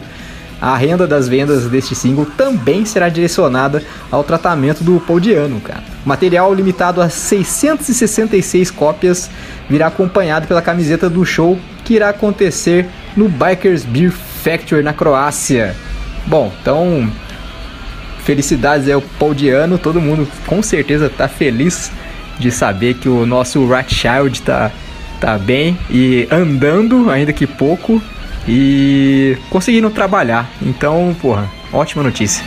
A 0.62 0.78
renda 0.78 1.06
das 1.06 1.28
vendas 1.28 1.66
deste 1.66 1.95
single 1.95 2.26
também 2.38 2.86
será 2.86 3.10
direcionada 3.10 3.84
ao 4.12 4.24
tratamento 4.24 4.84
do 4.84 4.99
Poldiano, 4.99 5.60
cara. 5.60 5.84
Material 6.06 6.53
limitado 6.53 7.01
a 7.01 7.10
666 7.10 8.72
cópias 8.72 9.30
virá 9.70 9.88
acompanhado 9.88 10.47
pela 10.47 10.62
camiseta 10.62 11.10
do 11.10 11.26
show 11.26 11.58
que 11.84 11.95
irá 11.95 12.10
acontecer 12.10 12.88
no 13.18 13.28
Bikers 13.28 13.84
Beer 13.84 14.12
Factory 14.12 14.82
na 14.82 14.93
Croácia. 14.93 15.76
Bom, 16.28 16.51
então 16.62 17.12
Felicidades 18.26 18.88
é 18.88 18.97
o 18.97 19.01
Paudiano, 19.01 19.78
todo 19.78 20.01
mundo 20.01 20.28
com 20.47 20.61
certeza 20.63 21.09
tá 21.09 21.28
feliz 21.28 21.91
de 22.39 22.49
saber 22.49 22.95
que 22.95 23.07
o 23.07 23.23
nosso 23.23 23.63
Rothschild 23.65 24.41
tá, 24.41 24.71
tá 25.21 25.38
bem 25.38 25.78
e 25.91 26.28
andando, 26.32 27.11
ainda 27.11 27.32
que 27.32 27.45
pouco, 27.45 28.01
e 28.47 29.38
conseguindo 29.51 29.91
trabalhar. 29.91 30.49
Então, 30.59 31.15
porra, 31.21 31.47
ótima 31.71 32.01
notícia. 32.01 32.43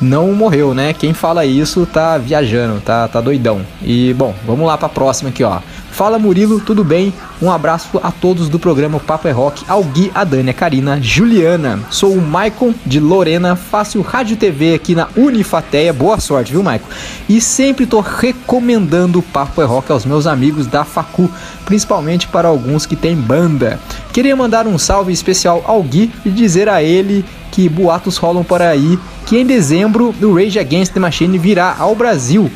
não 0.00 0.32
morreu, 0.32 0.72
né? 0.72 0.94
Quem 0.94 1.12
fala 1.12 1.44
isso 1.44 1.84
tá 1.84 2.16
viajando, 2.16 2.80
tá, 2.80 3.06
tá 3.06 3.20
doidão. 3.20 3.60
E 3.82 4.14
bom, 4.14 4.34
vamos 4.46 4.66
lá 4.66 4.78
para 4.78 4.86
a 4.86 4.88
próxima 4.88 5.28
aqui, 5.28 5.44
ó. 5.44 5.58
Fala 5.98 6.16
Murilo, 6.16 6.60
tudo 6.60 6.84
bem? 6.84 7.12
Um 7.42 7.50
abraço 7.50 7.98
a 8.00 8.12
todos 8.12 8.48
do 8.48 8.56
programa 8.56 9.00
Papo 9.00 9.26
é 9.26 9.32
Rock, 9.32 9.64
ao 9.66 9.82
Gui, 9.82 10.12
a 10.14 10.22
Dani, 10.22 10.50
a 10.50 10.54
Karina, 10.54 11.02
Juliana. 11.02 11.80
Sou 11.90 12.12
o 12.12 12.22
Maicon 12.22 12.72
de 12.86 13.00
Lorena, 13.00 13.56
faço 13.56 14.00
rádio 14.00 14.36
TV 14.36 14.74
aqui 14.74 14.94
na 14.94 15.08
Unifateia. 15.16 15.92
Boa 15.92 16.20
sorte, 16.20 16.52
viu, 16.52 16.62
Maicon? 16.62 16.86
E 17.28 17.40
sempre 17.40 17.84
tô 17.84 17.98
recomendando 17.98 19.18
o 19.18 19.22
Papo 19.22 19.60
é 19.60 19.64
Rock 19.64 19.90
aos 19.90 20.06
meus 20.06 20.28
amigos 20.28 20.68
da 20.68 20.84
Facu, 20.84 21.28
principalmente 21.64 22.28
para 22.28 22.46
alguns 22.46 22.86
que 22.86 22.94
têm 22.94 23.16
banda. 23.16 23.80
Queria 24.12 24.36
mandar 24.36 24.68
um 24.68 24.78
salve 24.78 25.12
especial 25.12 25.64
ao 25.66 25.82
Gui 25.82 26.12
e 26.24 26.30
dizer 26.30 26.68
a 26.68 26.80
ele 26.80 27.24
que 27.50 27.68
boatos 27.68 28.18
rolam 28.18 28.44
por 28.44 28.62
aí 28.62 28.96
que 29.26 29.36
em 29.36 29.44
dezembro 29.44 30.14
o 30.22 30.34
Rage 30.36 30.60
Against 30.60 30.92
the 30.92 31.00
Machine 31.00 31.38
virá 31.38 31.74
ao 31.76 31.96
Brasil. 31.96 32.48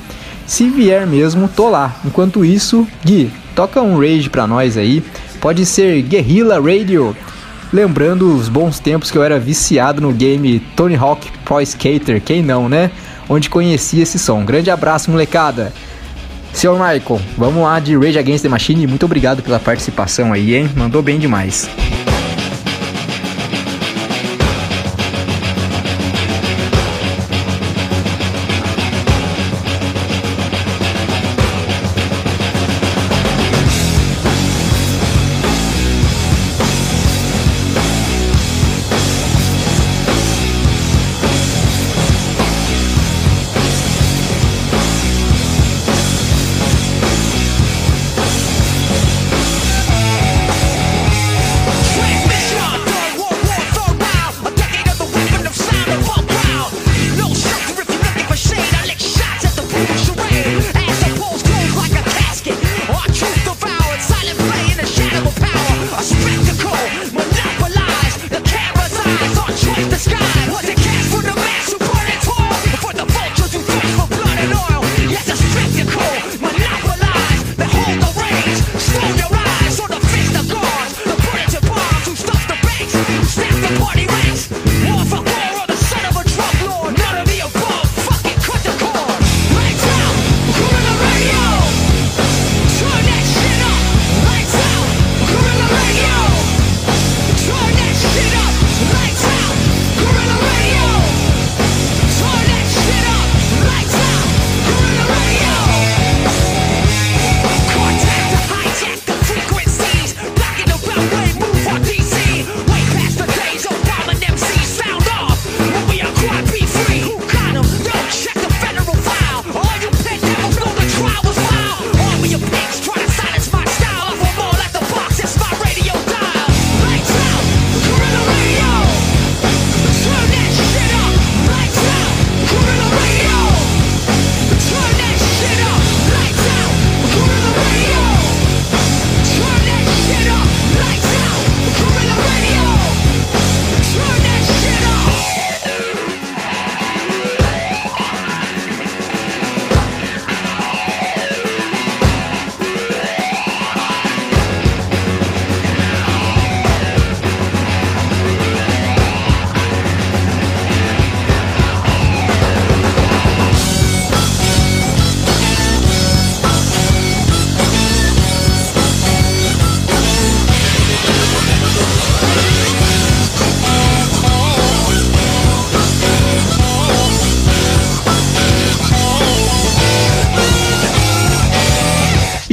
Se 0.47 0.69
vier 0.69 1.07
mesmo, 1.07 1.49
tô 1.49 1.69
lá. 1.69 1.97
Enquanto 2.05 2.45
isso, 2.45 2.87
Gui, 3.05 3.31
toca 3.55 3.81
um 3.81 3.99
Rage 3.99 4.29
pra 4.29 4.47
nós 4.47 4.77
aí. 4.77 5.03
Pode 5.41 5.65
ser 5.67 6.03
Guerrilla 6.03 6.61
Radio. 6.61 7.17
Lembrando 7.73 8.37
os 8.37 8.49
bons 8.49 8.79
tempos 8.79 9.11
que 9.11 9.17
eu 9.17 9.23
era 9.23 9.41
viciado 9.41 10.01
no 10.01 10.13
game 10.13 10.61
Tony 10.77 10.95
Hawk 10.95 11.31
Pro 11.45 11.61
Skater, 11.63 12.21
quem 12.21 12.43
não, 12.43 12.69
né? 12.69 12.91
Onde 13.29 13.49
conheci 13.49 14.01
esse 14.01 14.19
som. 14.19 14.45
Grande 14.45 14.71
abraço, 14.71 15.11
molecada. 15.11 15.73
Senhor 16.53 16.75
Michael, 16.75 17.21
vamos 17.37 17.63
lá 17.63 17.81
de 17.81 17.97
Rage 17.97 18.19
Against 18.19 18.43
the 18.43 18.49
Machine. 18.49 18.87
Muito 18.87 19.07
obrigado 19.07 19.43
pela 19.43 19.59
participação 19.59 20.33
aí, 20.33 20.55
hein? 20.55 20.71
Mandou 20.77 21.03
bem 21.03 21.19
demais. 21.19 21.69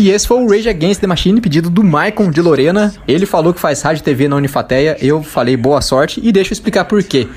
Esse 0.10 0.28
foi 0.28 0.38
o 0.38 0.50
Rage 0.50 0.68
Against 0.68 1.02
the 1.02 1.08
Machine, 1.08 1.40
pedido 1.40 1.70
do 1.70 1.84
Maicon 1.84 2.32
de 2.32 2.42
Lorena. 2.42 2.92
Ele 3.08 3.26
falou 3.28 3.54
que 3.54 3.60
faz 3.60 3.82
rádio 3.82 4.04
TV 4.04 4.28
na 4.28 4.36
Unifateia, 4.38 4.98
eu 5.00 5.22
falei 5.22 5.56
boa 5.56 5.82
sorte 5.82 6.20
e 6.24 6.32
deixa 6.32 6.52
eu 6.52 6.54
explicar 6.54 6.86
por 6.86 7.04
quê. 7.04 7.28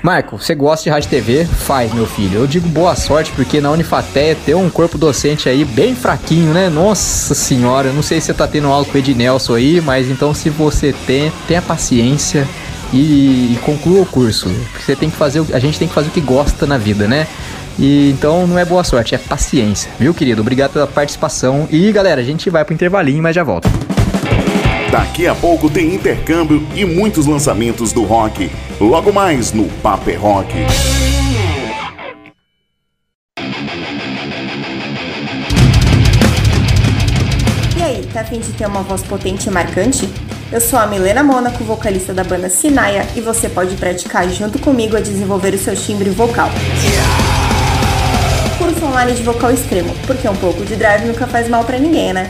Marco, 0.00 0.38
você 0.38 0.54
gosta 0.54 0.84
de 0.84 0.90
rádio 0.90 1.10
TV? 1.10 1.44
Faz, 1.44 1.92
meu 1.92 2.06
filho. 2.06 2.38
Eu 2.40 2.46
digo 2.46 2.68
boa 2.68 2.94
sorte 2.94 3.32
porque 3.32 3.60
na 3.60 3.70
Unifateia 3.70 4.36
tem 4.46 4.54
um 4.54 4.70
corpo 4.70 4.96
docente 4.96 5.48
aí 5.48 5.64
bem 5.64 5.96
fraquinho, 5.96 6.52
né? 6.52 6.68
Nossa 6.68 7.34
senhora, 7.34 7.90
não 7.90 8.02
sei 8.02 8.20
se 8.20 8.26
você 8.26 8.34
tá 8.34 8.46
tendo 8.46 8.68
aula 8.68 8.84
com 8.84 8.92
o 8.92 8.98
Ed 8.98 9.14
Nelson 9.14 9.54
aí, 9.54 9.80
mas 9.80 10.08
então 10.08 10.32
se 10.32 10.50
você 10.50 10.94
tem, 11.06 11.32
tenha 11.48 11.62
paciência 11.62 12.46
e, 12.92 13.54
e 13.54 13.58
conclua 13.64 14.02
o 14.02 14.06
curso. 14.06 14.48
Porque 14.70 14.84
você 14.84 14.94
tem 14.94 15.10
que 15.10 15.16
fazer, 15.16 15.42
a 15.52 15.58
gente 15.58 15.78
tem 15.78 15.88
que 15.88 15.94
fazer 15.94 16.08
o 16.08 16.12
que 16.12 16.20
gosta 16.20 16.66
na 16.66 16.78
vida, 16.78 17.08
né? 17.08 17.26
E 17.78 18.10
então 18.10 18.46
não 18.46 18.58
é 18.58 18.64
boa 18.64 18.84
sorte, 18.84 19.14
é 19.14 19.18
paciência, 19.18 19.90
viu, 19.98 20.14
querido? 20.14 20.40
Obrigado 20.42 20.72
pela 20.72 20.86
participação. 20.86 21.68
E 21.70 21.90
galera, 21.90 22.20
a 22.20 22.24
gente 22.24 22.48
vai 22.50 22.64
pro 22.64 22.74
intervalinho, 22.74 23.22
mas 23.22 23.34
já 23.34 23.42
volta. 23.42 23.68
Daqui 24.90 25.26
a 25.26 25.34
pouco 25.34 25.68
tem 25.68 25.92
intercâmbio 25.92 26.64
e 26.72 26.84
muitos 26.84 27.26
lançamentos 27.26 27.92
do 27.92 28.04
rock. 28.04 28.48
Logo 28.80 29.12
mais 29.12 29.52
no 29.52 29.64
Paper 29.82 30.20
Rock. 30.20 30.54
E 37.76 37.82
aí, 37.82 38.06
tá 38.12 38.20
afim 38.20 38.38
de 38.38 38.52
ter 38.52 38.66
uma 38.68 38.82
voz 38.82 39.02
potente 39.02 39.48
e 39.48 39.50
marcante? 39.50 40.08
Eu 40.52 40.60
sou 40.60 40.78
a 40.78 40.86
Milena 40.86 41.24
Mônaco, 41.24 41.64
vocalista 41.64 42.14
da 42.14 42.22
banda 42.22 42.48
Sinaia, 42.48 43.04
e 43.16 43.20
você 43.20 43.48
pode 43.48 43.74
praticar 43.74 44.28
junto 44.28 44.60
comigo 44.60 44.96
a 44.96 45.00
desenvolver 45.00 45.54
o 45.54 45.58
seu 45.58 45.74
timbre 45.74 46.10
vocal. 46.10 46.48
Curso 46.50 47.23
online 48.84 49.14
de 49.14 49.22
vocal 49.22 49.50
extremo, 49.50 49.94
porque 50.06 50.28
um 50.28 50.36
pouco 50.36 50.62
de 50.64 50.76
drive 50.76 51.06
nunca 51.06 51.26
faz 51.26 51.48
mal 51.48 51.64
pra 51.64 51.78
ninguém, 51.78 52.12
né? 52.12 52.28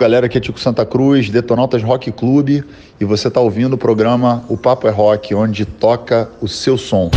Galera, 0.02 0.26
aqui 0.26 0.36
é 0.36 0.40
Tico 0.40 0.58
Santa 0.58 0.84
Cruz, 0.84 1.30
Detonautas 1.30 1.80
Rock 1.80 2.10
Clube 2.10 2.64
e 3.00 3.04
você 3.04 3.28
está 3.28 3.38
ouvindo 3.40 3.74
o 3.74 3.78
programa 3.78 4.42
O 4.48 4.56
Papo 4.56 4.88
é 4.88 4.90
Rock, 4.90 5.32
onde 5.32 5.64
toca 5.64 6.28
o 6.40 6.48
seu 6.48 6.76
som. 6.76 7.08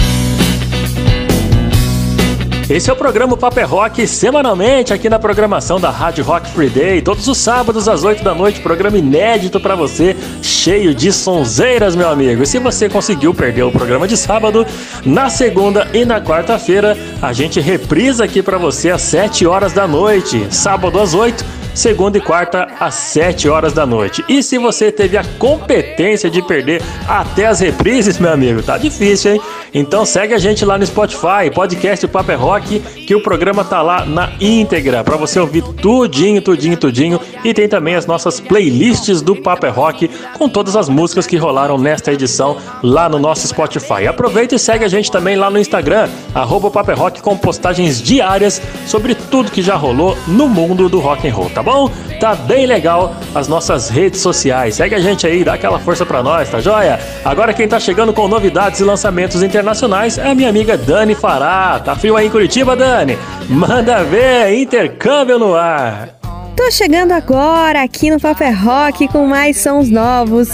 Esse 2.70 2.92
é 2.92 2.94
o 2.94 2.96
programa 2.96 3.36
Paper 3.36 3.68
Rock, 3.68 4.06
semanalmente 4.06 4.94
aqui 4.94 5.10
na 5.10 5.18
programação 5.18 5.80
da 5.80 5.90
Rádio 5.90 6.24
Rock 6.24 6.48
Free 6.50 6.70
Day, 6.70 7.02
todos 7.02 7.28
os 7.28 7.40
sábados 7.40 7.88
às 7.88 8.04
8 8.04 8.24
da 8.24 8.36
noite, 8.36 8.60
programa 8.60 9.00
inédito 9.00 9.60
para 9.60 9.76
você, 9.76 10.16
cheio 10.44 10.94
de 10.94 11.12
sonzeiras, 11.12 11.96
meu 11.96 12.08
amigo. 12.08 12.44
E 12.44 12.46
se 12.46 12.60
você 12.60 12.88
conseguiu 12.88 13.34
perder 13.34 13.64
o 13.64 13.72
programa 13.72 14.08
de 14.08 14.16
sábado, 14.16 14.64
na 15.04 15.28
segunda 15.32 15.88
e 15.92 16.06
na 16.06 16.22
quarta-feira, 16.22 16.96
a 17.20 17.34
gente 17.34 17.60
reprisa 17.60 18.26
aqui 18.26 18.44
para 18.44 18.60
você 18.60 18.92
às 18.92 19.02
7 19.02 19.48
horas 19.48 19.74
da 19.74 19.88
noite, 19.88 20.46
sábado 20.52 21.00
às 21.00 21.16
8 21.16 21.65
segunda 21.76 22.18
e 22.18 22.22
quarta 22.22 22.68
às 22.80 22.96
7 22.96 23.50
horas 23.50 23.74
da 23.74 23.86
noite. 23.86 24.24
E 24.30 24.42
se 24.42 24.58
você 24.58 24.92
teve 24.92 25.18
a 25.18 25.24
competência 25.38 26.30
de 26.30 26.42
perder 26.42 26.82
até 27.08 27.46
as 27.46 27.60
reprises, 27.60 28.18
meu 28.18 28.32
amigo, 28.32 28.64
tá 28.64 28.78
difícil, 28.78 29.34
hein? 29.34 29.42
Então 29.74 30.06
segue 30.06 30.34
a 30.34 30.38
gente 30.38 30.64
lá 30.64 30.78
no 30.78 30.86
Spotify, 30.86 31.52
podcast 31.54 32.08
Paper 32.08 32.40
Rock, 32.40 32.80
que 32.80 33.14
o 33.14 33.22
programa 33.22 33.66
tá 33.66 33.82
lá 33.82 34.06
na 34.06 34.32
íntegra 34.40 35.04
para 35.04 35.18
você 35.18 35.38
ouvir 35.38 35.64
tudinho, 35.64 36.42
tudinho, 36.42 36.78
tudinho. 36.78 37.20
E 37.44 37.54
tem 37.54 37.68
também 37.68 37.96
as 37.96 38.06
nossas 38.06 38.40
playlists 38.40 39.22
do 39.22 39.36
Paper 39.36 39.74
Rock 39.74 40.10
com 40.38 40.48
todas 40.48 40.78
as 40.78 40.88
músicas 40.88 41.28
que 41.28 41.36
rolaram 41.36 41.78
nesta 41.78 42.14
edição 42.14 42.56
lá 42.82 43.10
no 43.10 43.20
nosso 43.20 43.46
Spotify. 43.48 44.08
Aproveita 44.08 44.56
e 44.56 44.60
segue 44.60 44.86
a 44.86 44.88
gente 44.90 45.12
também 45.12 45.36
lá 45.36 45.50
no 45.50 45.60
Instagram, 45.60 46.08
arroba 46.34 46.72
Paper 46.72 46.98
Rock 46.98 47.22
com 47.22 47.38
postagens 47.38 48.02
diárias 48.02 48.62
sobre 48.88 49.14
tudo 49.14 49.52
que 49.52 49.62
já 49.62 49.76
rolou 49.76 50.18
no 50.26 50.48
mundo 50.48 50.88
do 50.88 51.00
rock 51.00 51.28
and 51.28 51.34
roll, 51.34 51.50
tá 51.50 51.65
bom? 51.66 51.92
Tá 52.20 52.36
bem 52.36 52.66
legal 52.66 53.16
as 53.34 53.48
nossas 53.48 53.90
redes 53.90 54.22
sociais. 54.22 54.76
Segue 54.76 54.96
a 54.96 55.00
gente 55.00 55.26
aí, 55.26 55.44
dá 55.44 55.56
aquela 55.56 55.80
força 55.80 56.06
pra 56.06 56.24
nós, 56.24 56.50
tá 56.50 56.62
joia? 56.62 57.00
Agora 57.26 57.54
quem 57.54 57.68
tá 57.68 57.80
chegando 57.80 58.14
com 58.14 58.28
novidades 58.28 58.80
e 58.80 58.84
lançamentos 58.84 59.42
internacionais 59.44 60.18
é 60.18 60.30
a 60.30 60.36
minha 60.36 60.48
amiga 60.48 60.78
Dani 60.78 61.16
Fará. 61.16 61.82
Tá 61.84 61.96
frio 61.96 62.16
aí 62.16 62.28
em 62.28 62.30
Curitiba, 62.30 62.76
Dani? 62.76 63.18
Manda 63.50 64.04
ver, 64.04 64.54
intercâmbio 64.54 65.40
no 65.40 65.56
ar. 65.56 66.10
Tô 66.56 66.72
chegando 66.72 67.12
agora 67.12 67.84
aqui 67.84 68.10
no 68.10 68.20
Paper 68.20 68.64
Rock 68.64 69.08
com 69.10 69.28
mais 69.28 69.58
sons 69.58 69.90
novos. 69.90 70.50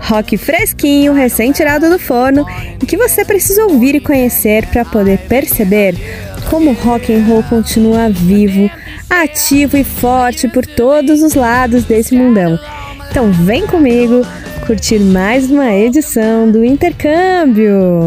Rock 0.00 0.36
fresquinho, 0.36 1.14
recém-tirado 1.14 1.88
do 1.88 1.98
forno 1.98 2.44
e 2.82 2.84
que 2.84 2.96
você 2.96 3.24
precisa 3.24 3.64
ouvir 3.64 3.94
e 3.94 4.00
conhecer 4.00 4.66
para 4.66 4.84
poder 4.84 5.18
perceber 5.20 5.94
como 6.50 6.70
o 6.70 6.74
rock 6.74 7.12
and 7.12 7.24
roll 7.26 7.42
continua 7.44 8.08
vivo 8.08 8.70
ativo 9.08 9.76
e 9.76 9.84
forte 9.84 10.48
por 10.48 10.66
todos 10.66 11.22
os 11.22 11.34
lados 11.34 11.84
desse 11.84 12.14
mundão. 12.14 12.58
Então 13.10 13.30
vem 13.32 13.66
comigo 13.66 14.26
curtir 14.66 14.98
mais 14.98 15.50
uma 15.50 15.72
edição 15.72 16.50
do 16.50 16.64
Intercâmbio. 16.64 18.06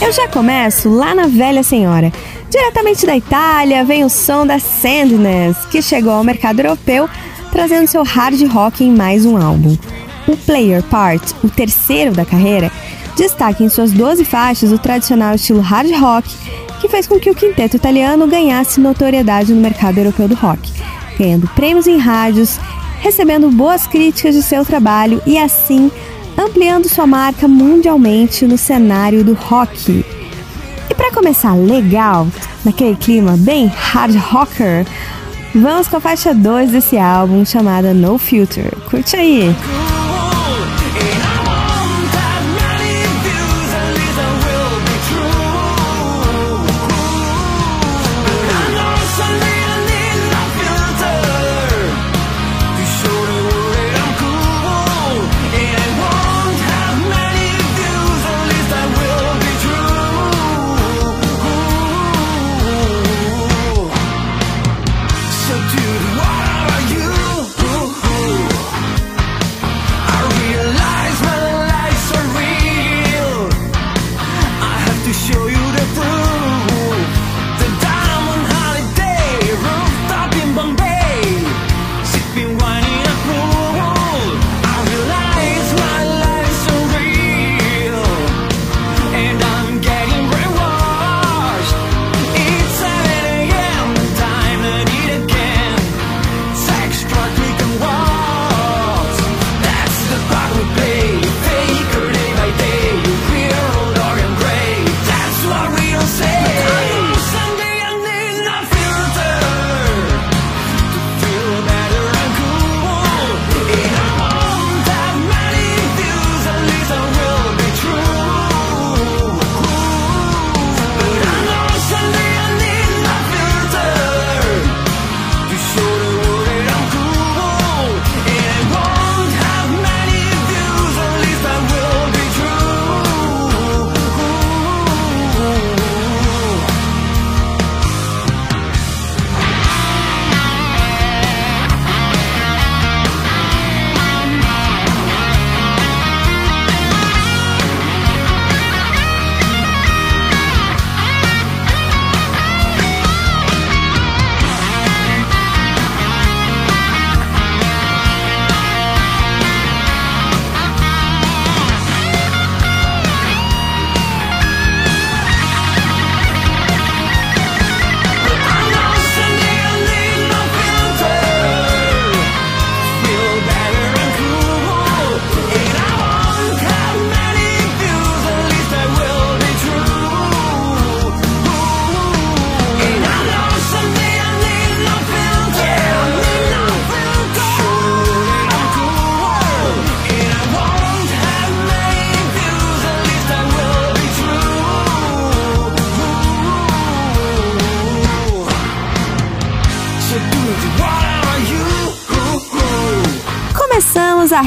Eu 0.00 0.12
já 0.12 0.28
começo 0.28 0.88
lá 0.88 1.14
na 1.14 1.26
Velha 1.26 1.62
Senhora. 1.62 2.12
Diretamente 2.50 3.06
da 3.06 3.16
Itália 3.16 3.84
vem 3.84 4.04
o 4.04 4.10
som 4.10 4.46
da 4.46 4.58
Sandness, 4.58 5.56
que 5.70 5.80
chegou 5.80 6.12
ao 6.12 6.24
mercado 6.24 6.60
europeu 6.60 7.08
trazendo 7.50 7.86
seu 7.86 8.02
hard 8.02 8.40
rock 8.50 8.82
em 8.82 8.90
mais 8.90 9.26
um 9.26 9.36
álbum. 9.36 9.76
O 10.26 10.36
Player 10.36 10.82
Part, 10.82 11.34
o 11.44 11.48
terceiro 11.48 12.12
da 12.12 12.24
carreira, 12.24 12.70
destaca 13.16 13.62
em 13.62 13.68
suas 13.68 13.92
12 13.92 14.24
faixas 14.24 14.72
o 14.72 14.78
tradicional 14.78 15.34
estilo 15.34 15.60
hard 15.60 15.90
rock, 15.98 16.28
que 16.80 16.88
fez 16.88 17.06
com 17.06 17.18
que 17.18 17.30
o 17.30 17.34
quinteto 17.34 17.76
italiano 17.76 18.26
ganhasse 18.26 18.80
notoriedade 18.80 19.52
no 19.52 19.60
mercado 19.60 19.98
europeu 19.98 20.28
do 20.28 20.34
rock, 20.34 20.72
ganhando 21.18 21.48
prêmios 21.48 21.86
em 21.86 21.98
rádios, 21.98 22.58
recebendo 23.00 23.50
boas 23.50 23.86
críticas 23.86 24.34
de 24.34 24.42
seu 24.42 24.64
trabalho 24.64 25.22
e 25.26 25.38
assim 25.38 25.90
ampliando 26.36 26.88
sua 26.88 27.06
marca 27.06 27.46
mundialmente 27.46 28.46
no 28.46 28.56
cenário 28.56 29.22
do 29.24 29.34
rock. 29.34 30.04
E 30.90 30.94
para 30.94 31.12
começar 31.12 31.54
legal, 31.54 32.26
naquele 32.64 32.96
clima 32.96 33.36
bem 33.36 33.66
hard 33.66 34.16
rocker, 34.16 34.86
vamos 35.54 35.88
com 35.88 35.96
a 35.96 36.00
faixa 36.00 36.34
2 36.34 36.70
desse 36.70 36.98
álbum 36.98 37.44
chamada 37.44 37.94
No 37.94 38.18
Future. 38.18 38.70
Curte 38.90 39.16
aí! 39.16 39.54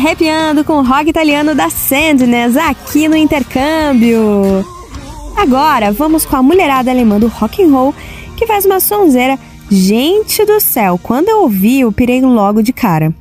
Arrepiando 0.05 0.63
com 0.63 0.73
o 0.73 0.83
rock 0.83 1.09
italiano 1.09 1.55
da 1.55 1.67
Sandness 1.67 2.55
aqui 2.55 3.07
no 3.07 3.15
intercâmbio. 3.15 4.63
Agora 5.35 5.91
vamos 5.91 6.27
com 6.27 6.35
a 6.35 6.43
mulherada 6.43 6.91
alemã 6.91 7.19
do 7.19 7.27
rock 7.27 7.63
and 7.63 7.71
roll 7.71 7.93
que 8.37 8.45
faz 8.45 8.65
uma 8.65 8.79
sonzeira. 8.79 9.39
Gente 9.67 10.45
do 10.45 10.59
céu, 10.59 10.99
quando 11.01 11.29
eu 11.29 11.41
ouvi, 11.41 11.79
eu 11.79 11.91
pirei 11.91 12.21
logo 12.21 12.61
de 12.61 12.71
cara. 12.71 13.11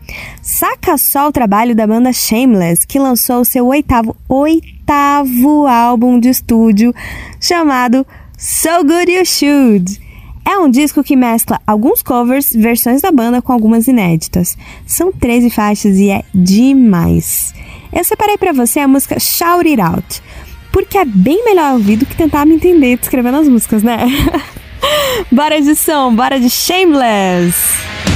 Saca 0.42 0.98
só 0.98 1.28
o 1.28 1.32
trabalho 1.32 1.74
da 1.74 1.86
banda 1.86 2.12
Shameless, 2.12 2.86
que 2.86 2.98
lançou 2.98 3.46
seu 3.46 3.66
oitavo, 3.66 4.14
oitavo 4.28 5.66
álbum 5.66 6.20
de 6.20 6.28
estúdio 6.28 6.94
chamado 7.40 8.06
So 8.36 8.84
Good 8.84 9.10
You 9.10 9.24
Should. 9.24 10.03
É 10.44 10.58
um 10.58 10.68
disco 10.68 11.02
que 11.02 11.16
mescla 11.16 11.60
alguns 11.66 12.02
covers, 12.02 12.50
versões 12.52 13.00
da 13.00 13.10
banda 13.10 13.40
com 13.40 13.52
algumas 13.52 13.88
inéditas. 13.88 14.58
São 14.86 15.10
13 15.10 15.48
faixas 15.48 15.96
e 15.96 16.10
é 16.10 16.22
demais. 16.34 17.54
Eu 17.92 18.04
separei 18.04 18.36
para 18.36 18.52
você 18.52 18.80
a 18.80 18.88
música 18.88 19.18
Shout 19.18 19.66
It 19.66 19.80
Out, 19.80 20.22
porque 20.70 20.98
é 20.98 21.04
bem 21.04 21.44
melhor 21.44 21.72
ouvir 21.74 21.96
do 21.96 22.04
que 22.04 22.16
tentar 22.16 22.44
me 22.44 22.54
entender 22.54 22.98
descrevendo 22.98 23.38
as 23.38 23.48
músicas, 23.48 23.82
né? 23.82 24.06
bora 25.32 25.60
de 25.60 25.74
som, 25.74 26.14
bora 26.14 26.38
de 26.38 26.50
Shameless! 26.50 28.13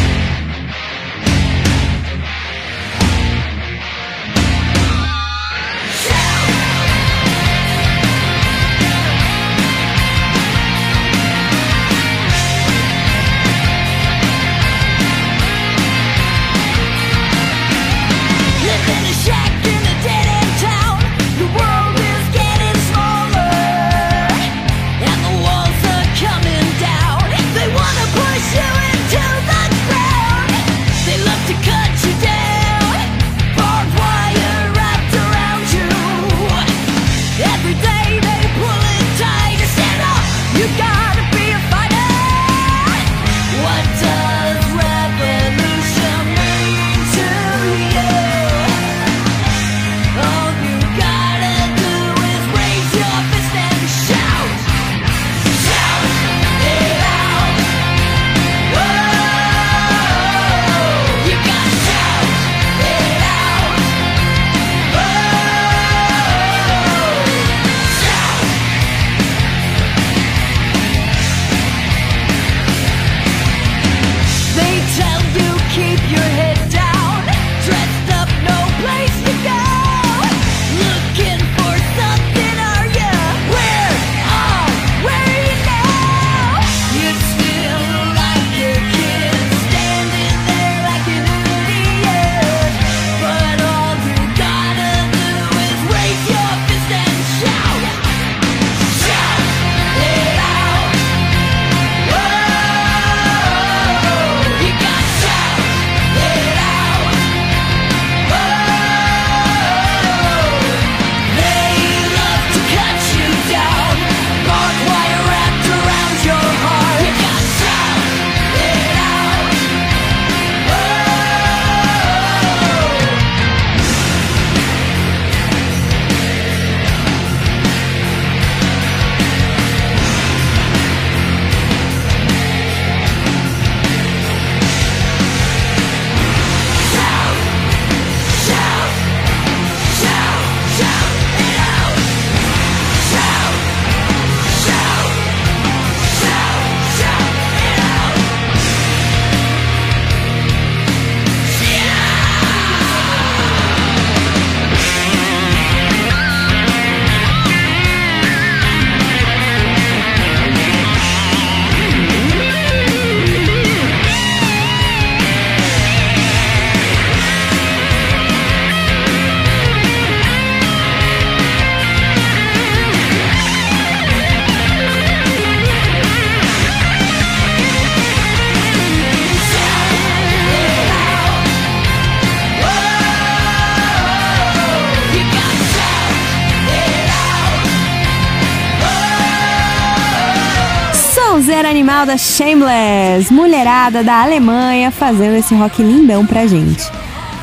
Animal 192.09 192.17
da 192.17 192.17
Shameless, 192.17 193.33
mulherada 193.33 194.03
da 194.03 194.23
Alemanha 194.23 194.91
fazendo 194.91 195.37
esse 195.37 195.55
rock 195.55 195.83
lindão 195.83 196.25
pra 196.25 196.47
gente. 196.47 196.91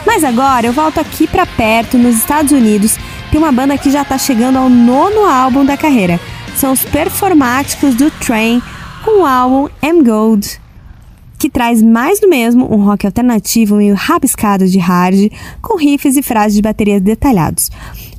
Mas 0.05 0.23
agora 0.23 0.65
eu 0.65 0.73
volto 0.73 0.99
aqui 0.99 1.27
pra 1.27 1.45
perto, 1.45 1.97
nos 1.97 2.17
Estados 2.17 2.51
Unidos, 2.51 2.97
tem 3.31 3.39
uma 3.39 3.51
banda 3.51 3.77
que 3.77 3.91
já 3.91 4.03
tá 4.03 4.17
chegando 4.17 4.57
ao 4.57 4.69
nono 4.69 5.25
álbum 5.25 5.63
da 5.63 5.77
carreira. 5.77 6.19
São 6.57 6.71
os 6.71 6.83
performáticos 6.83 7.93
do 7.95 8.09
Train 8.09 8.61
com 9.03 9.21
o 9.21 9.25
álbum 9.25 9.69
M 9.81 10.03
Gold, 10.03 10.59
que 11.37 11.49
traz 11.49 11.81
mais 11.81 12.19
do 12.19 12.27
mesmo 12.27 12.71
um 12.73 12.83
rock 12.83 13.05
alternativo 13.05 13.75
meio 13.75 13.93
rabiscado 13.93 14.67
de 14.67 14.79
hard, 14.79 15.31
com 15.61 15.77
riffs 15.77 16.17
e 16.17 16.23
frases 16.23 16.55
de 16.55 16.61
baterias 16.61 17.01
detalhados. 17.01 17.69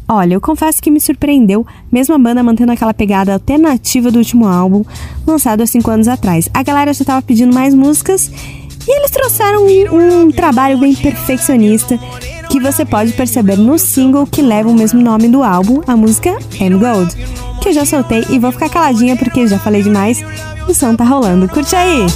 Olha, 0.09 0.35
eu 0.35 0.41
confesso 0.41 0.81
que 0.81 0.91
me 0.91 1.01
surpreendeu, 1.01 1.67
mesmo 1.91 2.15
a 2.15 2.19
banda 2.19 2.43
mantendo 2.43 2.71
aquela 2.71 2.95
pegada 2.95 3.33
alternativa 3.33 4.11
do 4.11 4.19
último 4.19 4.47
álbum, 4.47 4.85
lançado 5.27 5.63
há 5.63 5.67
cinco 5.67 5.91
anos 5.91 6.07
atrás. 6.07 6.49
A 6.55 6.63
galera 6.63 6.93
já 6.93 7.03
estava 7.03 7.23
pedindo 7.23 7.53
mais 7.53 7.75
músicas 7.75 8.31
e 8.87 8.97
eles 8.99 9.11
trouxeram 9.11 9.67
um, 9.67 10.27
um 10.27 10.31
trabalho 10.31 10.79
bem 10.79 10.95
perfeccionista 10.95 11.99
que 12.49 12.61
você 12.61 12.85
pode 12.85 13.13
perceber 13.15 13.57
no 13.57 13.77
single 13.79 14.27
que 14.27 14.41
leva 14.41 14.69
o 14.69 14.75
mesmo 14.75 15.01
nome 15.01 15.27
do 15.27 15.43
álbum, 15.43 15.81
a 15.89 15.97
música 15.97 16.39
M 16.61 16.79
Gold, 16.79 17.13
que 17.61 17.71
eu 17.71 17.73
já 17.73 17.85
soltei 17.85 18.25
e 18.31 18.39
vou 18.39 18.53
ficar 18.53 18.69
caladinha 18.69 19.17
porque 19.17 19.47
já 19.49 19.59
falei 19.59 19.83
demais. 19.83 20.23
O 20.69 20.75
som 20.75 20.95
tá 20.95 21.05
rolando. 21.05 21.49
Curte 21.49 21.75
aí! 21.75 22.07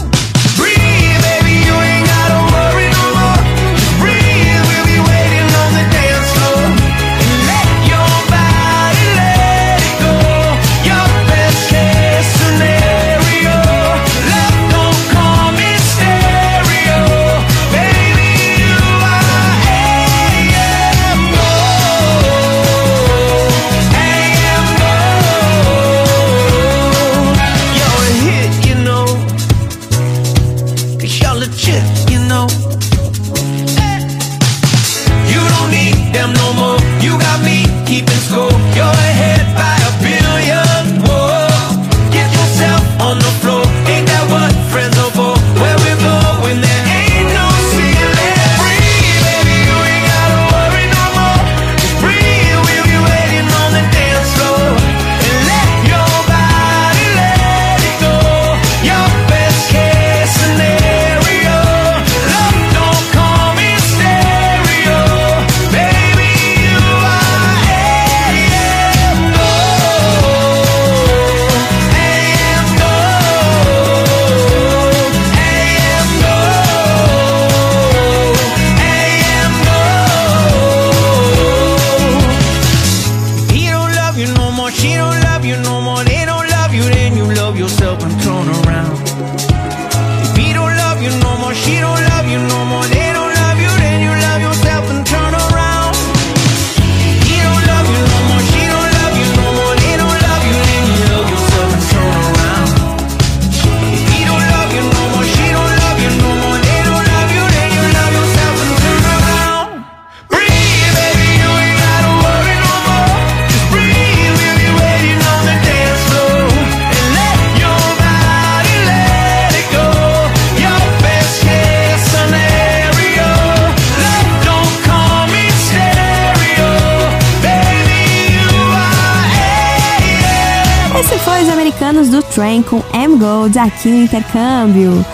M-Gold 133.40 133.58
aqui 133.58 133.88
no 133.88 134.02
intercâmbio. 134.02 135.04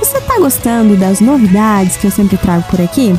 Você 0.00 0.20
tá 0.20 0.38
gostando 0.38 0.96
das 0.96 1.20
novidades 1.20 1.96
que 1.96 2.06
eu 2.06 2.10
sempre 2.10 2.36
trago 2.36 2.64
por 2.68 2.80
aqui? 2.80 3.14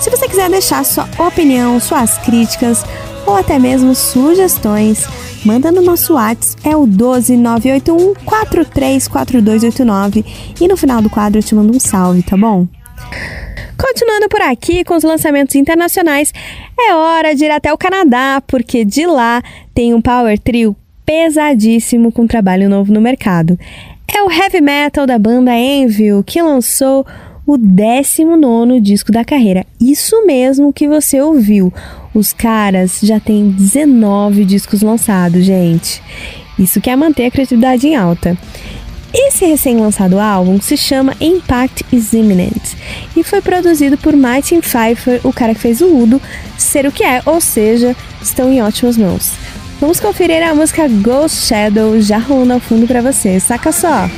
Se 0.00 0.10
você 0.10 0.28
quiser 0.28 0.50
deixar 0.50 0.84
sua 0.84 1.08
opinião, 1.18 1.80
suas 1.80 2.18
críticas 2.18 2.84
ou 3.26 3.36
até 3.36 3.58
mesmo 3.58 3.94
sugestões, 3.94 5.06
manda 5.44 5.72
no 5.72 5.80
nosso 5.80 6.14
WhatsApp, 6.14 6.68
é 6.68 6.76
o 6.76 6.86
12981 6.86 8.14
434289 8.24 10.24
e 10.60 10.68
no 10.68 10.76
final 10.76 11.00
do 11.00 11.08
quadro 11.08 11.38
eu 11.38 11.42
te 11.42 11.54
mando 11.54 11.74
um 11.74 11.80
salve, 11.80 12.22
tá 12.22 12.36
bom? 12.36 12.66
Continuando 13.78 14.28
por 14.28 14.42
aqui 14.42 14.84
com 14.84 14.96
os 14.96 15.02
lançamentos 15.02 15.56
internacionais, 15.56 16.32
é 16.78 16.94
hora 16.94 17.34
de 17.34 17.44
ir 17.44 17.50
até 17.50 17.72
o 17.72 17.78
Canadá, 17.78 18.42
porque 18.46 18.84
de 18.84 19.06
lá 19.06 19.42
tem 19.74 19.94
um 19.94 20.02
power 20.02 20.38
trio 20.38 20.76
pesadíssimo 21.04 22.10
com 22.10 22.26
trabalho 22.26 22.68
novo 22.68 22.92
no 22.92 23.00
mercado. 23.00 23.58
É 24.16 24.22
o 24.22 24.30
heavy 24.30 24.60
metal 24.60 25.08
da 25.08 25.18
banda 25.18 25.52
Envil, 25.56 26.22
que 26.22 26.40
lançou 26.40 27.04
o 27.44 27.58
19 27.58 28.80
disco 28.80 29.10
da 29.10 29.24
carreira. 29.24 29.66
Isso 29.80 30.24
mesmo 30.24 30.72
que 30.72 30.86
você 30.86 31.20
ouviu. 31.20 31.72
Os 32.14 32.32
caras 32.32 33.00
já 33.02 33.18
têm 33.18 33.50
19 33.50 34.44
discos 34.44 34.82
lançados, 34.82 35.44
gente. 35.44 36.00
Isso 36.56 36.80
quer 36.80 36.96
manter 36.96 37.26
a 37.26 37.30
criatividade 37.30 37.88
em 37.88 37.96
alta. 37.96 38.38
Esse 39.12 39.46
recém-lançado 39.46 40.20
álbum 40.20 40.60
se 40.60 40.76
chama 40.76 41.16
Impact 41.20 41.84
is 41.92 42.12
Imminent 42.12 42.74
e 43.16 43.24
foi 43.24 43.42
produzido 43.42 43.98
por 43.98 44.14
Martin 44.14 44.60
Pfeiffer, 44.60 45.20
o 45.24 45.32
cara 45.32 45.54
que 45.54 45.60
fez 45.60 45.80
o 45.80 45.86
Udo, 45.86 46.22
ser 46.56 46.86
o 46.86 46.92
que 46.92 47.02
é, 47.02 47.20
ou 47.26 47.40
seja, 47.40 47.96
estão 48.22 48.52
em 48.52 48.62
ótimas 48.62 48.96
mãos. 48.96 49.32
Vamos 49.84 50.00
conferir 50.00 50.42
a 50.42 50.54
música 50.54 50.88
Ghost 50.88 51.46
Shadow 51.46 52.00
já 52.00 52.16
rolando 52.16 52.54
ao 52.54 52.58
fundo 52.58 52.86
para 52.86 53.02
você, 53.02 53.38
saca 53.38 53.70
só! 53.70 54.06
Esse 54.06 54.14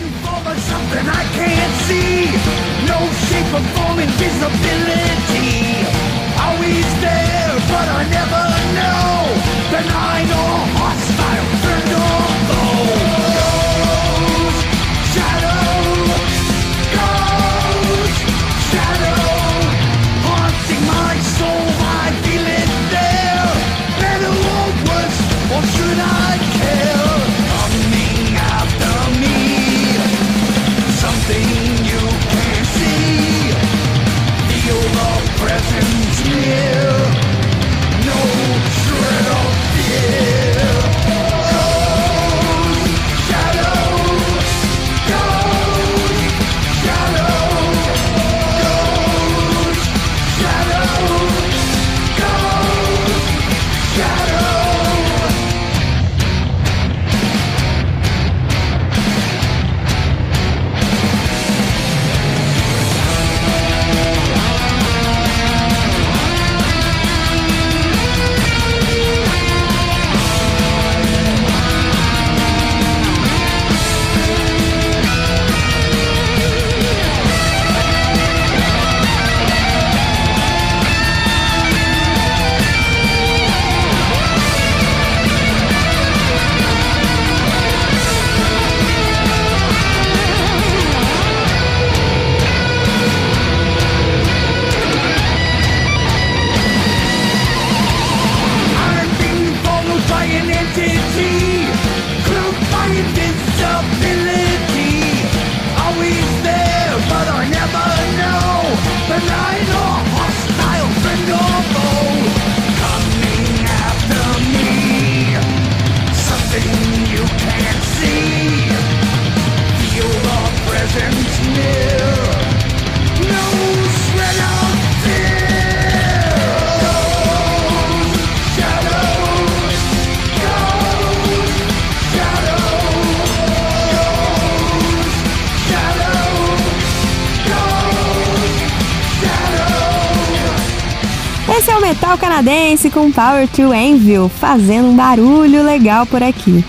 canadense 142.47 142.91
com 142.91 143.11
Power 143.11 143.49
to 143.49 143.73
Anvil, 143.73 144.29
fazendo 144.29 144.89
um 144.89 144.97
barulho 144.97 145.65
legal 145.65 146.07
por 146.07 146.23
aqui. 146.23 146.65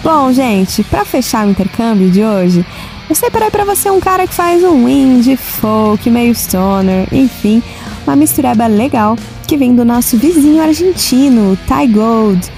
Bom, 0.00 0.32
gente, 0.32 0.84
para 0.84 1.04
fechar 1.04 1.44
o 1.44 1.50
intercâmbio 1.50 2.08
de 2.08 2.22
hoje, 2.22 2.64
eu 3.10 3.14
separei 3.16 3.50
para 3.50 3.64
você 3.64 3.90
um 3.90 3.98
cara 3.98 4.28
que 4.28 4.32
faz 4.32 4.62
um 4.62 4.88
indie, 4.88 5.36
folk, 5.36 6.08
meio 6.08 6.32
stoner, 6.32 7.08
enfim, 7.12 7.60
uma 8.06 8.14
mistureba 8.14 8.68
legal 8.68 9.16
que 9.48 9.56
vem 9.56 9.74
do 9.74 9.84
nosso 9.84 10.16
vizinho 10.16 10.62
argentino, 10.62 11.58
Ty 11.66 11.88
Gold, 11.88 12.52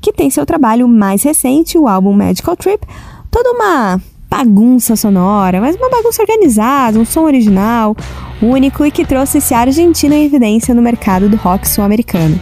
que 0.00 0.12
tem 0.12 0.30
seu 0.30 0.46
trabalho 0.46 0.86
mais 0.86 1.24
recente, 1.24 1.76
o 1.76 1.88
álbum 1.88 2.12
Magical 2.12 2.56
Trip, 2.56 2.86
toda 3.28 3.50
uma 3.50 4.00
bagunça 4.30 4.94
sonora, 4.94 5.60
mas 5.60 5.74
uma 5.74 5.90
bagunça 5.90 6.22
organizada, 6.22 6.96
um 6.96 7.04
som 7.04 7.22
original, 7.22 7.96
único 8.40 8.84
e 8.84 8.90
que 8.90 9.04
trouxe 9.04 9.38
esse 9.38 9.54
argentino 9.54 10.14
em 10.14 10.24
evidência 10.24 10.74
no 10.74 10.82
mercado 10.82 11.28
do 11.28 11.36
rock 11.36 11.68
sul-americano. 11.68 12.38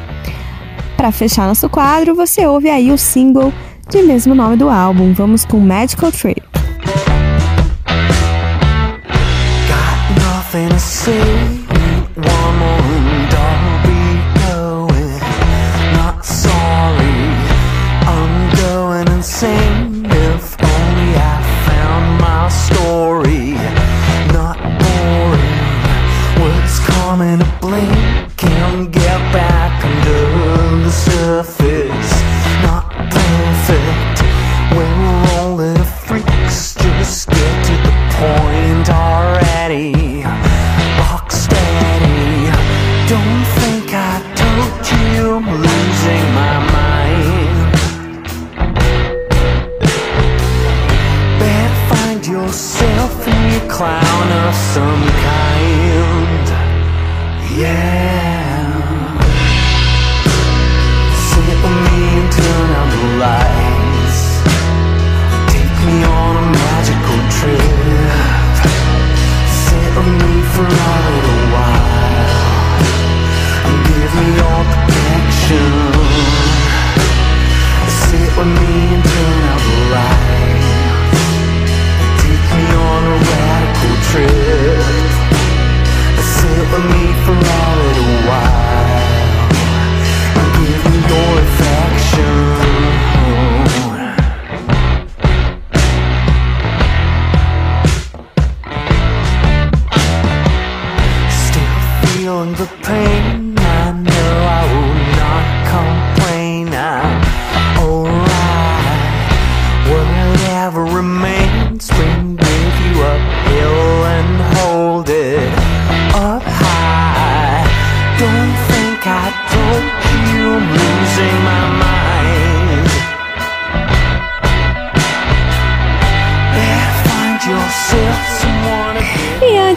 Para 0.96 1.12
fechar 1.12 1.46
nosso 1.46 1.68
quadro, 1.68 2.14
você 2.14 2.46
ouve 2.46 2.70
aí 2.70 2.90
o 2.90 2.98
single 2.98 3.52
de 3.88 4.02
mesmo 4.02 4.34
nome 4.34 4.56
do 4.56 4.68
álbum. 4.68 5.12
Vamos 5.12 5.44
com 5.44 5.60
Magical 5.60 6.10
Trip. 6.10 6.55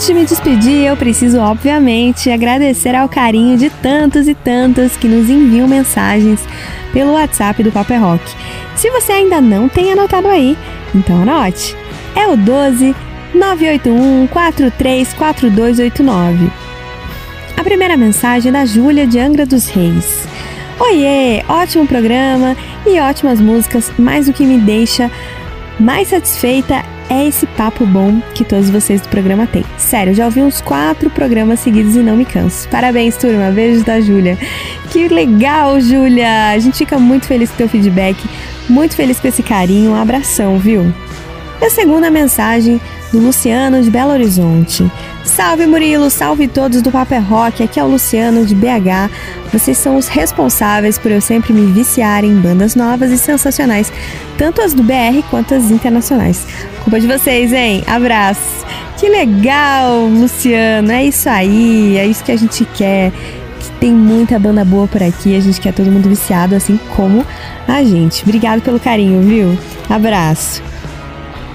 De 0.10 0.14
me 0.16 0.26
despedir, 0.26 0.88
eu 0.88 0.98
preciso, 0.98 1.40
obviamente, 1.40 2.32
agradecer 2.32 2.96
ao 2.96 3.08
carinho 3.08 3.56
de 3.56 3.70
tantos 3.70 4.28
e 4.28 4.34
tantas 4.34 4.98
que 4.98 5.08
nos 5.08 5.30
enviam 5.30 5.68
mensagens 5.68 6.40
pelo 6.92 7.12
WhatsApp 7.12 7.62
do 7.62 7.72
Paper 7.72 8.02
Rock. 8.02 8.24
Se 8.76 8.90
você 8.90 9.12
ainda 9.12 9.40
não 9.40 9.70
tem 9.70 9.92
anotado 9.92 10.28
aí, 10.28 10.58
então 10.96 11.22
anote. 11.22 11.76
É 12.16 12.28
o 12.28 12.36
12 12.36 12.96
981 13.36 14.26
434289. 14.26 16.52
A 17.56 17.64
primeira 17.64 17.96
mensagem 17.96 18.50
é 18.50 18.54
da 18.54 18.66
Júlia 18.66 19.06
de 19.06 19.20
Angra 19.20 19.46
dos 19.46 19.68
Reis. 19.68 20.28
Oiê, 20.80 21.44
ótimo 21.48 21.86
programa 21.86 22.58
e 22.84 23.00
ótimas 23.00 23.40
músicas, 23.40 23.92
mas 23.96 24.28
o 24.28 24.34
que 24.34 24.44
me 24.44 24.58
deixa 24.58 25.12
mais 25.80 26.08
satisfeita 26.08 26.84
é 27.10 27.28
esse 27.28 27.46
papo 27.48 27.86
bom 27.86 28.22
que 28.34 28.46
todos 28.46 28.70
vocês 28.70 29.02
do 29.02 29.10
programa 29.10 29.48
têm. 29.48 29.66
Sério, 29.78 30.14
já 30.14 30.26
ouvi 30.26 30.42
uns 30.42 30.62
quatro 30.62 31.10
programas 31.10 31.60
seguidos 31.60 31.96
e 31.96 32.00
não 32.00 32.16
me 32.16 32.26
canso. 32.26 32.68
Parabéns, 32.70 33.18
turma. 33.18 33.52
Beijos 33.52 33.84
da 33.84 34.00
Júlia. 34.00 34.38
Que 34.92 35.08
legal, 35.08 35.80
Júlia. 35.82 36.52
A 36.52 36.60
gente 36.60 36.78
fica 36.78 36.98
muito 37.00 37.26
feliz 37.26 37.50
com 37.50 37.56
o 37.56 37.58
teu 37.58 37.70
feedback, 37.70 38.18
muito 38.70 38.96
feliz 38.96 39.20
com 39.20 39.28
esse 39.28 39.44
carinho. 39.44 39.92
Um 39.92 39.96
abração, 39.96 40.58
viu? 40.60 40.94
E 41.62 41.66
a 41.66 41.70
segunda 41.70 42.10
mensagem 42.10 42.80
do 43.12 43.20
Luciano 43.20 43.82
de 43.82 43.92
Belo 43.92 44.12
Horizonte. 44.12 44.90
Salve 45.26 45.66
Murilo, 45.66 46.10
salve 46.10 46.48
todos 46.48 46.82
do 46.82 46.90
Paper 46.90 47.22
Rock, 47.22 47.62
aqui 47.62 47.80
é 47.80 47.84
o 47.84 47.88
Luciano 47.88 48.46
de 48.46 48.56
BH. 48.56 49.12
Vocês 49.52 49.78
são 49.78 49.98
os 49.98 50.08
responsáveis 50.08 50.98
por 50.98 51.12
eu 51.12 51.20
sempre 51.20 51.52
me 51.52 51.72
viciar 51.72 52.24
em 52.24 52.34
bandas 52.36 52.76
novas 52.76 53.12
e 53.12 53.18
sensacionais, 53.18 53.92
tanto 54.38 54.62
as 54.62 54.74
do 54.74 54.84
BR 54.84 55.22
quanto 55.30 55.54
as 55.54 55.70
internacionais. 55.70 56.48
Culpa 56.84 57.00
de 57.00 57.08
vocês, 57.08 57.52
hein? 57.52 57.84
Abraço. 57.88 58.66
Que 58.98 59.10
legal, 59.10 60.06
Luciano, 60.08 60.92
é 60.92 61.06
isso 61.06 61.30
aí, 61.30 61.98
é 61.98 62.06
isso 62.06 62.24
que 62.24 62.32
a 62.32 62.38
gente 62.38 62.64
quer. 62.74 63.12
Que 63.60 63.72
tem 63.80 63.92
muita 63.92 64.40
banda 64.40 64.64
boa 64.64 64.88
por 64.88 65.04
aqui, 65.04 65.36
a 65.36 65.40
gente 65.42 65.60
quer 65.60 65.74
todo 65.74 65.92
mundo 65.92 66.08
viciado, 66.08 66.56
assim 66.56 66.80
como 66.96 67.26
a 67.68 67.84
gente. 67.84 68.24
Obrigado 68.24 68.62
pelo 68.62 68.80
carinho, 68.80 69.22
viu? 69.22 69.58
Abraço. 69.90 70.69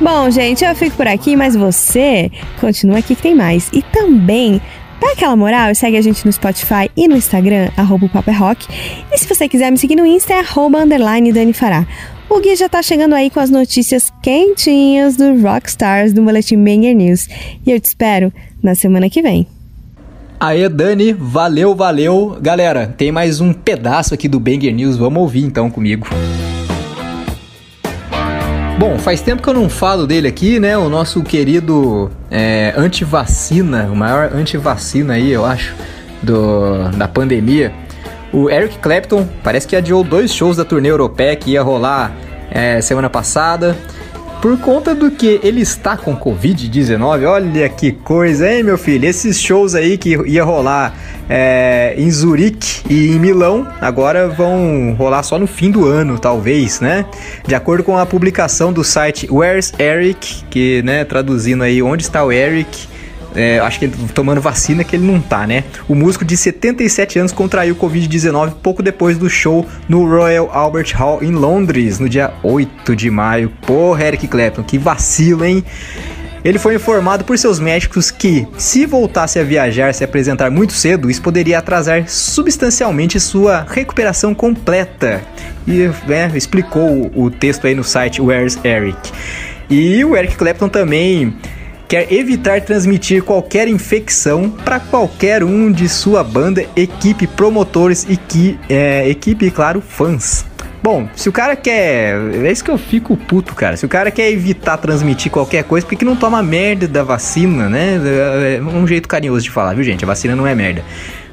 Bom, 0.01 0.29
gente, 0.29 0.65
eu 0.65 0.75
fico 0.75 0.97
por 0.97 1.07
aqui, 1.07 1.37
mas 1.37 1.55
você 1.55 2.31
continua 2.61 2.99
aqui 2.99 3.15
que 3.15 3.23
tem 3.23 3.35
mais. 3.35 3.71
E 3.73 3.81
também 3.81 4.61
dá 5.01 5.13
aquela 5.13 5.37
moral 5.37 5.75
segue 5.75 5.97
a 5.97 6.03
gente 6.03 6.25
no 6.27 6.33
Spotify 6.33 6.91
e 6.97 7.07
no 7.07 7.17
Instagram, 7.17 7.71
arroba 7.77 8.07
o 8.07 8.31
é 8.31 8.33
Rock. 8.33 8.67
E 9.13 9.19
se 9.19 9.27
você 9.27 9.49
quiser 9.49 9.71
me 9.71 9.79
seguir 9.79 9.97
no 9.97 10.05
Insta, 10.05 10.35
é 10.35 10.41
arroba 10.41 10.79
underline 10.79 11.33
Dani 11.33 11.53
Fará. 11.53 11.87
O 12.29 12.41
Gui 12.41 12.57
já 12.57 12.69
tá 12.69 12.83
chegando 12.83 13.15
aí 13.15 13.31
com 13.31 13.39
as 13.39 13.51
notícias 13.51 14.13
quentinhas 14.23 15.17
do 15.17 15.41
Rockstars 15.41 16.13
do 16.13 16.23
Boletim 16.23 16.57
Banger 16.57 16.95
News. 16.95 17.29
E 17.65 17.71
eu 17.71 17.79
te 17.79 17.85
espero 17.85 18.33
na 18.63 18.75
semana 18.75 19.09
que 19.09 19.23
vem. 19.23 19.47
Aê, 20.41 20.69
Dani, 20.69 21.13
valeu, 21.13 21.75
valeu. 21.75 22.37
Galera, 22.41 22.87
tem 22.87 23.13
mais 23.13 23.41
um 23.41 23.53
pedaço 23.53 24.15
aqui 24.15 24.27
do 24.27 24.41
Banger 24.41 24.75
News, 24.75 24.97
vamos 24.97 25.23
ouvir 25.23 25.45
então 25.45 25.71
comigo. 25.71 26.09
Bom, 28.77 28.99
faz 28.99 29.21
tempo 29.23 29.41
que 29.41 29.49
eu 29.49 29.55
não 29.55 29.71
falo 29.71 30.05
dele 30.05 30.27
aqui, 30.27 30.59
né? 30.59 30.77
O 30.77 30.89
nosso 30.89 31.23
querido 31.23 32.11
é, 32.29 32.75
antivacina, 32.77 33.85
o 33.85 33.95
maior 33.95 34.31
antivacina 34.35 35.15
aí, 35.15 35.31
eu 35.31 35.45
acho, 35.45 35.75
do, 36.21 36.89
da 36.91 37.07
pandemia. 37.07 37.73
O 38.33 38.51
Eric 38.51 38.79
Clapton 38.79 39.29
parece 39.45 39.69
que 39.69 39.77
adiou 39.77 40.03
dois 40.03 40.35
shows 40.35 40.57
da 40.57 40.65
turnê 40.65 40.91
europeia 40.91 41.37
que 41.37 41.53
ia 41.53 41.63
rolar 41.63 42.13
é, 42.51 42.81
semana 42.81 43.09
passada. 43.09 43.77
Por 44.45 44.59
conta 44.59 44.95
do 44.95 45.11
que 45.11 45.41
ele 45.43 45.63
está 45.63 45.97
com 45.97 46.15
Covid-19, 46.15 47.27
olha 47.27 47.67
que 47.67 47.93
coisa, 47.93 48.53
hein, 48.53 48.63
meu 48.63 48.77
filho? 48.77 49.09
Esses 49.09 49.41
shows 49.41 49.75
aí 49.75 49.97
que 49.97 50.11
ia 50.27 50.45
rolar 50.45 50.95
é, 51.31 51.95
em 51.97 52.11
Zurique 52.11 52.83
e 52.87 53.13
em 53.13 53.19
Milão, 53.19 53.67
agora 53.81 54.29
vão 54.29 54.95
rolar 54.99 55.23
só 55.23 55.39
no 55.39 55.47
fim 55.47 55.71
do 55.71 55.87
ano, 55.87 56.19
talvez, 56.19 56.79
né? 56.79 57.07
De 57.47 57.55
acordo 57.55 57.83
com 57.83 57.97
a 57.97 58.05
publicação 58.05 58.71
do 58.71 58.85
site 58.85 59.27
Where's 59.33 59.73
Eric, 59.79 60.45
que, 60.51 60.83
né, 60.83 61.07
traduzindo 61.07 61.65
aí, 61.65 61.83
onde 61.83 62.03
está 62.03 62.23
o 62.23 62.31
Eric? 62.31 62.87
É, 63.35 63.59
acho 63.59 63.79
que 63.79 63.87
ele 63.87 63.95
tomando 64.15 64.41
vacina 64.41 64.85
que 64.85 64.95
ele 64.95 65.05
não 65.05 65.21
tá, 65.21 65.47
né? 65.47 65.65
O 65.89 65.95
músico 65.95 66.25
de 66.25 66.37
77 66.37 67.19
anos 67.19 67.33
contraiu 67.33 67.75
Covid-19 67.75 68.55
pouco 68.63 68.83
depois 68.83 69.19
do 69.19 69.29
show 69.29 69.67
no 69.89 70.09
Royal 70.09 70.51
Albert 70.53 70.93
Hall 70.95 71.23
em 71.23 71.33
Londres, 71.33 71.99
no 71.99 72.09
dia 72.09 72.33
8 72.43 72.95
de 72.95 73.11
maio. 73.11 73.51
Porra, 73.67 74.05
Eric 74.05 74.29
Clapton, 74.29 74.63
que 74.63 74.79
vacilo, 74.79 75.45
hein? 75.45 75.65
Ele 76.45 76.59
foi 76.59 76.75
informado 76.75 77.25
por 77.25 77.39
seus 77.39 77.59
médicos 77.59 78.11
que, 78.11 78.47
se 78.59 78.85
voltasse 78.85 79.39
a 79.39 79.43
viajar 79.43 79.95
se 79.95 80.05
apresentar 80.05 80.51
muito 80.51 80.75
cedo, 80.75 81.11
isso 81.11 81.23
poderia 81.23 81.59
atrasar 81.59 82.07
substancialmente 82.07 83.19
sua 83.19 83.67
recuperação 83.67 84.35
completa. 84.35 85.23
E 85.67 85.91
né, 86.07 86.31
explicou 86.35 87.11
o 87.15 87.31
texto 87.31 87.67
aí 87.67 87.75
no 87.75 87.83
site 87.83 88.21
Where's 88.21 88.59
Eric. 88.63 88.99
E 89.71 90.05
o 90.05 90.15
Eric 90.15 90.37
Clapton 90.37 90.69
também 90.69 91.35
quer 91.89 92.13
evitar 92.13 92.61
transmitir 92.61 93.23
qualquer 93.23 93.69
infecção 93.69 94.51
para 94.51 94.81
qualquer 94.81 95.45
um 95.45 95.71
de 95.71 95.89
sua 95.89 96.25
banda, 96.25 96.65
equipe, 96.75 97.27
promotores 97.27 98.07
e 98.09 98.17
que, 98.17 98.59
é, 98.69 99.09
equipe, 99.09 99.51
claro, 99.51 99.81
fãs. 99.81 100.47
Bom, 100.83 101.09
se 101.17 101.31
o 101.31 101.33
cara 101.33 101.57
quer. 101.57 102.15
É 102.45 102.53
isso 102.53 102.63
que 102.63 102.71
eu 102.71 102.77
fico 102.77 103.17
puto, 103.17 103.55
cara. 103.55 103.75
Se 103.75 103.87
o 103.87 103.89
cara 103.89 104.11
quer 104.11 104.31
evitar 104.31 104.77
transmitir 104.77 105.33
qualquer 105.33 105.65
coisa, 105.65 105.87
por 105.87 105.97
que, 105.97 106.05
não 106.05 106.15
toma 106.15 106.43
merda 106.43 106.87
da 106.87 107.03
vacina, 107.03 107.71
né? 107.71 107.99
É 108.59 108.63
um 108.63 108.87
jeito 108.87 109.09
carinhoso 109.09 109.45
de 109.45 109.51
falar, 109.51 109.73
viu, 109.73 109.83
gente? 109.83 110.05
A 110.05 110.07
vacina 110.07 110.37
não 110.37 110.47
é 110.47 110.55
merda. 110.55 110.85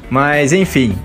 Mas, 0.10 0.54
enfim. 0.54 0.96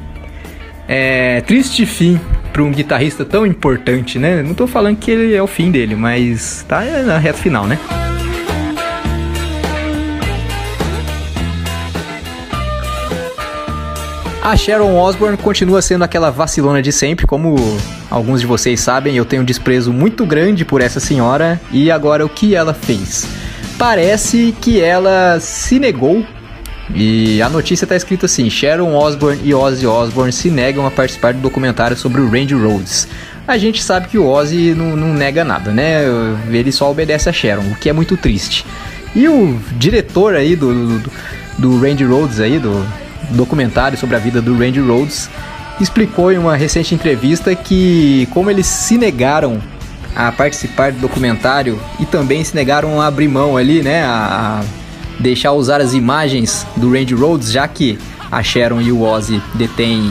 É. 0.86 1.40
Triste 1.40 1.84
fim 1.84 2.20
para 2.52 2.62
um 2.62 2.70
guitarrista 2.70 3.24
tão 3.24 3.44
importante, 3.44 4.16
né? 4.16 4.44
Não 4.44 4.54
tô 4.54 4.68
falando 4.68 4.96
que 4.96 5.10
ele 5.10 5.34
é 5.34 5.42
o 5.42 5.48
fim 5.48 5.72
dele, 5.72 5.96
mas 5.96 6.64
tá 6.68 6.82
na 7.04 7.18
reta 7.18 7.38
final, 7.38 7.66
né? 7.66 7.76
A 14.46 14.56
Sharon 14.56 14.96
Osbourne 14.96 15.36
continua 15.36 15.82
sendo 15.82 16.04
aquela 16.04 16.30
vacilona 16.30 16.80
de 16.80 16.92
sempre, 16.92 17.26
como 17.26 17.56
alguns 18.08 18.42
de 18.42 18.46
vocês 18.46 18.78
sabem, 18.78 19.16
eu 19.16 19.24
tenho 19.24 19.42
um 19.42 19.44
desprezo 19.44 19.92
muito 19.92 20.24
grande 20.24 20.64
por 20.64 20.80
essa 20.80 21.00
senhora. 21.00 21.60
E 21.72 21.90
agora 21.90 22.24
o 22.24 22.28
que 22.28 22.54
ela 22.54 22.72
fez? 22.72 23.26
Parece 23.76 24.54
que 24.60 24.80
ela 24.80 25.40
se 25.40 25.80
negou. 25.80 26.24
E 26.94 27.42
a 27.42 27.48
notícia 27.48 27.84
está 27.84 27.96
escrita 27.96 28.26
assim: 28.26 28.48
Sharon 28.48 28.94
Osbourne 28.94 29.40
e 29.42 29.52
Ozzy 29.52 29.84
Osbourne 29.84 30.32
se 30.32 30.48
negam 30.48 30.86
a 30.86 30.92
participar 30.92 31.34
do 31.34 31.40
documentário 31.40 31.96
sobre 31.96 32.20
o 32.20 32.30
Randy 32.30 32.54
Rhodes. 32.54 33.08
A 33.48 33.58
gente 33.58 33.82
sabe 33.82 34.06
que 34.06 34.16
o 34.16 34.28
Ozzy 34.28 34.76
não, 34.76 34.94
não 34.94 35.12
nega 35.12 35.44
nada, 35.44 35.72
né? 35.72 36.02
Ele 36.48 36.70
só 36.70 36.88
obedece 36.88 37.28
a 37.28 37.32
Sharon, 37.32 37.72
o 37.72 37.74
que 37.74 37.88
é 37.88 37.92
muito 37.92 38.16
triste. 38.16 38.64
E 39.12 39.26
o 39.26 39.58
diretor 39.72 40.36
aí 40.36 40.54
do, 40.54 41.00
do, 41.00 41.10
do 41.58 41.80
Randy 41.80 42.04
Rhodes 42.04 42.38
aí, 42.38 42.60
do, 42.60 42.86
documentário 43.30 43.98
sobre 43.98 44.16
a 44.16 44.18
vida 44.18 44.40
do 44.40 44.56
Randy 44.56 44.80
Rhodes, 44.80 45.28
explicou 45.80 46.32
em 46.32 46.38
uma 46.38 46.56
recente 46.56 46.94
entrevista 46.94 47.54
que 47.54 48.28
como 48.32 48.50
eles 48.50 48.66
se 48.66 48.96
negaram 48.96 49.60
a 50.14 50.32
participar 50.32 50.92
do 50.92 51.00
documentário 51.00 51.78
e 52.00 52.06
também 52.06 52.42
se 52.42 52.54
negaram 52.54 53.00
a 53.00 53.06
abrir 53.06 53.28
mão 53.28 53.56
ali, 53.56 53.82
né, 53.82 54.02
a, 54.02 54.62
deixar 55.20 55.52
usar 55.52 55.80
as 55.80 55.94
imagens 55.94 56.66
do 56.76 56.90
Randy 56.92 57.14
Rhodes, 57.14 57.50
já 57.50 57.66
que 57.68 57.98
a 58.30 58.42
Sharon 58.42 58.80
e 58.80 58.90
o 58.90 59.02
Ozzy 59.02 59.42
detêm 59.54 60.10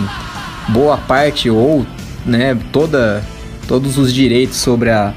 boa 0.70 0.98
parte 0.98 1.50
ou, 1.50 1.86
né, 2.26 2.58
toda 2.72 3.24
todos 3.68 3.98
os 3.98 4.14
direitos 4.14 4.58
sobre 4.58 4.92
a 4.92 5.14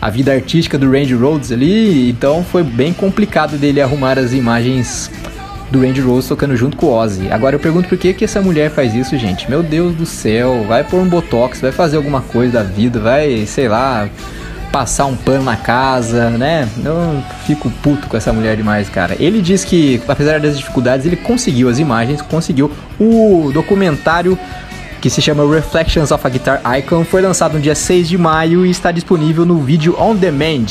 a 0.00 0.10
vida 0.10 0.32
artística 0.32 0.78
do 0.78 0.90
Randy 0.90 1.14
Rhodes 1.14 1.50
ali, 1.50 2.08
então 2.10 2.44
foi 2.44 2.62
bem 2.62 2.92
complicado 2.92 3.58
dele 3.58 3.80
arrumar 3.80 4.16
as 4.18 4.32
imagens 4.32 5.10
do 5.70 5.80
Randy 5.80 6.00
Rose 6.00 6.28
tocando 6.28 6.56
junto 6.56 6.76
com 6.76 6.86
o 6.86 6.92
Ozzy. 6.92 7.30
Agora 7.30 7.56
eu 7.56 7.60
pergunto 7.60 7.88
por 7.88 7.98
que, 7.98 8.14
que 8.14 8.24
essa 8.24 8.40
mulher 8.40 8.70
faz 8.70 8.94
isso, 8.94 9.16
gente? 9.18 9.48
Meu 9.50 9.62
Deus 9.62 9.94
do 9.94 10.06
céu, 10.06 10.64
vai 10.66 10.82
pôr 10.84 10.98
um 10.98 11.08
botox, 11.08 11.60
vai 11.60 11.72
fazer 11.72 11.96
alguma 11.96 12.20
coisa 12.20 12.54
da 12.54 12.62
vida, 12.62 12.98
vai, 12.98 13.44
sei 13.46 13.68
lá, 13.68 14.08
passar 14.72 15.06
um 15.06 15.16
pano 15.16 15.44
na 15.44 15.56
casa, 15.56 16.30
né? 16.30 16.68
Eu 16.84 17.22
fico 17.46 17.70
puto 17.82 18.06
com 18.08 18.16
essa 18.16 18.32
mulher 18.32 18.56
demais, 18.56 18.88
cara. 18.88 19.16
Ele 19.18 19.40
diz 19.40 19.64
que, 19.64 20.00
apesar 20.08 20.40
das 20.40 20.56
dificuldades, 20.56 21.06
ele 21.06 21.16
conseguiu 21.16 21.68
as 21.68 21.78
imagens, 21.78 22.22
conseguiu 22.22 22.70
o 22.98 23.50
documentário 23.52 24.38
que 25.00 25.08
se 25.08 25.22
chama 25.22 25.48
Reflections 25.48 26.10
of 26.10 26.26
a 26.26 26.30
Guitar 26.30 26.60
Icon, 26.78 27.04
foi 27.04 27.22
lançado 27.22 27.54
no 27.54 27.60
dia 27.60 27.74
6 27.74 28.08
de 28.08 28.18
maio 28.18 28.66
e 28.66 28.70
está 28.70 28.90
disponível 28.90 29.46
no 29.46 29.58
vídeo 29.60 29.94
on 29.98 30.14
demand. 30.16 30.66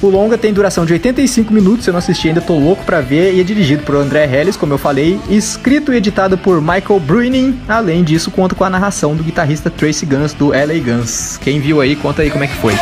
O 0.00 0.08
longa 0.08 0.38
tem 0.38 0.52
duração 0.52 0.86
de 0.86 0.92
85 0.92 1.52
minutos, 1.52 1.84
eu 1.86 1.92
não 1.92 1.98
assisti 1.98 2.28
ainda, 2.28 2.40
tô 2.40 2.56
louco 2.56 2.84
pra 2.84 3.00
ver, 3.00 3.34
e 3.34 3.40
é 3.40 3.42
dirigido 3.42 3.82
por 3.82 3.96
André 3.96 4.24
Helles, 4.32 4.56
como 4.56 4.72
eu 4.72 4.78
falei, 4.78 5.18
escrito 5.28 5.92
e 5.92 5.96
editado 5.96 6.38
por 6.38 6.60
Michael 6.60 7.00
Bruning, 7.00 7.58
além 7.66 8.04
disso 8.04 8.30
conta 8.30 8.54
com 8.54 8.62
a 8.62 8.70
narração 8.70 9.16
do 9.16 9.24
guitarrista 9.24 9.68
Tracy 9.68 10.06
Guns 10.06 10.32
do 10.34 10.50
LA 10.50 10.78
Guns. 10.84 11.36
Quem 11.38 11.58
viu 11.58 11.80
aí, 11.80 11.96
conta 11.96 12.22
aí 12.22 12.30
como 12.30 12.44
é 12.44 12.46
que 12.46 12.54
foi. 12.54 12.74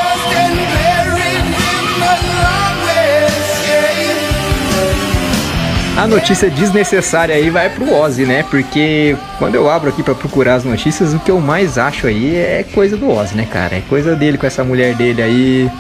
A 5.96 6.06
notícia 6.06 6.50
desnecessária 6.50 7.34
aí 7.34 7.48
vai 7.48 7.70
pro 7.70 7.90
Ozzy, 7.94 8.26
né? 8.26 8.42
Porque 8.50 9.16
quando 9.38 9.54
eu 9.54 9.70
abro 9.70 9.88
aqui 9.88 10.02
para 10.02 10.14
procurar 10.14 10.56
as 10.56 10.64
notícias, 10.64 11.14
o 11.14 11.18
que 11.18 11.30
eu 11.30 11.40
mais 11.40 11.78
acho 11.78 12.06
aí 12.06 12.36
é 12.36 12.62
coisa 12.74 12.98
do 12.98 13.10
Ozzy, 13.10 13.34
né, 13.34 13.48
cara? 13.50 13.76
É 13.76 13.80
coisa 13.88 14.14
dele 14.14 14.36
com 14.36 14.46
essa 14.46 14.62
mulher 14.62 14.94
dele 14.94 15.22
aí. 15.22 15.70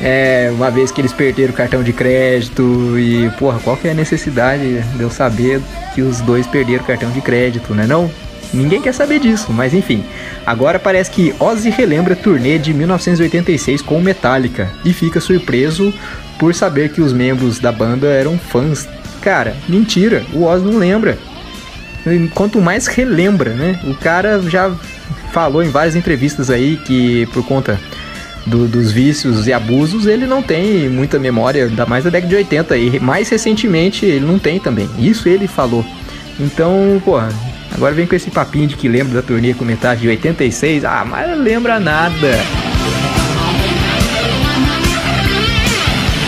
É, 0.00 0.50
uma 0.52 0.70
vez 0.70 0.90
que 0.90 1.00
eles 1.00 1.12
perderam 1.12 1.52
o 1.52 1.56
cartão 1.56 1.82
de 1.82 1.92
crédito 1.92 2.98
e, 2.98 3.30
porra, 3.38 3.58
qual 3.60 3.76
que 3.76 3.88
é 3.88 3.92
a 3.92 3.94
necessidade 3.94 4.80
de 4.82 5.00
eu 5.00 5.10
saber 5.10 5.60
que 5.94 6.02
os 6.02 6.20
dois 6.20 6.46
perderam 6.46 6.82
o 6.82 6.86
cartão 6.86 7.10
de 7.10 7.20
crédito, 7.20 7.74
né 7.74 7.86
não? 7.86 8.10
Ninguém 8.52 8.80
quer 8.80 8.92
saber 8.92 9.18
disso, 9.18 9.52
mas 9.52 9.74
enfim. 9.74 10.04
Agora 10.46 10.78
parece 10.78 11.10
que 11.10 11.34
Ozzy 11.40 11.70
relembra 11.70 12.14
a 12.14 12.16
turnê 12.16 12.58
de 12.58 12.72
1986 12.72 13.82
com 13.82 14.00
Metallica 14.00 14.70
e 14.84 14.92
fica 14.92 15.20
surpreso 15.20 15.92
por 16.38 16.54
saber 16.54 16.90
que 16.90 17.00
os 17.00 17.12
membros 17.12 17.58
da 17.58 17.72
banda 17.72 18.06
eram 18.06 18.38
fãs 18.38 18.86
Cara, 19.24 19.56
mentira, 19.66 20.22
o 20.34 20.42
Oz 20.42 20.62
não 20.62 20.76
lembra. 20.76 21.16
Quanto 22.34 22.60
mais 22.60 22.86
relembra, 22.86 23.54
né? 23.54 23.80
O 23.84 23.94
cara 23.94 24.38
já 24.42 24.70
falou 25.32 25.62
em 25.64 25.70
várias 25.70 25.96
entrevistas 25.96 26.50
aí 26.50 26.76
que 26.76 27.24
por 27.32 27.42
conta 27.46 27.80
do, 28.46 28.66
dos 28.66 28.92
vícios 28.92 29.46
e 29.46 29.52
abusos 29.52 30.06
ele 30.06 30.26
não 30.26 30.42
tem 30.42 30.88
muita 30.88 31.18
memória, 31.18 31.66
ainda 31.66 31.86
mais 31.86 32.04
da 32.04 32.10
década 32.10 32.28
de 32.28 32.36
80 32.36 32.76
e 32.76 33.00
mais 33.00 33.28
recentemente 33.28 34.04
ele 34.04 34.24
não 34.24 34.38
tem 34.38 34.58
também. 34.58 34.88
Isso 34.98 35.28
ele 35.28 35.46
falou. 35.46 35.84
Então, 36.38 37.00
porra, 37.04 37.28
agora 37.72 37.94
vem 37.94 38.06
com 38.06 38.14
esse 38.14 38.30
papinho 38.30 38.66
de 38.66 38.76
que 38.76 38.88
lembra 38.88 39.14
da 39.14 39.22
turnê 39.22 39.54
com 39.54 39.64
metade 39.64 40.02
de 40.02 40.08
86. 40.08 40.84
Ah, 40.84 41.04
mas 41.08 41.38
lembra 41.38 41.78
nada. 41.78 42.38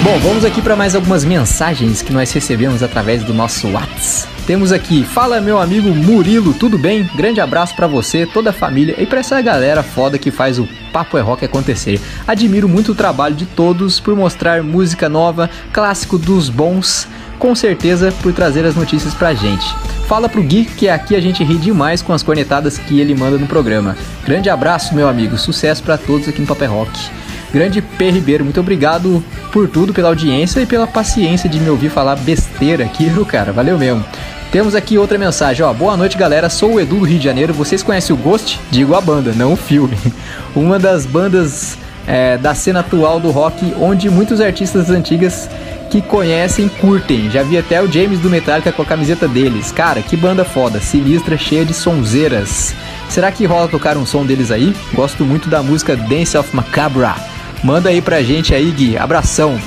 Bom, 0.02 0.18
vamos 0.20 0.44
aqui 0.44 0.62
para 0.62 0.76
mais 0.76 0.94
algumas 0.94 1.24
mensagens 1.24 2.01
que 2.01 2.12
nós 2.12 2.30
recebemos 2.32 2.82
através 2.82 3.24
do 3.24 3.34
nosso 3.34 3.68
WhatsApp. 3.68 4.36
Temos 4.47 4.70
aqui, 4.70 5.02
fala 5.02 5.40
meu 5.40 5.59
amigo 5.59 5.89
Murilo, 5.93 6.55
tudo 6.55 6.78
bem? 6.78 7.02
Grande 7.16 7.40
abraço 7.40 7.74
para 7.74 7.89
você, 7.89 8.24
toda 8.24 8.51
a 8.51 8.52
família 8.52 8.94
e 8.97 9.05
para 9.05 9.18
essa 9.18 9.40
galera 9.40 9.82
foda 9.82 10.20
que 10.20 10.31
faz 10.31 10.56
o 10.56 10.68
Papo 10.93 11.18
é 11.18 11.20
Rock 11.20 11.44
acontecer. 11.44 12.01
Admiro 12.28 12.68
muito 12.68 12.93
o 12.93 12.94
trabalho 12.94 13.35
de 13.35 13.44
todos 13.44 13.98
por 13.98 14.14
mostrar 14.14 14.62
música 14.62 15.09
nova, 15.09 15.51
clássico 15.73 16.16
dos 16.16 16.48
bons, 16.48 17.09
com 17.40 17.56
certeza 17.56 18.12
por 18.23 18.32
trazer 18.32 18.64
as 18.64 18.77
notícias 18.77 19.14
pra 19.14 19.35
gente. 19.35 19.66
Fala 20.06 20.28
pro 20.28 20.44
Gui 20.44 20.64
que 20.64 20.89
aqui 20.89 21.16
a 21.16 21.20
gente 21.20 21.43
ri 21.43 21.59
demais 21.59 22.01
com 22.01 22.12
as 22.12 22.23
cornetadas 22.23 22.78
que 22.78 23.01
ele 23.01 23.16
manda 23.16 23.36
no 23.36 23.48
programa. 23.48 23.97
Grande 24.24 24.48
abraço, 24.48 24.94
meu 24.94 25.09
amigo, 25.09 25.36
sucesso 25.36 25.82
para 25.82 25.98
todos 25.98 26.28
aqui 26.28 26.40
no 26.40 26.47
Papo 26.47 26.62
é 26.62 26.68
Rock. 26.68 27.26
Grande 27.57 27.81
P. 27.81 28.11
Ribeiro, 28.11 28.45
muito 28.45 28.61
obrigado 28.61 29.24
por 29.51 29.66
tudo, 29.66 29.95
pela 29.95 30.09
audiência 30.09 30.61
e 30.61 30.66
pela 30.66 30.87
paciência 30.87 31.49
de 31.49 31.59
me 31.59 31.70
ouvir 31.70 31.89
falar 31.89 32.15
besteira 32.15 32.85
aqui, 32.85 33.07
viu, 33.07 33.24
cara? 33.24 33.51
Valeu 33.51 33.78
mesmo. 33.78 34.05
Temos 34.53 34.74
aqui 34.74 34.99
outra 34.99 35.16
mensagem, 35.16 35.65
ó. 35.65 35.73
Boa 35.73 35.97
noite, 35.97 36.19
galera. 36.19 36.51
Sou 36.51 36.74
o 36.74 36.81
Edu 36.81 36.97
do 36.97 37.07
Rio 37.07 37.19
de 37.19 37.24
Janeiro. 37.24 37.55
Vocês 37.55 37.83
conhecem 37.83 38.15
o 38.15 38.19
Ghost? 38.19 38.61
Digo 38.70 38.95
a 38.95 39.01
banda, 39.01 39.33
não 39.35 39.55
o 39.55 39.57
filme. 39.57 39.97
Uma 40.55 40.78
das 40.78 41.07
bandas 41.07 41.78
é, 42.07 42.37
da 42.37 42.55
cena 42.55 42.81
atual 42.81 43.19
do 43.19 43.31
rock, 43.31 43.74
onde 43.81 44.11
muitos 44.11 44.39
artistas 44.39 44.91
antigas 44.91 45.49
que 45.91 46.03
conhecem 46.03 46.69
curtem. 46.69 47.31
Já 47.31 47.43
vi 47.43 47.57
até 47.57 47.83
o 47.83 47.91
James 47.91 48.19
do 48.19 48.28
Metallica 48.28 48.70
com 48.70 48.83
a 48.83 48.85
camiseta 48.85 49.27
deles. 49.27 49.73
Cara, 49.73 50.03
que 50.03 50.15
banda 50.15 50.45
foda, 50.45 50.78
sinistra, 50.78 51.39
cheia 51.39 51.65
de 51.65 51.73
sonzeiras. 51.73 52.74
Será 53.09 53.33
que 53.33 53.47
rola 53.47 53.66
tocar 53.66 53.97
um 53.97 54.05
som 54.05 54.27
deles 54.27 54.51
aí? 54.51 54.77
Gosto 54.93 55.24
muito 55.24 55.49
da 55.49 55.62
música 55.62 55.97
Dance 55.97 56.37
of 56.37 56.55
Macabra. 56.55 57.36
Manda 57.62 57.89
aí 57.89 58.01
pra 58.01 58.23
gente 58.23 58.55
aí, 58.55 58.70
Gui. 58.70 58.97
Abração. 58.97 59.59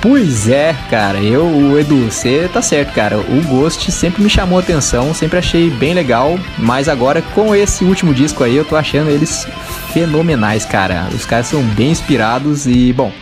Pois 0.00 0.48
é, 0.48 0.74
cara, 0.88 1.18
eu, 1.18 1.44
o 1.44 1.78
Edu, 1.78 2.10
você 2.10 2.48
tá 2.50 2.62
certo, 2.62 2.94
cara. 2.94 3.18
O 3.18 3.42
Ghost 3.46 3.92
sempre 3.92 4.22
me 4.22 4.30
chamou 4.30 4.58
atenção, 4.58 5.12
sempre 5.12 5.38
achei 5.38 5.68
bem 5.68 5.92
legal, 5.92 6.40
mas 6.56 6.88
agora 6.88 7.20
com 7.20 7.54
esse 7.54 7.84
último 7.84 8.14
disco 8.14 8.42
aí 8.42 8.56
eu 8.56 8.64
tô 8.64 8.76
achando 8.76 9.10
eles 9.10 9.46
fenomenais, 9.92 10.64
cara. 10.64 11.06
Os 11.14 11.26
caras 11.26 11.48
são 11.48 11.62
bem 11.62 11.90
inspirados 11.90 12.66
e, 12.66 12.94
bom, 12.94 13.12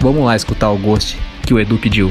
vamos 0.00 0.24
lá 0.24 0.34
escutar 0.34 0.70
o 0.70 0.78
Ghost 0.78 1.18
que 1.42 1.52
o 1.52 1.60
Edu 1.60 1.76
pediu. 1.76 2.10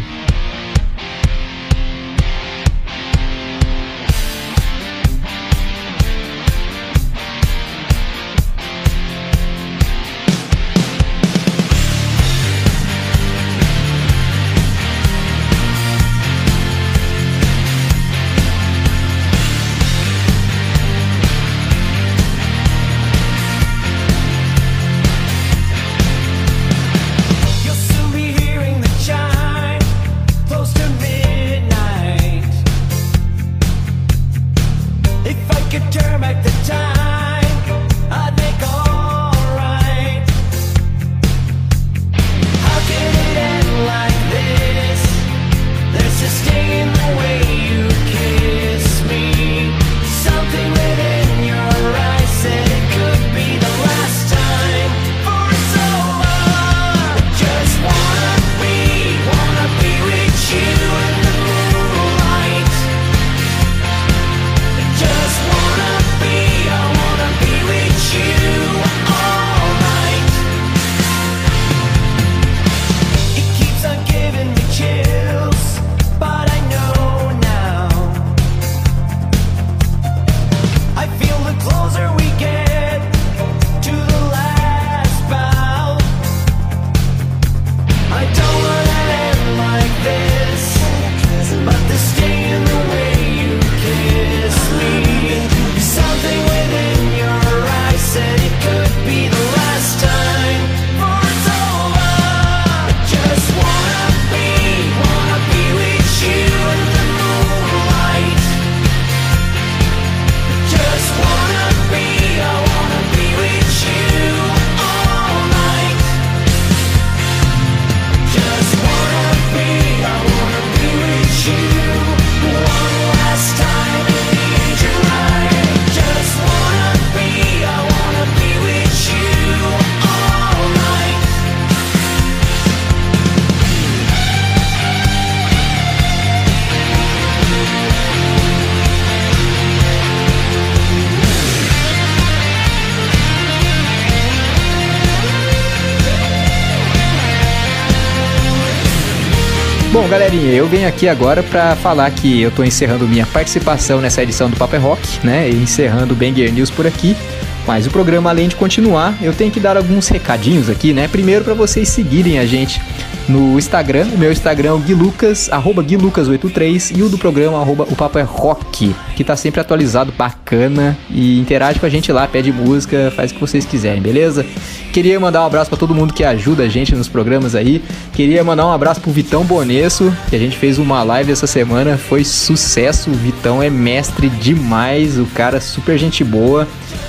Eu 150.61 150.67
venho 150.67 150.87
aqui 150.87 151.09
agora 151.09 151.41
para 151.41 151.75
falar 151.75 152.11
que 152.11 152.39
eu 152.39 152.51
tô 152.51 152.63
encerrando 152.63 153.07
minha 153.07 153.25
participação 153.25 153.99
nessa 153.99 154.21
edição 154.21 154.47
do 154.47 154.55
Paper 154.55 154.79
Rock, 154.79 155.25
né? 155.25 155.49
Encerrando 155.49 156.13
o 156.13 156.15
Banger 156.15 156.53
News 156.53 156.69
por 156.69 156.85
aqui. 156.85 157.17
Mas 157.65 157.87
o 157.87 157.89
programa, 157.89 158.29
além 158.29 158.47
de 158.47 158.55
continuar, 158.55 159.17
eu 159.23 159.33
tenho 159.33 159.51
que 159.51 159.59
dar 159.59 159.75
alguns 159.75 160.07
recadinhos 160.07 160.69
aqui, 160.69 160.93
né? 160.93 161.07
Primeiro 161.07 161.43
para 161.43 161.55
vocês 161.55 161.89
seguirem 161.89 162.37
a 162.37 162.45
gente 162.45 162.79
no 163.27 163.57
Instagram. 163.57 164.07
O 164.13 164.17
meu 164.17 164.31
Instagram 164.31 164.69
é 164.69 164.73
o 164.73 164.79
guilucas, 164.79 165.51
arroba 165.51 165.83
guilucas83 165.83 166.97
e 166.97 167.01
o 167.01 167.09
do 167.09 167.17
programa, 167.17 167.59
arroba 167.59 167.83
o 167.89 167.95
papo 167.95 168.19
é 168.19 168.23
rock, 168.23 168.95
que 169.15 169.23
tá 169.23 169.35
sempre 169.35 169.61
atualizado, 169.61 170.11
bacana 170.11 170.97
e 171.09 171.39
interage 171.39 171.79
com 171.79 171.85
a 171.85 171.89
gente 171.89 172.11
lá, 172.11 172.27
pede 172.27 172.51
música, 172.51 173.11
faz 173.15 173.31
o 173.31 173.35
que 173.35 173.39
vocês 173.39 173.65
quiserem, 173.65 174.01
beleza? 174.01 174.45
Queria 174.91 175.19
mandar 175.19 175.41
um 175.41 175.45
abraço 175.45 175.69
para 175.69 175.79
todo 175.79 175.95
mundo 175.95 176.13
que 176.13 176.23
ajuda 176.23 176.63
a 176.63 176.67
gente 176.67 176.95
nos 176.95 177.07
programas 177.07 177.55
aí. 177.55 177.81
Queria 178.13 178.43
mandar 178.43 178.67
um 178.67 178.71
abraço 178.71 178.99
pro 178.99 179.09
Vitão 179.09 179.45
Bonesso, 179.45 180.15
que 180.29 180.35
a 180.35 180.39
gente 180.39 180.57
fez 180.57 180.77
uma 180.77 181.01
live 181.01 181.31
essa 181.31 181.47
semana, 181.47 181.97
foi 181.97 182.25
sucesso. 182.25 183.09
O 183.09 183.13
Vitão 183.13 183.63
é 183.63 183.69
mestre 183.69 184.29
demais, 184.29 185.17
o 185.17 185.25
cara 185.27 185.57
é 185.57 185.61
super 185.61 185.97
gente 185.97 186.21
boa 186.23 186.67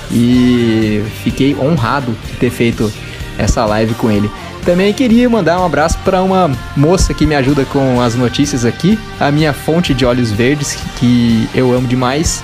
e 0.09 1.03
fiquei 1.23 1.55
honrado 1.55 2.15
de 2.31 2.37
ter 2.37 2.49
feito 2.49 2.91
essa 3.37 3.65
live 3.65 3.93
com 3.95 4.09
ele. 4.09 4.31
Também 4.63 4.93
queria 4.93 5.29
mandar 5.29 5.59
um 5.59 5.65
abraço 5.65 5.97
para 6.05 6.23
uma 6.23 6.49
moça 6.75 7.13
que 7.13 7.25
me 7.25 7.35
ajuda 7.35 7.65
com 7.65 7.99
as 7.99 8.15
notícias 8.15 8.63
aqui, 8.63 8.97
a 9.19 9.29
minha 9.29 9.51
fonte 9.51 9.93
de 9.93 10.05
olhos 10.05 10.31
verdes, 10.31 10.77
que 10.97 11.49
eu 11.53 11.73
amo 11.73 11.85
demais. 11.85 12.41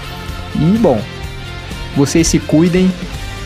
E 0.54 0.78
bom, 0.78 1.02
vocês 1.96 2.28
se 2.28 2.40
cuidem, 2.40 2.92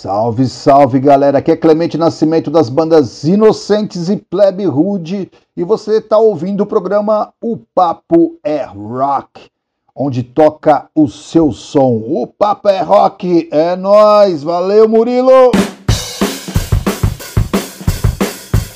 Salve, 0.00 0.46
salve 0.48 0.98
galera, 0.98 1.36
aqui 1.36 1.50
é 1.50 1.56
Clemente 1.56 1.98
Nascimento 1.98 2.50
das 2.50 2.70
bandas 2.70 3.22
Inocentes 3.24 4.08
e 4.08 4.16
Plebe 4.16 4.64
Rude 4.64 5.30
e 5.54 5.62
você 5.62 5.98
está 5.98 6.16
ouvindo 6.16 6.62
o 6.62 6.66
programa 6.66 7.34
O 7.38 7.58
Papo 7.74 8.38
é 8.42 8.64
Rock, 8.64 9.50
onde 9.94 10.22
toca 10.22 10.88
o 10.94 11.06
seu 11.06 11.52
som. 11.52 12.02
O 12.06 12.26
Papo 12.26 12.70
é 12.70 12.80
Rock, 12.80 13.46
é 13.52 13.76
nós, 13.76 14.42
valeu 14.42 14.88
Murilo! 14.88 15.52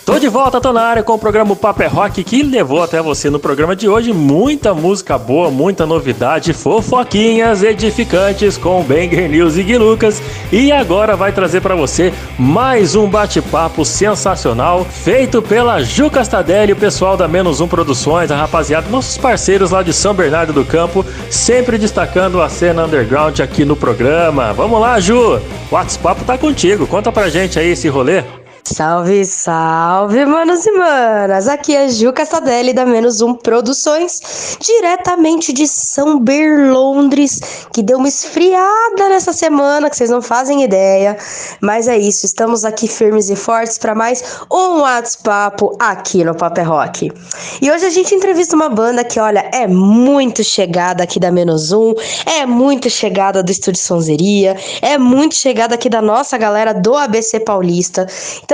Tô 0.05 0.19
de 0.19 0.29
volta, 0.29 0.61
tô 0.61 0.71
na 0.71 0.83
área 0.83 1.03
com 1.03 1.15
o 1.15 1.19
programa 1.19 1.57
Papo 1.57 1.83
é 1.83 1.87
Rock 1.87 2.23
que 2.23 2.43
levou 2.43 2.83
até 2.83 3.01
você 3.01 3.31
no 3.31 3.39
programa 3.39 3.75
de 3.75 3.89
hoje 3.89 4.13
muita 4.13 4.75
música 4.75 5.17
boa, 5.17 5.51
muita 5.51 5.87
novidade, 5.87 6.53
fofoquinhas 6.53 7.63
edificantes 7.63 8.59
com 8.59 8.83
Banger 8.83 9.31
News 9.31 9.57
e 9.57 9.63
Gui 9.63 9.79
Lucas 9.79 10.23
e 10.53 10.71
agora 10.71 11.17
vai 11.17 11.33
trazer 11.33 11.63
para 11.63 11.75
você 11.75 12.13
mais 12.39 12.95
um 12.95 13.09
bate-papo 13.09 13.83
sensacional 13.83 14.85
feito 14.85 15.41
pela 15.41 15.83
Ju 15.83 16.11
Castadelli, 16.11 16.75
o 16.75 16.77
pessoal 16.77 17.17
da 17.17 17.27
Menos 17.27 17.63
Um 17.63 17.67
Produções, 17.67 18.31
a 18.31 18.37
rapaziada, 18.37 18.91
nossos 18.91 19.17
parceiros 19.17 19.71
lá 19.71 19.83
de 19.83 19.95
São 19.95 20.13
Bernardo 20.13 20.53
do 20.53 20.67
Campo, 20.67 21.03
sempre 21.31 21.79
destacando 21.79 22.43
a 22.43 22.51
cena 22.51 22.85
underground 22.85 23.41
aqui 23.41 23.65
no 23.65 23.75
programa. 23.75 24.53
Vamos 24.53 24.79
lá, 24.79 25.01
Ju! 25.01 25.41
O 25.71 25.75
WhatsApp 25.75 26.25
tá 26.25 26.37
contigo, 26.37 26.87
conta 26.87 27.11
pra 27.11 27.31
gente 27.31 27.59
aí 27.59 27.71
esse 27.71 27.89
rolê. 27.89 28.23
Salve, 28.67 29.27
salve, 29.27 30.25
manos 30.25 30.65
e 30.65 30.73
manas! 30.73 31.49
Aqui 31.49 31.77
é 31.77 31.87
Ju 31.87 32.15
Castadelli 32.15 32.73
da 32.73 32.87
Menos 32.87 33.21
Um 33.21 33.35
Produções, 33.35 34.57
diretamente 34.59 35.53
de 35.53 35.69
São 35.69 36.19
Berlondres, 36.19 37.67
que 37.75 37.83
deu 37.83 37.99
uma 37.99 38.09
esfriada 38.09 39.11
nessa 39.11 39.35
semana, 39.35 39.91
que 39.91 39.97
vocês 39.97 40.09
não 40.09 40.23
fazem 40.23 40.65
ideia. 40.65 41.15
Mas 41.61 41.89
é 41.89 41.99
isso, 41.99 42.25
estamos 42.25 42.65
aqui 42.65 42.89
firmes 42.89 43.29
e 43.29 43.37
fortes 43.37 43.77
para 43.77 43.95
mais 43.95 44.25
um 44.51 44.81
WhatsApp 44.81 45.63
aqui 45.79 46.25
no 46.25 46.35
Paper 46.35 46.67
Rock. 46.67 47.13
E 47.61 47.71
hoje 47.71 47.85
a 47.85 47.91
gente 47.91 48.15
entrevista 48.15 48.57
uma 48.57 48.71
banda 48.71 49.05
que, 49.05 49.21
olha, 49.21 49.47
é 49.53 49.67
muito 49.67 50.43
chegada 50.43 51.05
aqui 51.05 51.21
da 51.21 51.31
Menos 51.31 51.71
Um, 51.71 51.93
é 52.25 52.47
muito 52.47 52.89
chegada 52.89 53.43
do 53.43 53.53
Estúdio 53.53 53.83
Sonzeria, 53.83 54.57
é 54.81 54.97
muito 54.97 55.35
chegada 55.35 55.75
aqui 55.75 55.91
da 55.91 56.01
nossa 56.01 56.39
galera 56.39 56.73
do 56.73 56.97
ABC 56.97 57.41
Paulista. 57.41 58.07
Então, 58.43 58.54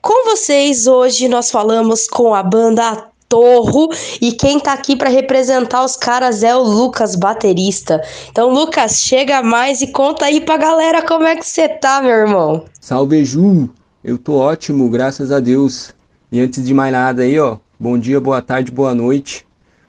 com 0.00 0.30
vocês 0.30 0.86
hoje 0.86 1.28
nós 1.28 1.50
falamos 1.50 2.06
com 2.08 2.34
a 2.34 2.42
banda 2.42 3.08
Torro 3.28 3.90
e 4.20 4.32
quem 4.32 4.60
tá 4.60 4.72
aqui 4.72 4.96
para 4.96 5.10
representar 5.10 5.84
os 5.84 5.96
caras 5.96 6.42
é 6.42 6.54
o 6.54 6.62
Lucas, 6.62 7.14
baterista. 7.16 8.00
Então, 8.30 8.50
Lucas, 8.50 9.00
chega 9.00 9.42
mais 9.42 9.82
e 9.82 9.88
conta 9.88 10.26
aí 10.26 10.40
pra 10.40 10.56
galera 10.56 11.02
como 11.02 11.24
é 11.24 11.36
que 11.36 11.46
você 11.46 11.68
tá, 11.68 12.00
meu 12.00 12.10
irmão. 12.10 12.64
Salve 12.80 13.24
Ju, 13.24 13.68
eu 14.02 14.16
tô 14.16 14.36
ótimo, 14.36 14.88
graças 14.88 15.32
a 15.32 15.40
Deus. 15.40 15.92
E 16.30 16.40
antes 16.40 16.64
de 16.64 16.72
mais 16.72 16.92
nada 16.92 17.22
aí, 17.22 17.38
ó, 17.38 17.58
bom 17.78 17.98
dia, 17.98 18.20
boa 18.20 18.40
tarde, 18.40 18.70
boa 18.70 18.94
noite 18.94 19.44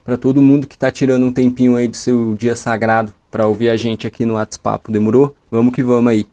para 0.06 0.16
todo 0.16 0.40
mundo 0.40 0.68
que 0.68 0.78
tá 0.78 0.88
tirando 0.88 1.26
um 1.26 1.32
tempinho 1.32 1.74
aí 1.74 1.88
do 1.88 1.96
seu 1.96 2.36
dia 2.36 2.54
sagrado 2.54 3.12
para 3.28 3.48
ouvir 3.48 3.68
a 3.70 3.76
gente 3.76 4.06
aqui 4.06 4.24
no 4.24 4.34
WhatsApp, 4.34 4.90
demorou? 4.90 5.34
Vamos 5.50 5.74
que 5.74 5.82
vamos 5.82 6.12
aí. 6.12 6.26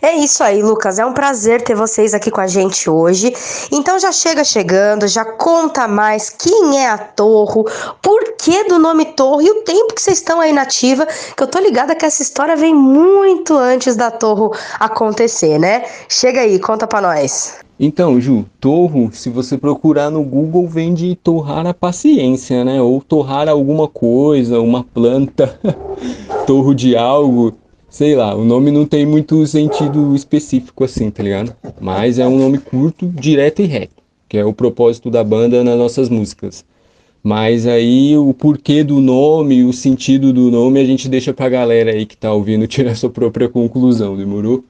É 0.00 0.14
isso 0.14 0.42
aí, 0.42 0.62
Lucas. 0.62 0.98
É 0.98 1.06
um 1.06 1.12
prazer 1.12 1.62
ter 1.62 1.74
vocês 1.74 2.14
aqui 2.14 2.30
com 2.30 2.40
a 2.40 2.46
gente 2.46 2.88
hoje. 2.88 3.32
Então 3.72 3.98
já 3.98 4.12
chega 4.12 4.44
chegando, 4.44 5.08
já 5.08 5.24
conta 5.24 5.88
mais 5.88 6.30
quem 6.30 6.78
é 6.78 6.88
a 6.88 6.98
Torro, 6.98 7.64
por 8.02 8.36
que 8.36 8.64
do 8.64 8.78
nome 8.78 9.06
Torro 9.06 9.42
e 9.42 9.50
o 9.50 9.62
tempo 9.62 9.94
que 9.94 10.02
vocês 10.02 10.18
estão 10.18 10.40
aí 10.40 10.52
na 10.52 10.62
ativa, 10.62 11.06
que 11.06 11.42
eu 11.42 11.46
tô 11.46 11.58
ligada 11.58 11.94
que 11.94 12.04
essa 12.04 12.22
história 12.22 12.56
vem 12.56 12.74
muito 12.74 13.56
antes 13.56 13.96
da 13.96 14.10
Torro 14.10 14.52
acontecer, 14.78 15.58
né? 15.58 15.84
Chega 16.08 16.40
aí, 16.40 16.58
conta 16.58 16.86
pra 16.86 17.00
nós. 17.00 17.66
Então, 17.78 18.18
Ju, 18.18 18.46
torro, 18.58 19.10
se 19.12 19.28
você 19.28 19.58
procurar 19.58 20.10
no 20.10 20.22
Google, 20.22 20.66
vem 20.66 20.94
de 20.94 21.14
torrar 21.14 21.66
a 21.66 21.74
paciência, 21.74 22.64
né? 22.64 22.80
Ou 22.80 23.02
torrar 23.02 23.50
alguma 23.50 23.86
coisa, 23.86 24.58
uma 24.60 24.82
planta, 24.82 25.60
torro 26.46 26.74
de 26.74 26.96
algo 26.96 27.52
sei 27.96 28.14
lá, 28.14 28.34
o 28.34 28.44
nome 28.44 28.70
não 28.70 28.84
tem 28.84 29.06
muito 29.06 29.46
sentido 29.46 30.14
específico 30.14 30.84
assim, 30.84 31.10
tá 31.10 31.22
ligado? 31.22 31.56
Mas 31.80 32.18
é 32.18 32.26
um 32.26 32.36
nome 32.36 32.58
curto, 32.58 33.06
direto 33.08 33.62
e 33.62 33.64
reto, 33.64 34.02
que 34.28 34.36
é 34.36 34.44
o 34.44 34.52
propósito 34.52 35.10
da 35.10 35.24
banda 35.24 35.64
nas 35.64 35.78
nossas 35.78 36.10
músicas. 36.10 36.62
Mas 37.22 37.66
aí 37.66 38.14
o 38.14 38.34
porquê 38.34 38.84
do 38.84 39.00
nome, 39.00 39.64
o 39.64 39.72
sentido 39.72 40.30
do 40.30 40.50
nome, 40.50 40.78
a 40.78 40.84
gente 40.84 41.08
deixa 41.08 41.32
pra 41.32 41.48
galera 41.48 41.90
aí 41.92 42.04
que 42.04 42.18
tá 42.18 42.30
ouvindo 42.34 42.66
tirar 42.68 42.94
sua 42.94 43.08
própria 43.08 43.48
conclusão, 43.48 44.14
demorou? 44.14 44.62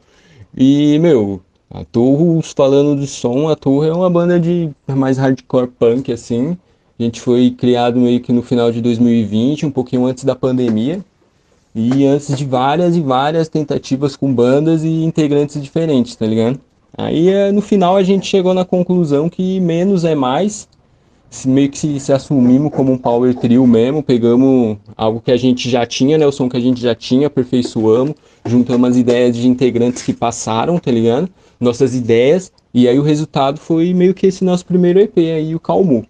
E, 0.56 0.96
meu, 1.00 1.40
a 1.68 1.84
Torro, 1.84 2.40
falando 2.42 3.00
de 3.00 3.08
som, 3.08 3.48
a 3.48 3.56
Torre 3.56 3.88
é 3.88 3.92
uma 3.92 4.08
banda 4.08 4.38
de 4.38 4.70
mais 4.86 5.18
hardcore 5.18 5.66
punk, 5.66 6.12
assim, 6.12 6.56
A 6.96 7.02
gente 7.02 7.20
foi 7.20 7.50
criado 7.50 7.98
meio 7.98 8.20
que 8.20 8.32
no 8.32 8.42
final 8.42 8.70
de 8.70 8.80
2020, 8.80 9.66
um 9.66 9.70
pouquinho 9.72 10.06
antes 10.06 10.22
da 10.22 10.36
pandemia. 10.36 11.04
E 11.78 12.06
antes 12.06 12.34
de 12.34 12.46
várias 12.46 12.96
e 12.96 13.02
várias 13.02 13.50
tentativas 13.50 14.16
com 14.16 14.32
bandas 14.32 14.82
e 14.82 15.04
integrantes 15.04 15.62
diferentes, 15.62 16.16
tá 16.16 16.24
ligado? 16.24 16.58
Aí 16.96 17.28
é, 17.28 17.52
no 17.52 17.60
final 17.60 17.98
a 17.98 18.02
gente 18.02 18.26
chegou 18.26 18.54
na 18.54 18.64
conclusão 18.64 19.28
que 19.28 19.60
menos 19.60 20.02
é 20.02 20.14
mais. 20.14 20.66
Meio 21.44 21.68
que 21.68 21.78
se, 21.78 22.00
se 22.00 22.14
assumimos 22.14 22.72
como 22.72 22.90
um 22.90 22.96
power 22.96 23.34
trio 23.34 23.66
mesmo, 23.66 24.02
pegamos 24.02 24.78
algo 24.96 25.20
que 25.20 25.30
a 25.30 25.36
gente 25.36 25.68
já 25.68 25.84
tinha, 25.84 26.16
né? 26.16 26.26
O 26.26 26.32
som 26.32 26.48
que 26.48 26.56
a 26.56 26.60
gente 26.60 26.80
já 26.80 26.94
tinha, 26.94 27.26
aperfeiçoamos, 27.26 28.14
juntamos 28.46 28.88
as 28.88 28.96
ideias 28.96 29.36
de 29.36 29.46
integrantes 29.46 30.02
que 30.02 30.14
passaram, 30.14 30.78
tá 30.78 30.90
ligado? 30.90 31.28
Nossas 31.60 31.94
ideias, 31.94 32.50
e 32.72 32.88
aí 32.88 32.98
o 32.98 33.02
resultado 33.02 33.60
foi 33.60 33.92
meio 33.92 34.14
que 34.14 34.26
esse 34.26 34.42
nosso 34.42 34.64
primeiro 34.64 34.98
EP 34.98 35.18
aí, 35.18 35.54
o 35.54 35.60
Calmu. 35.60 36.06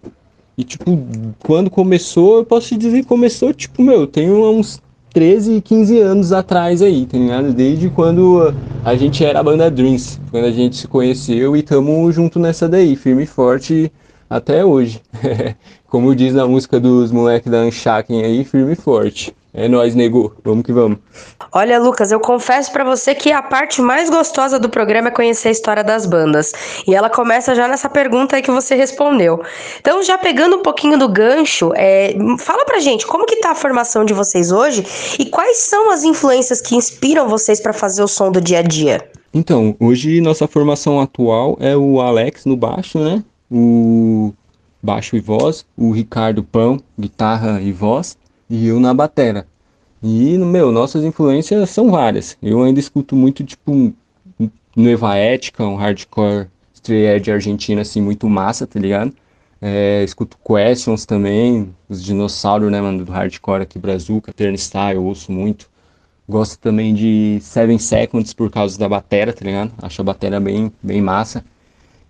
E 0.57 0.63
tipo, 0.63 0.97
quando 1.39 1.69
começou, 1.69 2.37
eu 2.37 2.45
posso 2.45 2.69
te 2.69 2.77
dizer 2.77 3.01
que 3.01 3.07
começou, 3.07 3.53
tipo, 3.53 3.83
meu, 3.83 4.07
tem 4.07 4.31
uns 4.31 4.81
13, 5.17 5.61
15 5.61 5.99
anos 5.99 6.31
atrás 6.31 6.79
aí, 6.79 7.07
tá 7.07 7.17
ligado? 7.17 7.51
Desde 7.51 7.89
quando 7.89 8.53
a 8.85 8.95
gente 8.95 9.25
era 9.25 9.39
a 9.39 9.43
banda 9.43 9.71
Dreams, 9.71 10.21
quando 10.29 10.45
a 10.45 10.51
gente 10.51 10.75
se 10.75 10.87
conheceu 10.87 11.57
e 11.57 11.63
tamo 11.63 12.11
junto 12.11 12.37
nessa 12.37 12.69
daí, 12.69 12.95
firme 12.95 13.23
e 13.23 13.25
forte 13.25 13.91
até 14.29 14.63
hoje. 14.63 15.01
Como 15.89 16.15
diz 16.15 16.35
na 16.35 16.45
música 16.45 16.79
dos 16.79 17.11
moleques 17.11 17.51
da 17.51 17.57
Anshaken 17.57 18.23
aí, 18.23 18.43
firme 18.43 18.73
e 18.73 18.75
forte. 18.75 19.33
É 19.57 19.67
nóis, 19.67 19.95
nego. 19.95 20.35
Vamos 20.43 20.63
que 20.63 20.71
vamos. 20.71 20.99
Olha, 21.51 21.79
Lucas, 21.79 22.11
eu 22.11 22.19
confesso 22.19 22.71
pra 22.71 22.83
você 22.83 23.15
que 23.15 23.31
a 23.31 23.41
parte 23.41 23.81
mais 23.81 24.07
gostosa 24.07 24.59
do 24.59 24.69
programa 24.69 25.07
é 25.07 25.11
conhecer 25.11 25.47
a 25.47 25.51
história 25.51 25.83
das 25.83 26.05
bandas. 26.05 26.53
E 26.87 26.93
ela 26.93 27.09
começa 27.09 27.55
já 27.55 27.67
nessa 27.67 27.89
pergunta 27.89 28.35
aí 28.35 28.43
que 28.43 28.51
você 28.51 28.75
respondeu. 28.75 29.41
Então, 29.79 30.03
já 30.03 30.15
pegando 30.15 30.57
um 30.57 30.61
pouquinho 30.61 30.95
do 30.99 31.09
gancho, 31.09 31.71
é, 31.75 32.15
fala 32.37 32.65
pra 32.65 32.79
gente 32.79 33.07
como 33.07 33.25
que 33.25 33.37
tá 33.37 33.49
a 33.49 33.55
formação 33.55 34.05
de 34.05 34.13
vocês 34.13 34.51
hoje 34.51 34.85
e 35.17 35.25
quais 35.25 35.57
são 35.57 35.89
as 35.89 36.03
influências 36.03 36.61
que 36.61 36.75
inspiram 36.75 37.27
vocês 37.27 37.59
pra 37.59 37.73
fazer 37.73 38.03
o 38.03 38.07
som 38.07 38.31
do 38.31 38.39
dia 38.39 38.59
a 38.59 38.61
dia? 38.61 39.09
Então, 39.33 39.75
hoje 39.79 40.21
nossa 40.21 40.47
formação 40.47 41.01
atual 41.01 41.57
é 41.59 41.75
o 41.75 41.99
Alex 41.99 42.45
no 42.45 42.55
baixo, 42.55 42.99
né? 42.99 43.23
O 43.51 44.31
baixo 44.83 45.15
e 45.15 45.19
voz, 45.19 45.65
o 45.75 45.91
Ricardo 45.91 46.43
Pão, 46.43 46.79
guitarra 46.97 47.59
e 47.59 47.71
voz, 47.71 48.15
e 48.49 48.67
eu 48.67 48.79
na 48.79 48.93
batera. 48.93 49.47
E, 50.01 50.37
meu, 50.37 50.71
nossas 50.71 51.03
influências 51.03 51.69
são 51.69 51.89
várias. 51.91 52.37
Eu 52.41 52.63
ainda 52.63 52.79
escuto 52.79 53.15
muito, 53.15 53.43
tipo, 53.43 53.93
Nueva 54.75 55.15
Ética, 55.15 55.65
um 55.65 55.75
hardcore 55.75 56.47
straight 56.73 57.17
edge 57.17 57.31
argentino, 57.31 57.81
assim, 57.81 58.01
muito 58.01 58.29
massa, 58.29 58.67
tá 58.67 58.79
ligado? 58.79 59.13
É, 59.59 60.03
escuto 60.03 60.37
Questions 60.45 61.05
também, 61.05 61.73
os 61.89 62.03
dinossauros, 62.03 62.71
né, 62.71 62.79
mano, 62.79 63.03
do 63.03 63.11
hardcore 63.11 63.63
aqui, 63.63 63.79
Brazuca, 63.79 64.31
Turnstile, 64.31 64.95
eu 64.95 65.03
ouço 65.03 65.31
muito. 65.31 65.67
Gosto 66.29 66.59
também 66.59 66.93
de 66.93 67.39
Seven 67.41 67.79
Seconds 67.79 68.33
por 68.33 68.51
causa 68.51 68.77
da 68.77 68.87
batera, 68.87 69.33
tá 69.33 69.43
ligado? 69.43 69.71
Acho 69.81 70.01
a 70.01 70.03
batera 70.05 70.39
bem, 70.39 70.71
bem 70.83 71.01
massa. 71.01 71.43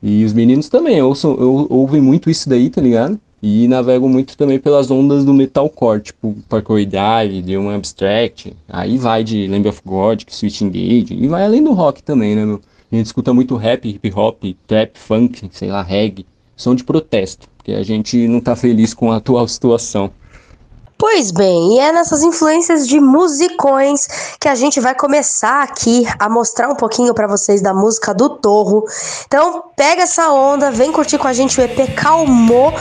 E 0.01 0.26
os 0.26 0.34
meninos 0.34 0.69
também, 0.69 1.01
ouçam, 1.01 1.35
eu, 1.39 1.68
ouvem 1.69 2.01
muito 2.01 2.30
isso 2.30 2.49
daí, 2.49 2.69
tá 2.69 2.81
ligado? 2.81 3.19
E 3.41 3.68
navego 3.68 4.09
muito 4.09 4.35
também 4.35 4.59
pelas 4.59 4.89
ondas 4.89 5.23
do 5.23 5.34
metalcore, 5.34 6.01
tipo 6.01 6.35
Parkour 6.49 6.84
Drive, 6.85 7.55
Human 7.55 7.76
Abstract. 7.76 8.55
Aí 8.68 8.97
vai 8.97 9.23
de 9.23 9.47
Lamb 9.47 9.68
of 9.69 9.81
God, 9.85 10.23
Switch 10.27 10.61
Engage, 10.61 11.14
e 11.14 11.27
vai 11.27 11.43
além 11.45 11.64
do 11.64 11.73
rock 11.73 12.01
também, 12.01 12.35
né, 12.35 12.45
meu? 12.45 12.59
A 12.91 12.95
gente 12.95 13.05
escuta 13.05 13.34
muito 13.34 13.55
rap, 13.55 13.88
hip 13.88 14.11
hop, 14.15 14.43
trap, 14.65 14.97
funk, 14.97 15.49
sei 15.51 15.69
lá, 15.69 15.84
reggae. 15.84 16.26
Som 16.55 16.73
de 16.73 16.84
protesto, 16.84 17.47
porque 17.57 17.73
a 17.73 17.84
gente 17.84 18.27
não 18.27 18.39
tá 18.39 18.55
feliz 18.55 18.93
com 18.93 19.11
a 19.11 19.18
atual 19.18 19.47
situação. 19.47 20.09
Pois 20.99 21.29
bem, 21.29 21.75
e 21.75 21.79
é 21.79 21.91
nessas 21.91 22.23
influências 22.23 22.87
de 22.87 22.99
musicões 22.99 24.07
que 24.39 24.47
a 24.47 24.55
gente 24.55 24.79
vai 24.79 24.95
começar 24.95 25.61
aqui 25.61 26.07
a 26.17 26.27
mostrar 26.27 26.69
um 26.69 26.75
pouquinho 26.75 27.13
para 27.13 27.27
vocês 27.27 27.61
da 27.61 27.71
música 27.71 28.15
do 28.15 28.29
Torro. 28.29 28.83
Então, 29.27 29.65
pega 29.75 30.03
essa 30.03 30.31
onda, 30.31 30.71
vem 30.71 30.91
curtir 30.91 31.19
com 31.19 31.27
a 31.27 31.33
gente 31.33 31.59
o 31.59 31.63
EP 31.63 31.93
Calmou 31.95 32.73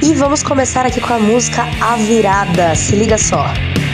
e 0.00 0.14
vamos 0.14 0.40
começar 0.40 0.86
aqui 0.86 1.00
com 1.00 1.14
a 1.14 1.18
música 1.18 1.62
A 1.80 1.96
Virada. 1.96 2.76
Se 2.76 2.94
liga 2.94 3.18
só. 3.18 3.44
Você 3.48 3.93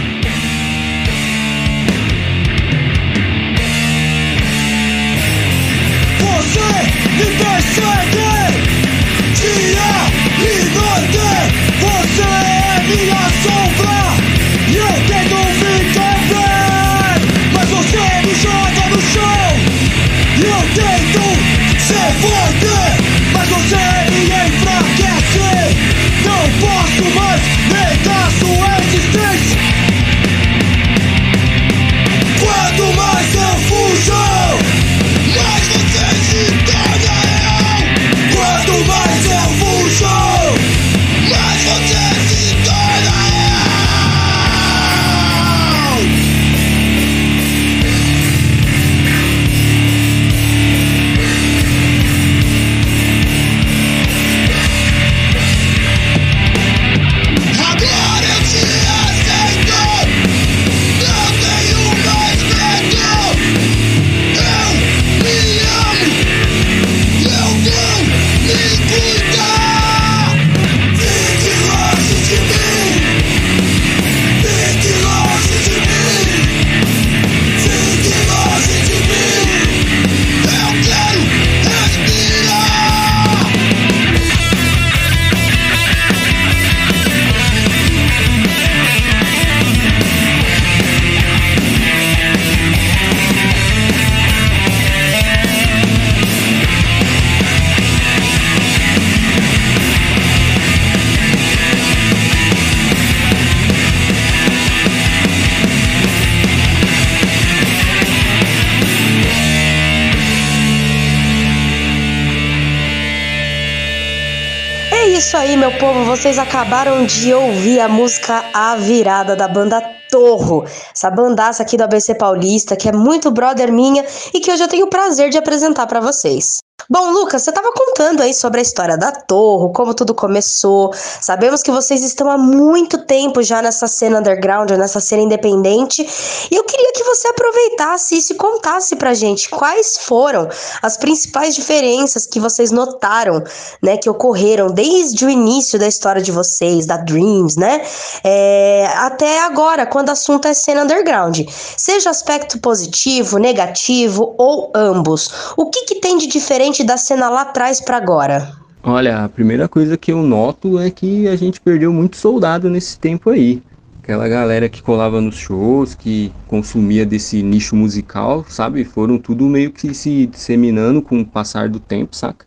Vocês 116.31 116.39
acabaram 116.39 117.05
de 117.05 117.35
ouvir 117.35 117.81
a 117.81 117.89
música 117.89 118.45
A 118.55 118.77
Virada 118.77 119.35
da 119.35 119.49
banda 119.49 119.83
Torro. 120.09 120.65
Essa 120.95 121.11
bandaça 121.11 121.65
aqui 121.65 121.77
do 121.77 121.83
ABC 121.83 122.15
Paulista, 122.15 122.77
que 122.77 122.89
é 122.89 122.93
muito 122.93 123.33
brother 123.33 123.73
minha 123.73 124.05
e 124.33 124.39
que 124.39 124.53
hoje 124.53 124.63
eu 124.63 124.69
tenho 124.69 124.87
o 124.87 124.89
prazer 124.89 125.31
de 125.31 125.39
apresentar 125.39 125.89
pra 125.89 125.99
vocês. 125.99 126.59
Bom, 126.89 127.11
Lucas, 127.11 127.43
você 127.43 127.51
estava 127.51 127.71
contando 127.73 128.23
aí 128.23 128.33
sobre 128.33 128.61
a 128.61 128.63
história 128.63 128.97
da 128.97 129.13
Torro, 129.13 129.73
como 129.73 129.95
tudo 129.95 130.15
começou. 130.15 130.93
Sabemos 130.95 131.63
que 131.63 131.71
vocês 131.71 132.03
estão 132.03 132.31
há 132.31 132.39
muito 132.39 132.99
tempo 132.99 133.43
já 133.43 133.61
nessa 133.61 133.87
cena 133.87 134.19
underground, 134.19 134.71
nessa 134.71 135.01
cena 135.01 135.23
independente. 135.23 136.07
E 136.51 136.55
eu 136.55 136.65
queria 136.65 136.93
que 136.93 137.05
você 137.05 137.29
aproveitasse 137.29 138.17
isso 138.17 138.33
e 138.33 138.37
contasse 138.37 138.97
pra 138.97 139.15
gente 139.15 139.49
quais 139.51 139.99
foram 139.99 140.49
as 140.83 140.97
principais 140.97 141.55
diferenças 141.55 142.27
que 142.27 142.41
vocês 142.41 142.71
notaram, 142.71 143.43
né, 143.83 143.97
que 143.97 144.09
ocorreram 144.09 144.71
desde 144.71 145.25
o 145.25 145.31
início 145.31 145.79
da 145.79 145.87
história 145.87 146.23
de 146.23 146.33
vocês, 146.33 146.87
da 146.87 146.97
Dreams, 146.97 147.59
né, 147.59 147.83
é, 148.25 148.89
até 148.97 149.41
agora, 149.41 149.87
quando 149.87 150.09
o 150.09 150.13
assunto 150.13 150.47
é 150.49 150.55
cena 150.55 150.83
underground. 150.83 151.41
Seja 151.77 152.11
aspecto 152.11 152.59
positivo, 152.59 153.39
negativo 153.39 154.35
ou 154.39 154.71
ambos. 154.75 155.31
O 155.57 155.67
que, 155.67 155.85
que 155.85 155.97
tem 155.97 156.17
de 156.17 156.27
diferente 156.27 156.70
da 156.85 156.97
cena 156.97 157.29
lá 157.29 157.43
atrás 157.43 157.81
pra 157.81 157.97
agora? 157.97 158.53
Olha, 158.83 159.25
a 159.25 159.29
primeira 159.29 159.69
coisa 159.69 159.97
que 159.97 160.13
eu 160.13 160.23
noto 160.23 160.79
é 160.79 160.91
que 160.91 161.29
a 161.29 161.37
gente 161.37 161.61
perdeu 161.61 161.93
muito 161.93 162.17
soldado 162.17 162.71
nesse 162.71 162.99
tempo 162.99 163.29
aí. 163.31 163.63
Aquela 164.03 164.27
galera 164.27 164.69
que 164.69 164.83
colava 164.83 165.21
nos 165.21 165.37
shows, 165.37 165.95
que 165.95 166.33
consumia 166.47 167.05
desse 167.05 167.43
nicho 167.43 167.77
musical, 167.77 168.45
sabe? 168.49 168.85
Foram 168.85 169.19
tudo 169.19 169.45
meio 169.47 169.71
que 169.71 169.93
se 169.93 170.27
disseminando 170.27 171.03
com 171.03 171.21
o 171.21 171.27
passar 171.27 171.69
do 171.69 171.79
tempo, 171.79 172.17
saca? 172.17 172.47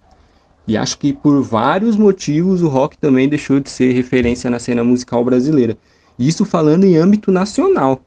E 0.67 0.75
acho 0.75 0.97
que 0.97 1.13
por 1.13 1.43
vários 1.43 1.95
motivos 1.95 2.61
o 2.61 2.67
rock 2.67 2.97
também 2.97 3.29
deixou 3.29 3.59
de 3.59 3.69
ser 3.69 3.93
referência 3.93 4.49
na 4.49 4.59
cena 4.59 4.83
musical 4.83 5.23
brasileira. 5.23 5.77
Isso 6.17 6.45
falando 6.45 6.85
em 6.85 6.95
âmbito 6.95 7.31
nacional. 7.31 8.01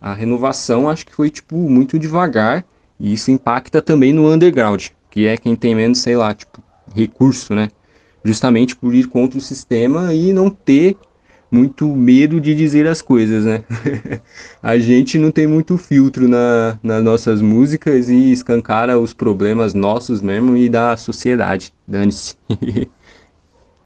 A 0.00 0.12
renovação 0.12 0.88
acho 0.88 1.06
que 1.06 1.14
foi 1.14 1.30
tipo 1.30 1.56
muito 1.56 1.98
devagar 1.98 2.64
e 2.98 3.12
isso 3.12 3.30
impacta 3.30 3.80
também 3.80 4.12
no 4.12 4.30
underground, 4.30 4.88
que 5.10 5.26
é 5.26 5.36
quem 5.36 5.56
tem 5.56 5.74
menos, 5.74 5.98
sei 5.98 6.16
lá, 6.16 6.32
tipo, 6.34 6.62
recurso, 6.94 7.54
né? 7.54 7.68
Justamente 8.24 8.76
por 8.76 8.94
ir 8.94 9.06
contra 9.08 9.38
o 9.38 9.42
sistema 9.42 10.14
e 10.14 10.32
não 10.32 10.50
ter 10.50 10.96
muito 11.50 11.88
medo 11.88 12.40
de 12.40 12.54
dizer 12.54 12.86
as 12.86 13.02
coisas, 13.02 13.44
né? 13.44 13.64
a 14.62 14.78
gente 14.78 15.18
não 15.18 15.32
tem 15.32 15.46
muito 15.46 15.76
filtro 15.76 16.28
na, 16.28 16.78
nas 16.82 17.02
nossas 17.02 17.42
músicas 17.42 18.08
e 18.08 18.30
escancara 18.30 18.98
os 18.98 19.12
problemas 19.12 19.74
nossos 19.74 20.22
mesmo 20.22 20.56
e 20.56 20.68
da 20.68 20.96
sociedade. 20.96 21.72
Dane-se. 21.88 22.36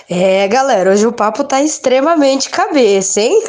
É, 0.09 0.47
galera, 0.49 0.91
hoje 0.91 1.07
o 1.07 1.13
papo 1.13 1.43
tá 1.45 1.63
extremamente 1.63 2.51
cabeça, 2.51 3.23
hein? 3.23 3.43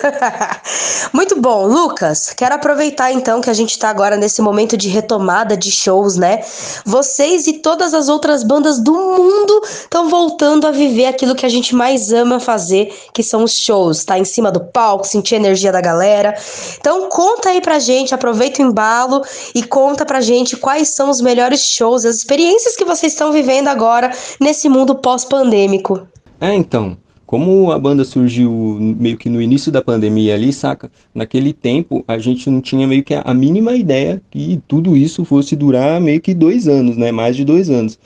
Muito 1.12 1.42
bom, 1.42 1.68
Lucas. 1.68 2.32
Quero 2.32 2.56
aproveitar 2.56 3.12
então 3.12 3.42
que 3.42 3.50
a 3.50 3.54
gente 3.54 3.78
tá 3.78 3.90
agora 3.90 4.16
nesse 4.16 4.42
momento 4.42 4.78
de 4.78 4.88
retomada 4.88 5.58
de 5.58 5.70
shows, 5.70 6.16
né? 6.16 6.46
Vocês 6.86 7.46
e 7.48 7.54
todas 7.60 7.94
as 7.94 8.08
outras 8.08 8.42
bandas 8.42 8.80
do 8.80 8.94
mundo 8.94 9.62
estão 9.66 10.08
voltando 10.08 10.66
a 10.66 10.72
viver 10.72 11.08
aquilo 11.08 11.36
que 11.36 11.46
a 11.46 11.50
gente 11.50 11.76
mais 11.76 12.14
ama 12.14 12.40
fazer, 12.40 12.98
que 13.14 13.22
são 13.22 13.44
os 13.44 13.60
shows, 13.60 14.06
tá 14.06 14.18
em 14.18 14.24
cima 14.24 14.50
do 14.50 14.62
palco, 14.62 15.06
sentir 15.06 15.36
a 15.36 15.40
energia 15.40 15.74
da 15.74 15.82
galera. 15.82 16.34
Então 16.80 17.10
conta 17.10 17.50
aí 17.50 17.60
pra 17.60 17.80
gente, 17.80 18.16
aproveita 18.16 18.64
o 18.64 18.66
embalo 18.66 19.24
e 19.54 19.62
conta 19.62 20.06
pra 20.06 20.22
gente 20.22 20.56
quais 20.56 20.88
são 20.88 21.10
os 21.10 21.20
melhores 21.20 21.60
shows, 21.60 22.06
as 22.06 22.16
experiências 22.16 22.78
que 22.78 22.86
vocês 22.86 23.12
estão 23.12 23.34
vivendo 23.34 23.68
agora 23.68 24.10
nesse 24.40 24.70
mundo 24.70 24.96
pós-pandêmico. 24.96 26.08
É, 26.40 26.54
então, 26.54 26.98
como 27.26 27.72
a 27.72 27.80
banda 27.80 28.04
surgiu 28.04 28.52
meio 28.80 29.18
que 29.18 29.30
no 29.30 29.42
início 29.42 29.72
da 29.72 29.82
pandemia 29.82 30.36
ali, 30.36 30.54
saca? 30.54 30.92
Naquele 31.14 31.54
tempo 31.54 32.04
a 32.08 32.18
gente 32.18 32.50
não 32.50 32.62
tinha 32.62 32.86
meio 32.86 33.04
que 33.04 33.14
a 33.14 33.34
mínima 33.34 33.76
ideia 33.76 34.22
que 34.30 34.62
tudo 34.68 34.96
isso 34.96 35.26
fosse 35.26 35.56
durar 35.56 36.00
meio 36.00 36.22
que 36.22 36.34
dois 36.34 36.68
anos, 36.68 36.98
né? 36.98 37.12
Mais 37.12 37.36
de 37.36 37.44
dois 37.44 37.70
anos. 37.70 37.98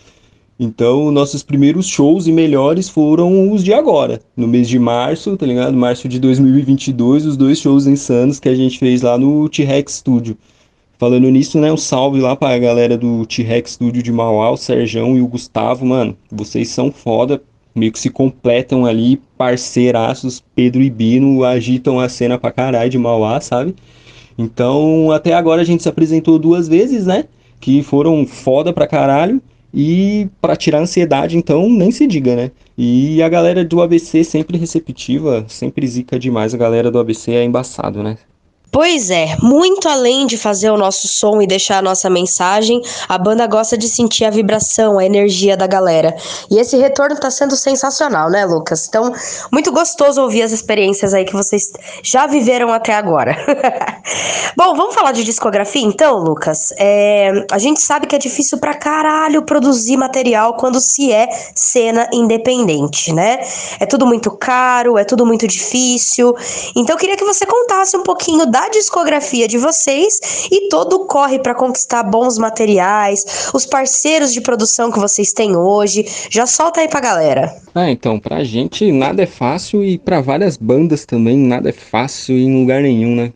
Então, 0.62 1.10
nossos 1.10 1.42
primeiros 1.42 1.88
shows 1.88 2.28
e 2.28 2.34
melhores 2.34 2.90
foram 2.90 3.52
os 3.52 3.64
de 3.64 3.74
agora, 3.74 4.22
no 4.36 4.46
mês 4.46 4.68
de 4.68 4.78
março, 4.78 5.38
tá 5.38 5.46
ligado? 5.46 5.74
Março 5.76 6.08
de 6.10 6.20
2022, 6.20 7.26
os 7.26 7.38
dois 7.38 7.60
shows 7.60 7.88
insanos 7.88 8.40
que 8.42 8.50
a 8.50 8.56
gente 8.56 8.78
fez 8.78 9.02
lá 9.02 9.18
no 9.18 9.48
T-Rex 9.48 9.96
Studio. 9.96 10.38
Falando 10.98 11.30
nisso, 11.30 11.58
né, 11.60 11.72
um 11.72 11.78
salve 11.78 12.20
lá 12.20 12.36
pra 12.36 12.60
galera 12.60 12.98
do 12.98 13.26
T-Rex 13.26 13.72
Studio 13.72 14.04
de 14.04 14.12
Mauá, 14.12 14.52
o 14.52 14.58
Serjão 14.58 15.16
e 15.16 15.22
o 15.22 15.28
Gustavo, 15.28 15.86
mano. 15.86 16.18
Vocês 16.30 16.68
são 16.68 16.92
foda, 16.92 17.42
meio 17.76 17.92
que 17.92 18.00
se 18.00 18.10
completam 18.10 18.86
ali, 18.86 19.22
parceiraços, 19.38 20.44
Pedro 20.56 20.82
e 20.82 20.90
Bino 20.90 21.44
agitam 21.44 22.00
a 22.00 22.10
cena 22.10 22.38
pra 22.38 22.52
caralho 22.52 22.90
de 22.90 22.98
Mauá, 22.98 23.40
sabe? 23.40 23.76
Então, 24.38 25.12
até 25.12 25.34
agora 25.34 25.62
a 25.62 25.66
gente 25.66 25.84
se 25.84 25.90
apresentou 25.90 26.40
duas 26.40 26.68
vezes, 26.68 27.06
né? 27.06 27.26
Que 27.60 27.84
foram 27.84 28.26
foda 28.26 28.72
pra 28.72 28.88
caralho. 28.88 29.42
E 29.74 30.28
para 30.42 30.56
tirar 30.56 30.80
a 30.80 30.82
ansiedade, 30.82 31.38
então, 31.38 31.70
nem 31.70 31.92
se 31.92 32.08
diga, 32.08 32.36
né? 32.36 32.52
E 32.78 33.22
a 33.22 33.30
galera 33.30 33.64
do 33.64 33.82
ABC 33.82 34.24
sempre 34.24 34.58
receptiva, 34.58 35.46
sempre 35.48 35.86
zica 35.86 36.18
demais. 36.18 36.54
A 36.56 36.58
galera 36.58 36.90
do 36.90 36.98
ABC 36.98 37.34
é 37.34 37.44
embaçado, 37.44 38.02
né? 38.02 38.18
Pois 38.72 39.10
é, 39.10 39.36
muito 39.42 39.90
além 39.90 40.28
de 40.28 40.38
fazer 40.38 40.70
o 40.70 40.78
nosso 40.78 41.08
som 41.08 41.42
e 41.42 41.48
deixar 41.48 41.80
a 41.80 41.82
nossa 41.82 42.08
mensagem, 42.08 42.82
a 43.08 43.18
banda 43.18 43.48
gosta 43.48 43.76
de 43.76 43.90
sentir 43.90 44.26
a 44.26 44.30
vibração, 44.30 45.00
a 45.00 45.06
energia 45.06 45.58
da 45.58 45.66
galera. 45.66 46.16
E 46.52 46.60
esse 46.60 46.78
retorno 46.78 47.16
tá 47.16 47.32
sendo 47.32 47.56
sensacional, 47.56 48.30
né, 48.30 48.46
Lucas? 48.46 48.86
Então, 48.88 49.12
muito 49.52 49.72
gostoso 49.72 50.22
ouvir 50.22 50.44
as 50.44 50.52
experiências 50.52 51.16
aí 51.16 51.26
que 51.26 51.34
vocês 51.34 51.72
já 52.04 52.28
viveram 52.28 52.72
até 52.72 52.94
agora. 52.94 53.36
Bom, 54.56 54.76
vamos 54.76 54.94
falar 54.94 55.14
de 55.14 55.24
discografia 55.24 55.84
então, 55.84 56.20
Lucas? 56.20 56.72
É, 56.78 57.46
a 57.52 57.58
gente 57.58 57.82
sabe 57.82 58.06
que 58.06 58.16
é 58.16 58.20
difícil 58.20 58.60
pra 58.60 58.76
caralho 58.76 59.42
produzir 59.42 59.98
material 59.98 60.56
quando 60.56 60.80
se 60.80 61.12
é 61.12 61.28
cena 61.56 62.08
independente, 62.14 63.12
né? 63.14 63.40
É 63.80 63.86
tudo 63.88 64.06
muito 64.06 64.30
caro, 64.30 64.96
é 64.96 65.04
tudo 65.04 65.26
muito 65.26 65.48
difícil. 65.48 66.36
Então, 66.76 66.94
eu 66.96 67.00
queria 67.00 67.18
que 67.18 67.26
você 67.26 67.48
contasse 67.48 67.98
um 67.98 68.04
pouquinho 68.04 68.46
da 68.46 68.59
da 68.60 68.68
discografia 68.68 69.48
de 69.48 69.58
vocês 69.58 70.50
e 70.52 70.68
todo 70.68 70.98
o 70.98 71.06
corre 71.06 71.40
para 71.40 71.56
conquistar 71.56 72.04
bons 72.04 72.38
materiais, 72.38 73.50
os 73.54 73.66
parceiros 73.66 74.34
de 74.34 74.42
produção 74.42 74.92
que 74.92 75.00
vocês 75.00 75.32
têm 75.32 75.56
hoje. 75.56 76.06
Já 76.30 76.46
solta 76.46 76.82
aí 76.82 76.90
pra 76.90 77.00
galera. 77.00 77.56
Ah, 77.74 77.90
então, 77.90 78.20
pra 78.20 78.44
gente 78.44 78.92
nada 78.92 79.24
é 79.24 79.26
fácil 79.26 79.82
e 79.82 79.98
para 79.98 80.20
várias 80.20 80.58
bandas 80.58 81.06
também 81.06 81.38
nada 81.38 81.70
é 81.70 81.74
fácil 81.74 82.36
em 82.36 82.60
lugar 82.60 82.82
nenhum, 82.82 83.16
né? 83.16 83.32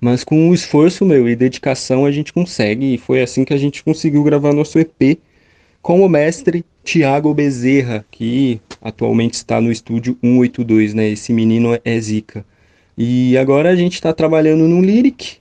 Mas 0.00 0.24
com 0.24 0.50
o 0.50 0.54
esforço, 0.54 1.04
meu, 1.04 1.28
e 1.28 1.36
dedicação 1.36 2.04
a 2.04 2.10
gente 2.10 2.32
consegue. 2.32 2.94
E 2.94 2.98
foi 2.98 3.22
assim 3.22 3.44
que 3.44 3.54
a 3.54 3.58
gente 3.58 3.84
conseguiu 3.84 4.24
gravar 4.24 4.52
nosso 4.52 4.76
EP 4.80 5.20
com 5.80 6.04
o 6.04 6.08
mestre 6.08 6.64
Tiago 6.82 7.32
Bezerra, 7.32 8.04
que 8.10 8.60
atualmente 8.82 9.34
está 9.34 9.60
no 9.60 9.70
estúdio 9.70 10.18
182, 10.20 10.94
né? 10.94 11.08
Esse 11.08 11.32
menino 11.32 11.78
é 11.84 12.00
zica. 12.00 12.44
E 13.00 13.38
agora 13.38 13.70
a 13.70 13.76
gente 13.76 13.94
está 13.94 14.12
trabalhando 14.12 14.66
num 14.66 14.82
lyric, 14.82 15.36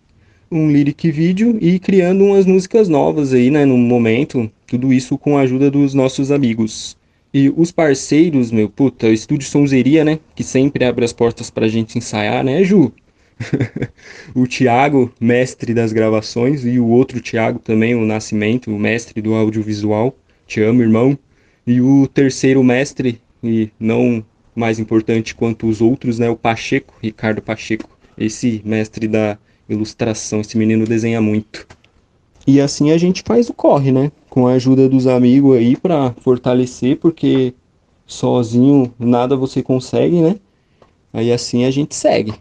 um 0.51 0.69
lyric 0.69 1.09
vídeo 1.09 1.57
e 1.59 1.79
criando 1.79 2.23
umas 2.23 2.45
músicas 2.45 2.87
novas 2.87 3.33
aí, 3.33 3.49
né, 3.49 3.65
no 3.65 3.75
momento. 3.75 4.47
Tudo 4.67 4.93
isso 4.93 5.17
com 5.17 5.39
a 5.39 5.41
ajuda 5.41 5.71
dos 5.71 5.95
nossos 5.95 6.31
amigos. 6.31 6.95
E 7.33 7.51
os 7.57 7.71
parceiros, 7.71 8.51
meu, 8.51 8.69
puta, 8.69 9.07
o 9.07 9.11
Estúdio 9.11 9.49
Sonzeria, 9.49 10.05
né, 10.05 10.19
que 10.35 10.43
sempre 10.43 10.85
abre 10.85 11.03
as 11.03 11.11
portas 11.11 11.49
pra 11.49 11.67
gente 11.67 11.97
ensaiar, 11.97 12.43
né, 12.43 12.63
Ju? 12.63 12.93
o 14.35 14.45
Thiago, 14.45 15.11
mestre 15.19 15.73
das 15.73 15.91
gravações, 15.91 16.63
e 16.63 16.79
o 16.79 16.85
outro 16.85 17.19
Thiago 17.19 17.57
também, 17.57 17.95
o 17.95 18.05
Nascimento, 18.05 18.69
o 18.69 18.77
mestre 18.77 19.19
do 19.19 19.33
audiovisual. 19.33 20.15
Te 20.45 20.61
amo, 20.61 20.83
irmão. 20.83 21.17
E 21.65 21.81
o 21.81 22.07
terceiro 22.07 22.63
mestre, 22.63 23.19
e 23.43 23.71
não 23.79 24.23
mais 24.57 24.79
importante 24.79 25.35
quanto 25.35 25.67
os 25.67 25.81
outros, 25.81 26.17
né? 26.17 26.29
O 26.29 26.35
Pacheco, 26.35 26.95
Ricardo 27.01 27.41
Pacheco, 27.41 27.89
esse 28.17 28.61
mestre 28.65 29.07
da 29.07 29.37
ilustração, 29.69 30.41
esse 30.41 30.57
menino 30.57 30.85
desenha 30.85 31.21
muito. 31.21 31.67
E 32.45 32.59
assim 32.59 32.91
a 32.91 32.97
gente 32.97 33.21
faz 33.25 33.49
o 33.49 33.53
corre, 33.53 33.91
né? 33.91 34.11
Com 34.29 34.47
a 34.47 34.53
ajuda 34.53 34.89
dos 34.89 35.05
amigos 35.05 35.57
aí 35.57 35.75
para 35.75 36.13
fortalecer, 36.21 36.97
porque 36.97 37.53
sozinho 38.05 38.91
nada 38.97 39.35
você 39.35 39.61
consegue, 39.61 40.21
né? 40.21 40.37
Aí 41.13 41.31
assim 41.31 41.65
a 41.65 41.71
gente 41.71 41.93
segue. 41.93 42.33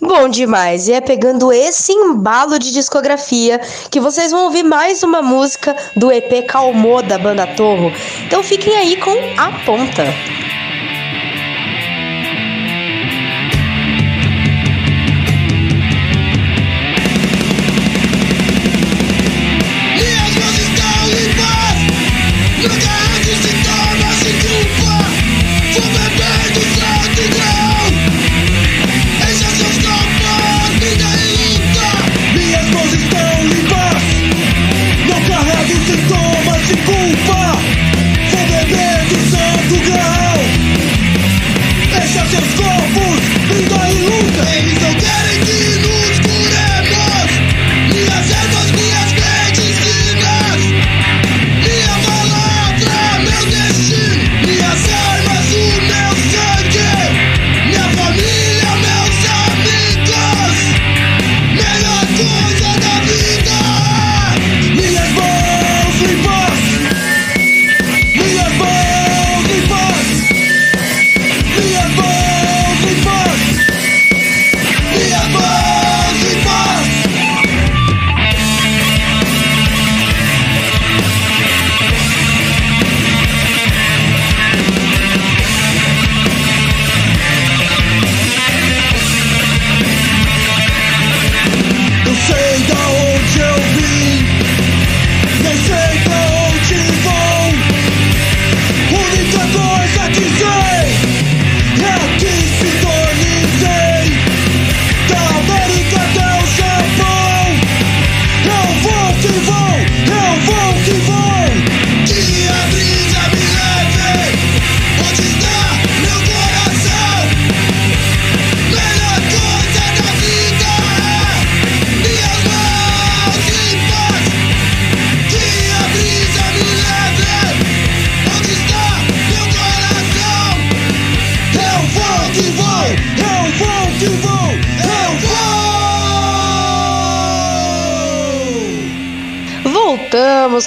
Bom 0.00 0.28
demais, 0.28 0.88
e 0.88 0.92
é 0.92 1.00
pegando 1.00 1.52
esse 1.52 1.92
embalo 1.92 2.58
de 2.58 2.72
discografia 2.72 3.60
que 3.90 4.00
vocês 4.00 4.32
vão 4.32 4.44
ouvir 4.44 4.62
mais 4.62 5.02
uma 5.02 5.22
música 5.22 5.76
do 5.96 6.10
EP 6.10 6.46
Calmô 6.46 7.02
da 7.02 7.18
banda 7.18 7.46
Torro. 7.46 7.92
Então 8.26 8.42
fiquem 8.42 8.74
aí 8.74 8.96
com 8.96 9.12
a 9.38 9.64
ponta. 9.64 10.04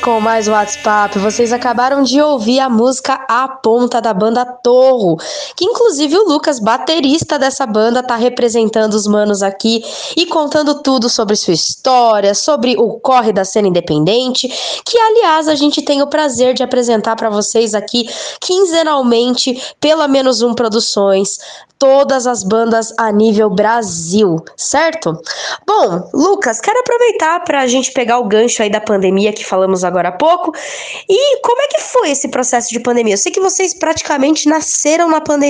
Com 0.05 0.19
mais 0.19 0.47
WhatsApp. 0.47 1.17
Vocês 1.17 1.51
acabaram 1.51 2.03
de 2.03 2.21
ouvir 2.21 2.59
a 2.59 2.69
música 2.69 3.25
A 3.27 3.47
Ponta 3.47 3.99
da 3.99 4.13
banda 4.13 4.45
Torro, 4.45 5.17
que 5.55 5.65
inclusive 5.65 6.17
o 6.17 6.27
Lucas, 6.27 6.59
baterista 6.59 7.39
dessa 7.39 7.65
banda, 7.65 8.03
tá 8.03 8.15
representando 8.15 8.93
os 8.93 9.07
manos 9.07 9.41
aqui 9.41 9.83
e 10.15 10.25
contando 10.25 10.81
tudo 10.81 11.09
sobre 11.09 11.35
sua 11.35 11.53
história, 11.53 12.33
sobre 12.33 12.75
o 12.77 12.99
corre 12.99 13.31
da 13.31 13.45
cena 13.45 13.67
independente, 13.67 14.47
que 14.85 14.97
aliás 14.97 15.47
a 15.47 15.55
gente 15.55 15.81
tem 15.81 16.01
o 16.01 16.07
prazer 16.07 16.53
de 16.53 16.63
apresentar 16.63 17.15
para 17.15 17.29
vocês 17.29 17.73
aqui 17.73 18.07
quinzenalmente 18.41 19.61
pela 19.79 20.07
Menos 20.07 20.41
Um 20.41 20.53
Produções, 20.53 21.37
todas 21.77 22.25
as 22.25 22.43
bandas 22.43 22.93
a 22.97 23.11
nível 23.11 23.49
Brasil, 23.49 24.43
certo? 24.55 25.19
Bom, 25.67 26.09
Lucas, 26.13 26.59
quero 26.59 26.79
aproveitar 26.79 27.43
para 27.43 27.61
a 27.61 27.67
gente 27.67 27.91
pegar 27.91 28.19
o 28.19 28.25
gancho 28.25 28.63
aí 28.63 28.69
da 28.69 28.79
pandemia 28.79 29.33
que 29.33 29.45
falamos 29.45 29.83
agora 29.83 30.09
há 30.09 30.11
pouco. 30.11 30.51
E 31.09 31.41
como 31.41 31.61
é 31.61 31.67
que 31.67 31.81
foi 31.81 32.11
esse 32.11 32.29
processo 32.29 32.69
de 32.69 32.79
pandemia? 32.79 33.13
Eu 33.13 33.17
sei 33.17 33.31
que 33.31 33.39
vocês 33.39 33.73
praticamente 33.73 34.47
nasceram 34.47 35.09
na 35.09 35.21
pandemia, 35.21 35.44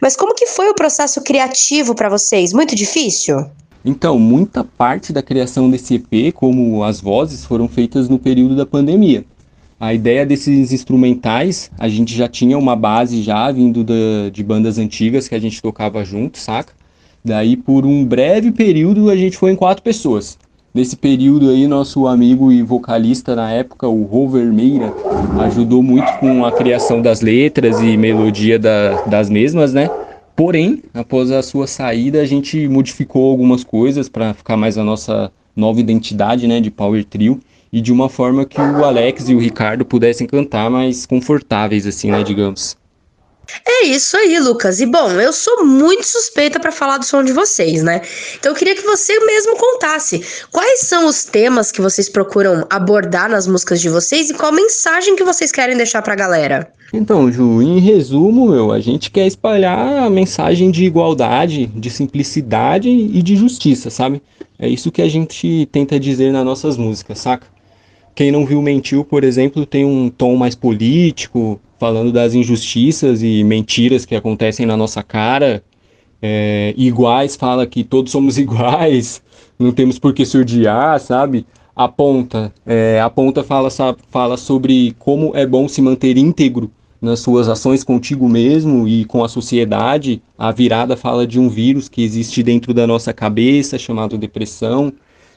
mas 0.00 0.16
como 0.16 0.34
que 0.34 0.46
foi 0.46 0.68
o 0.68 0.74
processo 0.74 1.22
criativo 1.22 1.94
para 1.94 2.08
vocês? 2.08 2.52
Muito 2.52 2.74
difícil? 2.74 3.46
Então, 3.84 4.18
muita 4.18 4.64
parte 4.64 5.12
da 5.12 5.22
criação 5.22 5.70
desse 5.70 5.94
EP, 5.96 6.32
como 6.32 6.82
as 6.82 7.00
vozes, 7.00 7.44
foram 7.44 7.68
feitas 7.68 8.08
no 8.08 8.18
período 8.18 8.56
da 8.56 8.64
pandemia. 8.64 9.24
A 9.78 9.92
ideia 9.92 10.24
desses 10.24 10.72
instrumentais, 10.72 11.70
a 11.78 11.88
gente 11.88 12.16
já 12.16 12.26
tinha 12.26 12.56
uma 12.56 12.74
base 12.74 13.22
já 13.22 13.52
vindo 13.52 13.84
da, 13.84 14.30
de 14.32 14.42
bandas 14.42 14.78
antigas 14.78 15.28
que 15.28 15.34
a 15.34 15.38
gente 15.38 15.60
tocava 15.60 16.02
junto, 16.04 16.38
saca? 16.38 16.72
Daí, 17.22 17.56
por 17.56 17.84
um 17.84 18.04
breve 18.04 18.52
período, 18.52 19.10
a 19.10 19.16
gente 19.16 19.36
foi 19.36 19.50
em 19.50 19.56
quatro 19.56 19.82
pessoas. 19.82 20.38
Nesse 20.74 20.96
período 20.96 21.50
aí, 21.50 21.68
nosso 21.68 22.08
amigo 22.08 22.50
e 22.50 22.60
vocalista 22.60 23.36
na 23.36 23.48
época, 23.48 23.86
o 23.86 24.02
Rô 24.02 24.28
Vermeira, 24.28 24.92
ajudou 25.42 25.84
muito 25.84 26.12
com 26.18 26.44
a 26.44 26.50
criação 26.50 27.00
das 27.00 27.20
letras 27.20 27.78
e 27.78 27.96
melodia 27.96 28.58
da, 28.58 29.02
das 29.02 29.30
mesmas, 29.30 29.72
né? 29.72 29.88
Porém, 30.34 30.82
após 30.92 31.30
a 31.30 31.44
sua 31.44 31.68
saída, 31.68 32.20
a 32.20 32.26
gente 32.26 32.66
modificou 32.66 33.30
algumas 33.30 33.62
coisas 33.62 34.08
para 34.08 34.34
ficar 34.34 34.56
mais 34.56 34.76
a 34.76 34.82
nossa 34.82 35.30
nova 35.54 35.78
identidade, 35.78 36.48
né, 36.48 36.60
de 36.60 36.72
Power 36.72 37.04
Trio 37.04 37.38
e 37.72 37.80
de 37.80 37.92
uma 37.92 38.08
forma 38.08 38.44
que 38.44 38.60
o 38.60 38.84
Alex 38.84 39.28
e 39.28 39.34
o 39.36 39.38
Ricardo 39.38 39.84
pudessem 39.84 40.26
cantar 40.26 40.68
mais 40.68 41.06
confortáveis, 41.06 41.86
assim, 41.86 42.10
né, 42.10 42.24
digamos. 42.24 42.76
É 43.66 43.86
isso 43.86 44.16
aí, 44.16 44.38
Lucas. 44.38 44.80
E 44.80 44.86
bom, 44.86 45.10
eu 45.12 45.32
sou 45.32 45.64
muito 45.64 46.06
suspeita 46.06 46.58
para 46.58 46.72
falar 46.72 46.98
do 46.98 47.04
som 47.04 47.22
de 47.22 47.32
vocês, 47.32 47.82
né? 47.82 48.00
Então 48.38 48.52
eu 48.52 48.56
queria 48.56 48.74
que 48.74 48.82
você 48.82 49.18
mesmo 49.20 49.56
contasse 49.56 50.22
quais 50.50 50.80
são 50.80 51.06
os 51.06 51.24
temas 51.24 51.70
que 51.70 51.80
vocês 51.80 52.08
procuram 52.08 52.66
abordar 52.70 53.28
nas 53.28 53.46
músicas 53.46 53.80
de 53.80 53.88
vocês 53.88 54.30
e 54.30 54.34
qual 54.34 54.52
mensagem 54.52 55.16
que 55.16 55.24
vocês 55.24 55.52
querem 55.52 55.76
deixar 55.76 56.02
pra 56.02 56.14
galera. 56.14 56.72
Então, 56.92 57.30
Ju, 57.30 57.60
em 57.60 57.80
resumo, 57.80 58.50
meu, 58.50 58.70
a 58.70 58.80
gente 58.80 59.10
quer 59.10 59.26
espalhar 59.26 60.04
a 60.04 60.08
mensagem 60.08 60.70
de 60.70 60.84
igualdade, 60.84 61.66
de 61.66 61.90
simplicidade 61.90 62.88
e 62.88 63.22
de 63.22 63.34
justiça, 63.34 63.90
sabe? 63.90 64.22
É 64.58 64.68
isso 64.68 64.92
que 64.92 65.02
a 65.02 65.08
gente 65.08 65.68
tenta 65.72 65.98
dizer 65.98 66.32
nas 66.32 66.44
nossas 66.44 66.76
músicas, 66.76 67.18
saca? 67.18 67.46
Quem 68.14 68.30
não 68.30 68.46
viu 68.46 68.62
Mentiu, 68.62 69.04
por 69.04 69.24
exemplo, 69.24 69.66
tem 69.66 69.84
um 69.84 70.08
tom 70.08 70.36
mais 70.36 70.54
político, 70.54 71.60
falando 71.78 72.12
das 72.12 72.34
injustiças 72.34 73.22
e 73.22 73.42
mentiras 73.44 74.04
que 74.04 74.14
acontecem 74.14 74.66
na 74.66 74.76
nossa 74.76 75.02
cara. 75.02 75.62
É, 76.22 76.72
iguais 76.76 77.36
fala 77.36 77.66
que 77.66 77.84
todos 77.84 78.10
somos 78.10 78.38
iguais, 78.38 79.22
não 79.58 79.72
temos 79.72 79.98
por 79.98 80.14
que 80.14 80.24
se 80.24 80.38
odiar, 80.38 80.98
sabe? 81.00 81.46
A 81.76 81.88
ponta, 81.88 82.52
é, 82.64 83.00
fala, 83.46 83.68
fala 84.08 84.36
sobre 84.36 84.94
como 84.98 85.32
é 85.34 85.44
bom 85.44 85.66
se 85.68 85.82
manter 85.82 86.16
íntegro 86.16 86.70
nas 87.04 87.20
suas 87.20 87.48
ações 87.48 87.84
contigo 87.84 88.28
mesmo 88.28 88.88
e 88.88 89.04
com 89.04 89.22
a 89.22 89.28
sociedade. 89.28 90.22
A 90.38 90.50
virada 90.50 90.96
fala 90.96 91.26
de 91.26 91.38
um 91.38 91.48
vírus 91.48 91.88
que 91.88 92.02
existe 92.02 92.42
dentro 92.42 92.72
da 92.72 92.86
nossa 92.86 93.12
cabeça, 93.12 93.78
chamado 93.78 94.16
depressão. 94.16 94.92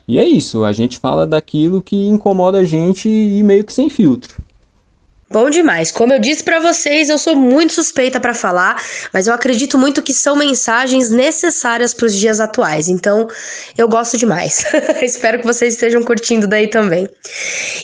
E 0.08 0.18
é 0.18 0.26
isso, 0.26 0.64
a 0.64 0.72
gente 0.72 0.98
fala 1.00 1.28
daquilo 1.28 1.82
que 1.82 2.08
incomoda 2.08 2.60
a 2.60 2.64
gente 2.64 3.10
e 3.10 3.44
meio 3.44 3.66
que 3.66 3.74
sem 3.74 3.90
filtro. 3.90 4.42
Bom 5.30 5.50
demais. 5.50 5.92
Como 5.92 6.14
eu 6.14 6.20
disse 6.20 6.42
para 6.42 6.58
vocês, 6.62 7.10
eu 7.10 7.18
sou 7.18 7.36
muito 7.36 7.74
suspeita 7.74 8.18
para 8.18 8.34
falar, 8.34 8.82
mas 9.12 9.28
eu 9.28 9.34
acredito 9.34 9.78
muito 9.78 10.02
que 10.02 10.14
são 10.14 10.38
mensagens 10.38 11.10
necessárias 11.10 11.94
para 11.94 12.06
os 12.06 12.16
dias 12.16 12.40
atuais. 12.40 12.88
Então, 12.88 13.28
eu 13.78 13.90
gosto 13.90 14.18
demais. 14.18 14.64
Espero 15.04 15.40
que 15.40 15.46
vocês 15.46 15.74
estejam 15.74 16.02
curtindo 16.02 16.48
daí 16.48 16.70
também. 16.70 17.10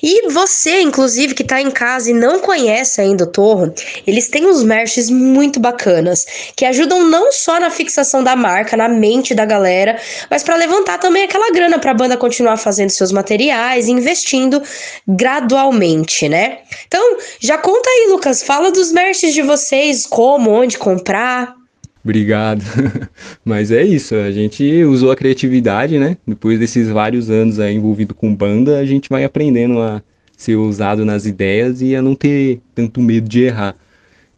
E 0.01 0.29
você, 0.29 0.79
inclusive, 0.79 1.33
que 1.33 1.43
tá 1.43 1.59
em 1.59 1.69
casa 1.69 2.11
e 2.11 2.13
não 2.13 2.39
conhece 2.39 3.01
ainda 3.01 3.25
o 3.25 3.27
Torro, 3.27 3.73
eles 4.07 4.29
têm 4.29 4.47
uns 4.47 4.63
merches 4.63 5.09
muito 5.09 5.59
bacanas, 5.59 6.25
que 6.55 6.65
ajudam 6.65 7.03
não 7.09 7.33
só 7.33 7.59
na 7.59 7.69
fixação 7.69 8.23
da 8.23 8.37
marca, 8.37 8.77
na 8.77 8.87
mente 8.87 9.35
da 9.35 9.43
galera, 9.43 9.99
mas 10.31 10.43
para 10.43 10.55
levantar 10.55 10.97
também 10.97 11.23
aquela 11.23 11.51
grana 11.51 11.77
para 11.77 11.91
a 11.91 11.93
banda 11.93 12.15
continuar 12.15 12.55
fazendo 12.55 12.89
seus 12.89 13.11
materiais, 13.11 13.89
investindo 13.89 14.63
gradualmente, 15.05 16.29
né? 16.29 16.59
Então, 16.87 17.17
já 17.43 17.57
conta 17.57 17.89
aí, 17.89 18.07
Lucas, 18.09 18.41
fala 18.41 18.71
dos 18.71 18.93
merches 18.93 19.33
de 19.33 19.41
vocês, 19.41 20.05
como, 20.05 20.49
onde 20.49 20.77
comprar. 20.77 21.53
Obrigado. 22.01 22.63
Mas 23.43 23.69
é 23.69 23.83
isso, 23.83 24.15
a 24.15 24.31
gente 24.31 24.81
usou 24.85 25.11
a 25.11 25.15
criatividade, 25.15 25.99
né? 25.99 26.15
Depois 26.25 26.57
desses 26.57 26.87
vários 26.87 27.29
anos 27.29 27.59
aí 27.59 27.75
envolvido 27.75 28.15
com 28.15 28.33
banda, 28.33 28.79
a 28.79 28.85
gente 28.85 29.09
vai 29.09 29.25
aprendendo 29.25 29.81
a 29.81 30.01
ser 30.37 30.55
ousado 30.55 31.03
nas 31.03 31.25
ideias 31.25 31.81
e 31.81 31.97
a 31.97 32.01
não 32.01 32.15
ter 32.15 32.61
tanto 32.73 33.01
medo 33.01 33.27
de 33.27 33.43
errar. 33.43 33.75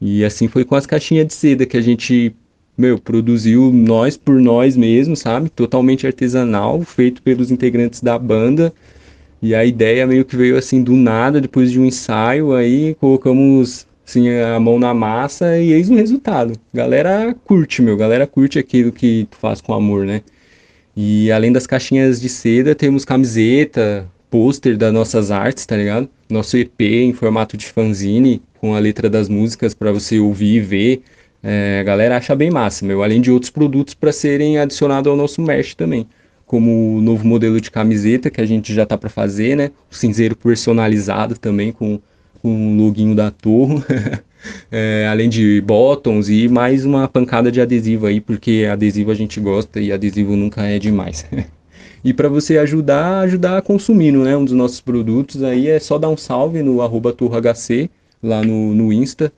E 0.01 0.25
assim 0.25 0.47
foi 0.47 0.65
com 0.65 0.73
as 0.73 0.87
caixinhas 0.87 1.27
de 1.27 1.33
seda 1.35 1.63
que 1.63 1.77
a 1.77 1.81
gente, 1.81 2.35
meu, 2.75 2.97
produziu 2.97 3.71
nós 3.71 4.17
por 4.17 4.41
nós 4.41 4.75
mesmos, 4.75 5.19
sabe? 5.19 5.47
Totalmente 5.49 6.07
artesanal, 6.07 6.81
feito 6.81 7.21
pelos 7.21 7.51
integrantes 7.51 8.01
da 8.01 8.17
banda 8.17 8.73
e 9.45 9.53
a 9.53 9.63
ideia 9.63 10.07
meio 10.07 10.25
que 10.25 10.35
veio 10.35 10.57
assim 10.57 10.81
do 10.81 10.93
nada, 10.93 11.39
depois 11.39 11.71
de 11.71 11.79
um 11.79 11.85
ensaio, 11.85 12.55
aí 12.55 12.95
colocamos 12.95 13.85
assim, 14.03 14.27
a 14.27 14.59
mão 14.59 14.79
na 14.79 14.91
massa 14.91 15.59
e 15.59 15.71
eis 15.71 15.87
o 15.87 15.93
resultado. 15.93 16.59
Galera 16.73 17.35
curte, 17.45 17.79
meu, 17.79 17.95
galera 17.95 18.25
curte 18.25 18.57
aquilo 18.57 18.91
que 18.91 19.27
tu 19.29 19.37
faz 19.37 19.61
com 19.61 19.71
amor, 19.71 20.03
né? 20.03 20.23
E 20.97 21.31
além 21.31 21.51
das 21.51 21.67
caixinhas 21.67 22.19
de 22.19 22.27
seda, 22.27 22.73
temos 22.73 23.05
camiseta, 23.05 24.09
pôster 24.31 24.75
das 24.75 24.91
nossas 24.91 25.29
artes, 25.29 25.63
tá 25.63 25.77
ligado? 25.77 26.09
Nosso 26.27 26.57
EP 26.57 26.81
em 26.81 27.13
formato 27.13 27.55
de 27.55 27.67
fanzine, 27.67 28.41
com 28.59 28.73
a 28.73 28.79
letra 28.79 29.07
das 29.07 29.29
músicas 29.29 29.75
para 29.75 29.91
você 29.91 30.17
ouvir 30.17 30.55
e 30.55 30.59
ver. 30.59 31.01
É, 31.43 31.81
a 31.81 31.83
galera 31.83 32.17
acha 32.17 32.35
bem 32.35 32.49
massa, 32.49 32.83
meu. 32.83 33.03
Além 33.03 33.21
de 33.21 33.29
outros 33.29 33.51
produtos 33.51 33.93
para 33.93 34.11
serem 34.11 34.57
adicionados 34.57 35.07
ao 35.07 35.15
nosso 35.15 35.39
merch 35.39 35.75
também 35.75 36.07
como 36.45 36.97
o 36.97 37.01
novo 37.01 37.25
modelo 37.25 37.59
de 37.59 37.71
camiseta 37.71 38.29
que 38.29 38.39
a 38.39 38.45
gente 38.45 38.73
já 38.73 38.85
tá 38.85 38.97
para 38.97 39.09
fazer, 39.09 39.55
né? 39.55 39.71
O 39.91 39.95
cinzeiro 39.95 40.35
personalizado 40.35 41.37
também 41.37 41.71
com, 41.71 41.99
com 42.41 42.73
o 42.73 42.77
loginho 42.77 43.15
da 43.15 43.31
Torre. 43.31 43.83
é, 44.71 45.07
além 45.09 45.27
de 45.27 45.61
bottoms 45.61 46.29
e 46.29 46.47
mais 46.47 46.85
uma 46.85 47.07
pancada 47.07 47.51
de 47.51 47.59
adesivo 47.59 48.05
aí, 48.05 48.21
porque 48.21 48.67
adesivo 48.71 49.11
a 49.11 49.15
gente 49.15 49.39
gosta 49.39 49.79
e 49.79 49.91
adesivo 49.91 50.35
nunca 50.35 50.63
é 50.63 50.77
demais. 50.77 51.25
e 52.03 52.13
para 52.13 52.29
você 52.29 52.57
ajudar, 52.59 53.21
ajudar 53.21 53.61
consumindo, 53.63 54.23
né? 54.23 54.37
Um 54.37 54.45
dos 54.45 54.53
nossos 54.53 54.79
produtos 54.79 55.41
aí 55.43 55.67
é 55.67 55.79
só 55.79 55.97
dar 55.97 56.09
um 56.09 56.17
salve 56.17 56.61
no 56.61 56.81
arroba 56.81 57.15
lá 58.21 58.43
no, 58.43 58.73
no 58.73 58.93
Insta 58.93 59.33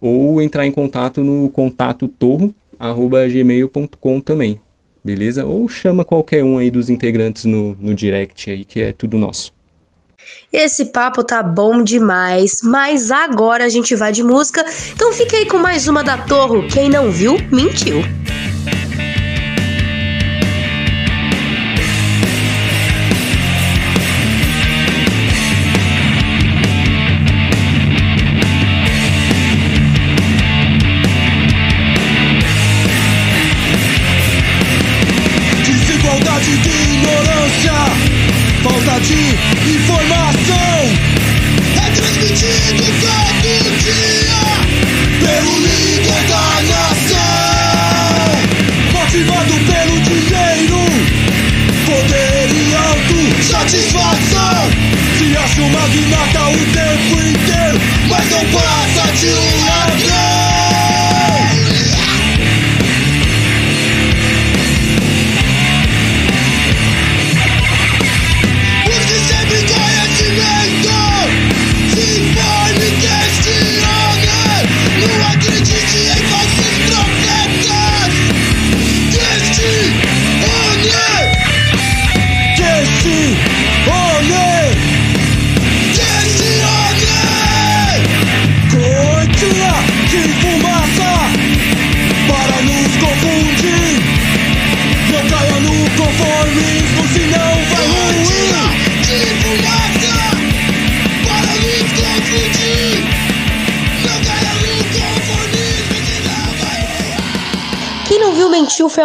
ou 0.00 0.40
entrar 0.40 0.66
em 0.66 0.72
contato 0.72 1.22
no 1.22 1.50
contato 1.50 2.08
torro 2.08 2.54
arroba 2.78 3.28
gmail.com 3.28 4.20
também 4.20 4.58
beleza? 5.04 5.44
Ou 5.44 5.68
chama 5.68 6.04
qualquer 6.04 6.44
um 6.44 6.58
aí 6.58 6.70
dos 6.70 6.90
integrantes 6.90 7.44
no, 7.44 7.76
no 7.80 7.94
direct 7.94 8.50
aí, 8.50 8.64
que 8.64 8.80
é 8.80 8.92
tudo 8.92 9.18
nosso. 9.18 9.52
Esse 10.52 10.86
papo 10.86 11.24
tá 11.24 11.42
bom 11.42 11.82
demais, 11.82 12.60
mas 12.62 13.10
agora 13.10 13.64
a 13.64 13.68
gente 13.68 13.94
vai 13.94 14.12
de 14.12 14.22
música, 14.22 14.64
então 14.92 15.12
fica 15.12 15.36
aí 15.36 15.46
com 15.46 15.58
mais 15.58 15.88
uma 15.88 16.02
da 16.02 16.18
Torro. 16.18 16.66
Quem 16.68 16.88
não 16.88 17.10
viu, 17.10 17.36
mentiu. 17.52 18.02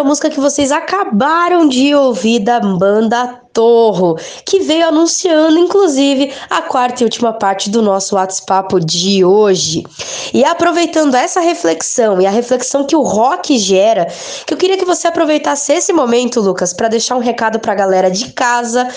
Música 0.06 0.30
que 0.30 0.40
vocês 0.40 0.72
acabaram 0.72 1.68
de 1.68 1.96
ouvir 1.96 2.40
da 2.40 2.60
banda 2.60 3.42
Torro, 3.52 4.18
que 4.46 4.60
veio 4.60 4.90
anunciando 4.90 5.58
inclusive 5.58 6.32
a 6.50 6.62
quarta 6.62 7.02
e 7.02 7.06
última 7.06 7.32
parte 7.32 7.70
do 7.70 7.82
nosso 7.82 8.16
WhatsApp 8.16 8.84
de 8.84 9.24
hoje. 9.24 9.84
E 10.34 10.44
aproveitando 10.44 11.16
essa 11.16 11.40
reflexão 11.40 12.22
e 12.22 12.26
a 12.26 12.30
reflexão 12.30 12.86
que 12.86 12.98
o 12.98 13.02
rock 13.02 13.58
gera, 13.58 14.08
que 14.46 14.54
eu 14.54 14.58
queria 14.58 14.78
que 14.78 14.84
você 14.84 15.08
aproveitasse 15.08 15.72
esse 15.72 15.94
momento, 15.94 16.42
Lucas, 16.42 16.74
para 16.74 16.90
deixar 16.90 17.16
um 17.16 17.20
recado 17.20 17.58
para 17.58 17.72
a 17.72 17.76
galera 17.76 18.12
de 18.12 18.34
casa 18.34 18.88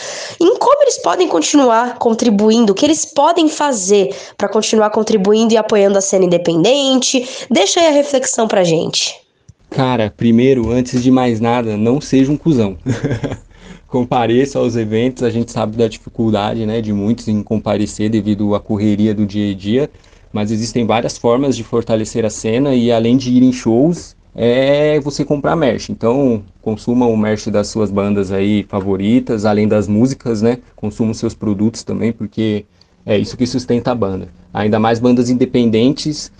em 0.40 0.56
como 0.58 0.82
eles 0.82 0.98
podem 0.98 1.28
continuar 1.28 1.96
contribuindo, 1.98 2.72
o 2.72 2.74
que 2.74 2.84
eles 2.84 3.04
podem 3.04 3.48
fazer 3.48 4.14
para 4.36 4.48
continuar 4.48 4.90
contribuindo 4.90 5.54
e 5.54 5.56
apoiando 5.56 5.98
a 5.98 6.02
cena 6.02 6.24
independente. 6.24 7.46
Deixa 7.48 7.78
aí 7.78 7.86
a 7.86 7.92
reflexão 7.92 8.48
pra 8.48 8.64
gente. 8.64 9.27
Cara, 9.70 10.12
primeiro, 10.14 10.70
antes 10.70 11.02
de 11.02 11.10
mais 11.10 11.40
nada, 11.40 11.76
não 11.76 12.00
seja 12.00 12.32
um 12.32 12.36
cuzão. 12.36 12.76
Compareça 13.86 14.58
aos 14.58 14.76
eventos, 14.76 15.22
a 15.22 15.30
gente 15.30 15.52
sabe 15.52 15.76
da 15.76 15.88
dificuldade, 15.88 16.66
né, 16.66 16.80
de 16.80 16.92
muitos 16.92 17.28
em 17.28 17.42
comparecer 17.42 18.10
devido 18.10 18.54
à 18.54 18.60
correria 18.60 19.14
do 19.14 19.26
dia 19.26 19.50
a 19.50 19.54
dia, 19.54 19.90
mas 20.32 20.50
existem 20.50 20.86
várias 20.86 21.16
formas 21.16 21.56
de 21.56 21.64
fortalecer 21.64 22.24
a 22.24 22.30
cena 22.30 22.74
e 22.74 22.90
além 22.92 23.16
de 23.16 23.30
ir 23.30 23.42
em 23.42 23.52
shows, 23.52 24.16
é 24.34 25.00
você 25.00 25.24
comprar 25.24 25.56
merch. 25.56 25.90
Então, 25.90 26.42
consuma 26.60 27.06
o 27.06 27.16
merch 27.16 27.48
das 27.48 27.68
suas 27.68 27.90
bandas 27.90 28.30
aí 28.30 28.64
favoritas, 28.68 29.44
além 29.44 29.66
das 29.66 29.88
músicas, 29.88 30.42
né? 30.42 30.58
Consuma 30.76 31.12
os 31.12 31.18
seus 31.18 31.34
produtos 31.34 31.82
também, 31.82 32.12
porque 32.12 32.64
é 33.04 33.16
isso 33.18 33.36
que 33.36 33.46
sustenta 33.46 33.90
a 33.90 33.94
banda. 33.94 34.28
Ainda 34.52 34.78
mais 34.78 34.98
bandas 34.98 35.30
independentes 35.30 36.30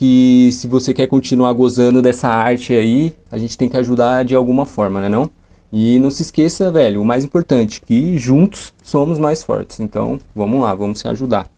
que 0.00 0.48
se 0.52 0.66
você 0.66 0.94
quer 0.94 1.08
continuar 1.08 1.52
gozando 1.52 2.00
dessa 2.00 2.26
arte 2.26 2.72
aí, 2.72 3.14
a 3.30 3.36
gente 3.36 3.58
tem 3.58 3.68
que 3.68 3.76
ajudar 3.76 4.24
de 4.24 4.34
alguma 4.34 4.64
forma, 4.64 4.98
né 4.98 5.10
não? 5.10 5.30
E 5.70 5.98
não 5.98 6.10
se 6.10 6.22
esqueça, 6.22 6.72
velho, 6.72 7.02
o 7.02 7.04
mais 7.04 7.22
importante, 7.22 7.82
que 7.82 8.16
juntos 8.16 8.72
somos 8.82 9.18
mais 9.18 9.42
fortes. 9.42 9.78
Então, 9.78 10.18
vamos 10.34 10.62
lá, 10.62 10.74
vamos 10.74 11.00
se 11.00 11.08
ajudar. 11.08 11.50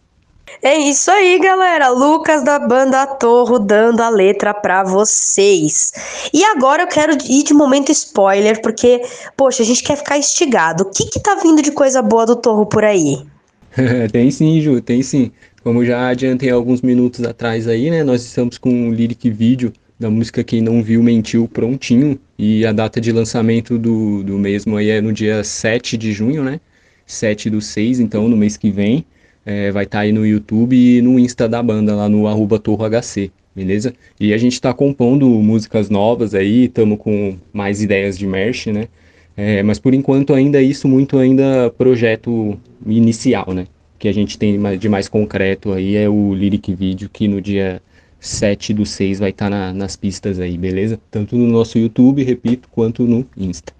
É 0.61 0.77
isso 0.77 1.09
aí, 1.09 1.39
galera. 1.39 1.87
Lucas 1.87 2.43
da 2.43 2.59
banda 2.59 3.07
Torro 3.07 3.59
dando 3.59 4.01
a 4.01 4.09
letra 4.09 4.53
pra 4.53 4.83
vocês. 4.83 5.93
E 6.33 6.43
agora 6.43 6.83
eu 6.83 6.87
quero 6.87 7.13
ir 7.13 7.43
de 7.43 7.53
momento 7.53 7.93
spoiler, 7.93 8.61
porque, 8.61 9.01
poxa, 9.37 9.63
a 9.63 9.65
gente 9.65 9.81
quer 9.81 9.95
ficar 9.95 10.17
instigado. 10.17 10.83
O 10.83 10.89
que 10.89 11.05
que 11.05 11.21
tá 11.21 11.35
vindo 11.35 11.61
de 11.61 11.71
coisa 11.71 12.01
boa 12.01 12.25
do 12.25 12.35
Torro 12.35 12.65
por 12.65 12.83
aí? 12.83 13.25
tem 14.11 14.29
sim, 14.29 14.59
Ju, 14.59 14.81
tem 14.81 15.01
sim. 15.01 15.31
Como 15.63 15.85
já 15.85 16.09
adiantei 16.09 16.49
alguns 16.49 16.81
minutos 16.81 17.23
atrás 17.23 17.69
aí, 17.69 17.89
né? 17.89 18.03
Nós 18.03 18.21
estamos 18.21 18.57
com 18.57 18.89
o 18.89 18.93
lyric 18.93 19.29
vídeo 19.29 19.71
da 19.97 20.09
música 20.09 20.43
Quem 20.43 20.59
Não 20.61 20.83
Viu 20.83 21.01
Mentiu 21.01 21.47
prontinho. 21.47 22.19
E 22.37 22.65
a 22.65 22.73
data 22.73 22.99
de 22.99 23.13
lançamento 23.13 23.77
do, 23.77 24.23
do 24.23 24.37
mesmo 24.37 24.75
aí 24.75 24.89
é 24.89 24.99
no 24.99 25.13
dia 25.13 25.41
7 25.41 25.95
de 25.95 26.11
junho, 26.11 26.43
né? 26.43 26.59
7 27.05 27.49
do 27.49 27.61
6, 27.61 28.01
então 28.01 28.27
no 28.27 28.35
mês 28.35 28.57
que 28.57 28.69
vem. 28.69 29.05
É, 29.45 29.71
vai 29.71 29.85
estar 29.85 29.99
tá 29.99 30.01
aí 30.01 30.11
no 30.11 30.25
YouTube 30.25 30.75
e 30.75 31.01
no 31.01 31.17
Insta 31.17 31.47
da 31.47 31.63
banda, 31.63 31.95
lá 31.95 32.09
no 32.09 32.27
arroba 32.27 32.59
torrohc, 32.59 33.31
beleza? 33.55 33.93
E 34.19 34.33
a 34.33 34.37
gente 34.37 34.53
está 34.53 34.73
compondo 34.73 35.29
músicas 35.29 35.89
novas 35.89 36.35
aí, 36.35 36.65
estamos 36.65 36.97
com 36.97 37.37
mais 37.53 37.81
ideias 37.81 38.17
de 38.17 38.27
merch, 38.27 38.67
né? 38.67 38.89
É, 39.35 39.63
mas 39.63 39.79
por 39.79 39.93
enquanto 39.93 40.33
ainda 40.33 40.59
é 40.59 40.63
isso 40.63 40.89
muito 40.89 41.17
ainda 41.17 41.73
projeto 41.77 42.59
inicial, 42.85 43.53
né? 43.53 43.65
Que 44.03 44.09
a 44.09 44.13
gente 44.13 44.37
tem 44.37 44.59
de 44.77 44.89
mais 44.89 45.07
concreto 45.07 45.71
aí 45.71 45.95
é 45.95 46.09
o 46.09 46.33
lyric 46.33 46.75
vídeo 46.75 47.09
que 47.09 47.25
no 47.25 47.39
dia 47.39 47.81
7 48.19 48.73
do 48.73 48.85
6 48.85 49.19
vai 49.19 49.29
estar 49.29 49.45
tá 49.45 49.49
na, 49.49 49.71
nas 49.71 49.95
pistas 49.95 50.41
aí, 50.41 50.57
beleza? 50.57 50.99
Tanto 51.09 51.37
no 51.37 51.47
nosso 51.47 51.79
YouTube, 51.79 52.21
repito, 52.21 52.67
quanto 52.69 53.03
no 53.03 53.25
Insta. 53.37 53.71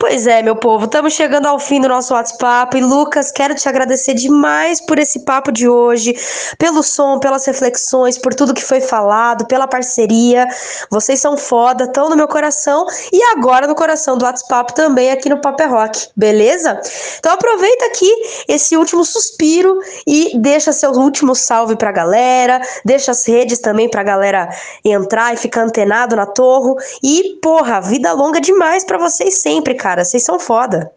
Pois 0.00 0.28
é, 0.28 0.42
meu 0.42 0.54
povo, 0.54 0.84
estamos 0.84 1.12
chegando 1.12 1.46
ao 1.46 1.58
fim 1.58 1.80
do 1.80 1.88
nosso 1.88 2.14
WhatsApp. 2.14 2.78
E 2.78 2.80
Lucas, 2.80 3.32
quero 3.32 3.52
te 3.56 3.68
agradecer 3.68 4.14
demais 4.14 4.80
por 4.80 4.96
esse 4.96 5.24
papo 5.24 5.50
de 5.50 5.68
hoje, 5.68 6.14
pelo 6.56 6.84
som, 6.84 7.18
pelas 7.18 7.44
reflexões, 7.44 8.16
por 8.16 8.32
tudo 8.32 8.54
que 8.54 8.62
foi 8.62 8.80
falado, 8.80 9.44
pela 9.48 9.66
parceria. 9.66 10.46
Vocês 10.88 11.18
são 11.18 11.36
foda, 11.36 11.82
estão 11.82 12.08
no 12.08 12.14
meu 12.14 12.28
coração 12.28 12.86
e 13.12 13.20
agora 13.36 13.66
no 13.66 13.74
coração 13.74 14.16
do 14.16 14.24
WhatsApp 14.24 14.72
também 14.72 15.10
aqui 15.10 15.28
no 15.28 15.40
Paper 15.40 15.68
Rock, 15.68 16.06
beleza? 16.14 16.80
Então 17.18 17.32
aproveita 17.32 17.86
aqui 17.86 18.12
esse 18.46 18.76
último 18.76 19.04
suspiro 19.04 19.80
e 20.06 20.30
deixa 20.38 20.72
seu 20.72 20.92
último 20.92 21.34
salve 21.34 21.74
pra 21.74 21.90
galera, 21.90 22.62
deixa 22.84 23.10
as 23.10 23.26
redes 23.26 23.58
também 23.58 23.90
pra 23.90 24.04
galera 24.04 24.48
entrar 24.84 25.34
e 25.34 25.36
ficar 25.36 25.62
antenado 25.62 26.14
na 26.14 26.24
torre. 26.24 26.76
E, 27.02 27.40
porra, 27.42 27.80
vida 27.80 28.12
longa 28.12 28.40
demais 28.40 28.84
para 28.84 28.96
vocês 28.96 29.40
sempre, 29.40 29.74
cara 29.74 29.87
cara. 29.88 30.04
Vocês 30.04 30.22
são 30.22 30.38
foda. 30.38 30.90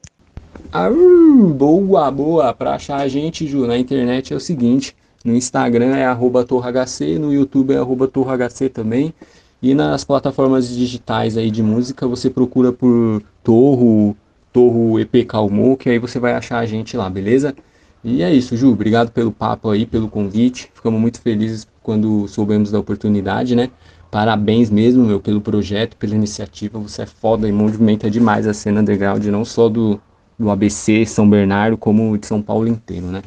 Ah, 0.72 0.90
boa, 0.90 2.12
boa. 2.12 2.54
Pra 2.54 2.76
achar 2.76 2.98
a 2.98 3.08
gente, 3.08 3.48
Ju, 3.48 3.66
na 3.66 3.78
internet 3.78 4.34
é 4.34 4.36
o 4.36 4.40
seguinte: 4.40 4.96
no 5.24 5.34
Instagram 5.34 5.96
é 5.96 6.06
torrahc, 6.46 7.20
no 7.20 7.34
YouTube 7.34 7.74
é 7.74 8.08
torrahc 8.08 8.70
também. 8.70 9.14
E 9.62 9.74
nas 9.76 10.04
plataformas 10.04 10.68
digitais 10.68 11.38
aí 11.38 11.52
de 11.52 11.62
música, 11.62 12.08
você 12.08 12.30
procura 12.30 12.74
por 12.74 13.22
Torro, 13.44 14.18
Torro 14.52 15.00
EP 15.00 15.26
Calmou, 15.28 15.78
que 15.78 15.88
aí 15.88 16.00
você 16.00 16.20
vai 16.20 16.34
achar 16.34 16.58
a 16.58 16.66
gente 16.66 16.98
lá, 16.98 17.08
beleza? 17.08 17.56
E 18.04 18.24
é 18.24 18.34
isso, 18.34 18.58
Ju. 18.58 18.72
Obrigado 18.72 19.12
pelo 19.12 19.32
papo 19.32 19.70
aí, 19.70 19.86
pelo 19.86 20.10
convite. 20.10 20.72
Ficamos 20.74 21.00
muito 21.00 21.22
felizes 21.22 21.68
quando 21.84 22.28
soubemos 22.28 22.72
da 22.72 22.80
oportunidade, 22.80 23.56
né? 23.56 23.70
Parabéns 24.12 24.70
mesmo, 24.70 25.06
meu, 25.06 25.22
pelo 25.22 25.40
projeto, 25.40 25.96
pela 25.96 26.14
iniciativa. 26.14 26.78
Você 26.80 27.04
é 27.04 27.06
foda 27.06 27.48
e 27.48 27.52
movimenta 27.52 28.12
demais 28.12 28.46
a 28.46 28.54
cena 28.54 28.82
underground, 28.82 29.26
não 29.28 29.46
só 29.46 29.70
do, 29.70 30.02
do 30.38 30.50
ABC, 30.50 31.06
São 31.06 31.30
Bernardo, 31.30 31.78
como 31.78 32.18
de 32.18 32.28
São 32.28 32.42
Paulo 32.42 32.68
inteiro, 32.68 33.06
né? 33.08 33.22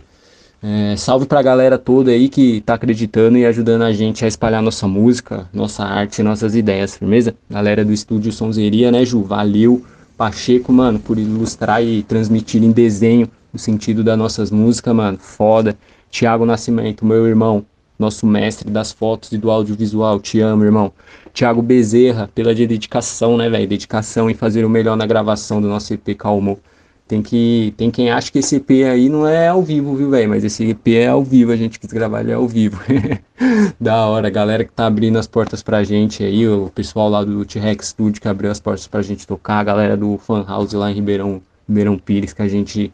É, 0.62 0.94
salve 0.97 1.27
pra 1.27 1.43
galera 1.43 1.78
toda 1.78 2.11
aí 2.11 2.28
que 2.28 2.61
tá 2.62 2.74
acreditando 2.74 3.36
e 3.39 3.44
ajudando 3.47 3.82
a 3.82 3.93
gente 3.93 4.24
a 4.24 4.28
espalhar 4.28 4.62
nossa 4.62 4.86
música, 4.86 5.48
nossa 5.52 5.85
arte, 5.85 6.23
nossas 6.23 6.55
ideias, 6.55 6.97
firmeza? 6.97 7.35
Galera 7.51 7.85
do 7.85 7.93
estúdio 7.93 8.31
Sonzeria, 8.31 8.90
né, 8.90 9.05
Ju? 9.06 9.23
Valeu, 9.23 9.85
Pacheco, 10.19 10.73
mano, 10.73 10.98
por 10.98 11.19
ilustrar 11.19 11.82
e 11.82 12.02
transmitir 12.02 12.62
em 12.62 12.73
desenho 12.73 13.28
o 13.55 13.59
sentido 13.59 14.05
das 14.05 14.19
nossas 14.19 14.51
músicas, 14.51 14.94
mano. 14.94 15.19
Foda. 15.19 15.77
Tiago 16.11 16.47
Nascimento, 16.47 17.05
meu 17.05 17.27
irmão, 17.27 17.65
nosso 17.99 18.27
mestre 18.27 18.71
das 18.71 18.93
fotos 18.93 19.33
e 19.33 19.39
do 19.39 19.51
audiovisual. 19.51 20.21
Te 20.21 20.41
amo, 20.41 20.65
irmão. 20.65 20.93
Tiago 21.33 21.62
Bezerra, 21.62 22.31
pela 22.35 22.55
dedicação, 22.55 23.37
né, 23.37 23.49
velho? 23.49 23.66
Dedicação 23.66 24.31
em 24.31 24.35
fazer 24.35 24.65
o 24.65 24.71
melhor 24.71 24.97
na 24.97 25.07
gravação 25.07 25.61
do 25.61 25.69
nosso 25.69 25.93
EP 25.93 26.16
Calmo. 26.16 26.59
Tem 27.07 27.21
que 27.23 27.75
tem 27.77 27.91
quem 27.91 28.11
acha 28.11 28.33
que 28.33 28.39
esse 28.39 28.57
EP 28.57 28.71
aí 28.91 29.11
não 29.11 29.29
é 29.29 29.49
ao 29.49 29.62
vivo, 29.62 29.95
viu, 29.95 30.09
velho? 30.09 30.31
Mas 30.31 30.43
esse 30.43 30.71
EP 30.71 30.89
é 30.89 31.09
ao 31.09 31.23
vivo, 31.23 31.53
a 31.53 31.57
gente 31.57 31.79
quis 31.79 31.93
gravar 31.93 32.21
ele 32.21 32.33
ao 32.33 32.49
vivo. 32.49 32.81
da 33.79 34.07
hora, 34.07 34.31
galera 34.31 34.65
que 34.65 34.73
tá 34.73 34.87
abrindo 34.87 35.19
as 35.19 35.27
portas 35.27 35.62
pra 35.62 35.85
gente 35.85 36.25
aí, 36.25 36.49
o 36.49 36.71
pessoal 36.75 37.11
lá 37.11 37.23
do 37.23 37.45
T-Rex 37.45 37.89
Studio 37.89 38.23
que 38.23 38.29
abriu 38.29 38.51
as 38.51 38.59
portas 38.59 38.87
pra 38.87 39.03
gente 39.03 39.27
tocar, 39.27 39.59
a 39.59 39.65
galera 39.65 39.97
do 39.99 40.16
Fan 40.16 40.47
House 40.49 40.73
lá 40.73 40.91
em 40.91 40.95
Ribeirão, 40.95 41.43
Ribeirão 41.69 41.99
Pires 41.99 42.33
que 42.33 42.41
a 42.41 42.49
gente 42.49 42.91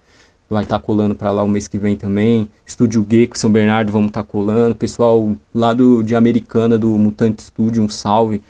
vai 0.51 0.65
estar 0.65 0.81
tá 0.81 0.85
colando 0.85 1.15
para 1.15 1.31
lá 1.31 1.45
o 1.45 1.49
mês 1.49 1.69
que 1.69 1.79
vem 1.79 1.97
também. 1.97 2.51
Estúdio 2.67 3.07
Gecko, 3.09 3.39
São 3.39 3.51
Bernardo, 3.51 3.93
vamos 3.93 4.09
estar 4.09 4.25
tá 4.25 4.29
colando. 4.29 4.75
Pessoal 4.75 5.37
lá 5.55 5.73
do, 5.73 6.03
de 6.03 6.17
Americana, 6.17 6.77
do 6.77 6.89
Mutante 6.99 7.43
Studio, 7.43 7.83
um 7.83 7.89
salve. 7.89 8.43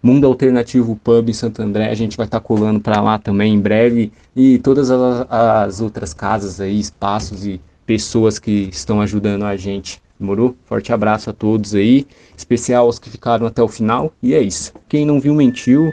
Mundo 0.00 0.28
Alternativo 0.28 0.94
Pub 0.94 1.28
em 1.28 1.32
Santo 1.32 1.60
André, 1.60 1.90
a 1.90 1.94
gente 1.94 2.16
vai 2.16 2.26
estar 2.26 2.38
tá 2.38 2.46
colando 2.46 2.78
para 2.78 3.00
lá 3.00 3.18
também 3.18 3.52
em 3.52 3.60
breve. 3.60 4.12
E 4.36 4.58
todas 4.60 4.88
as, 4.88 5.26
as, 5.28 5.80
outras 5.80 6.14
casas 6.14 6.60
aí, 6.60 6.78
espaços 6.78 7.44
e 7.44 7.60
pessoas 7.84 8.38
que 8.38 8.68
estão 8.70 9.00
ajudando 9.00 9.44
a 9.44 9.56
gente. 9.56 10.00
Demorou? 10.18 10.56
Forte 10.64 10.92
abraço 10.92 11.30
a 11.30 11.32
todos 11.32 11.74
aí, 11.74 12.06
especial 12.36 12.86
aos 12.86 12.98
que 12.98 13.10
ficaram 13.10 13.46
até 13.46 13.60
o 13.60 13.68
final. 13.68 14.12
E 14.22 14.34
é 14.34 14.40
isso. 14.40 14.72
Quem 14.88 15.04
não 15.04 15.20
viu 15.20 15.34
mentiu. 15.34 15.92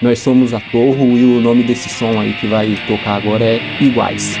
Nós 0.00 0.18
somos 0.20 0.54
a 0.54 0.60
Torro 0.60 1.04
e 1.18 1.36
o 1.36 1.40
nome 1.40 1.62
desse 1.62 1.88
som 1.90 2.18
aí 2.18 2.32
que 2.40 2.46
vai 2.46 2.74
tocar 2.88 3.16
agora 3.16 3.44
é 3.44 3.60
Iguais. 3.80 4.36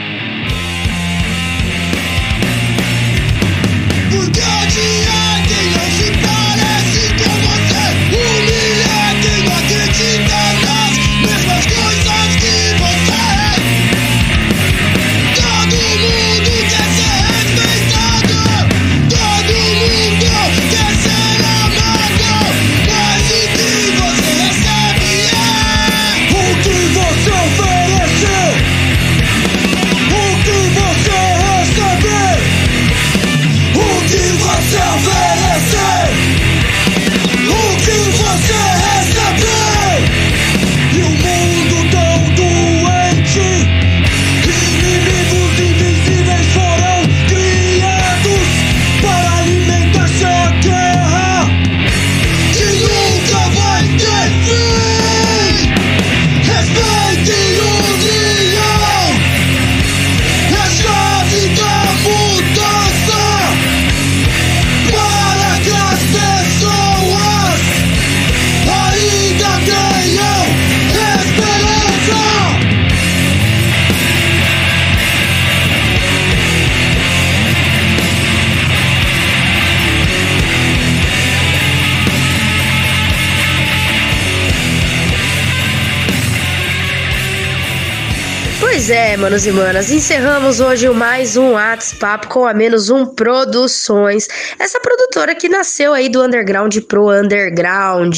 Manos 89.42 89.46
e 89.46 89.52
manas, 89.52 89.90
encerramos 89.90 90.60
hoje 90.60 90.88
mais 90.90 91.36
um 91.36 91.52
WhatsApp 91.52 92.28
com 92.28 92.46
a 92.46 92.54
menos 92.54 92.90
um 92.90 93.06
Produções. 93.06 94.28
Essa 94.58 94.78
produtora 94.78 95.34
que 95.34 95.48
nasceu 95.48 95.92
aí 95.92 96.08
do 96.08 96.22
underground 96.22 96.76
pro 96.82 97.10
underground. 97.10 98.14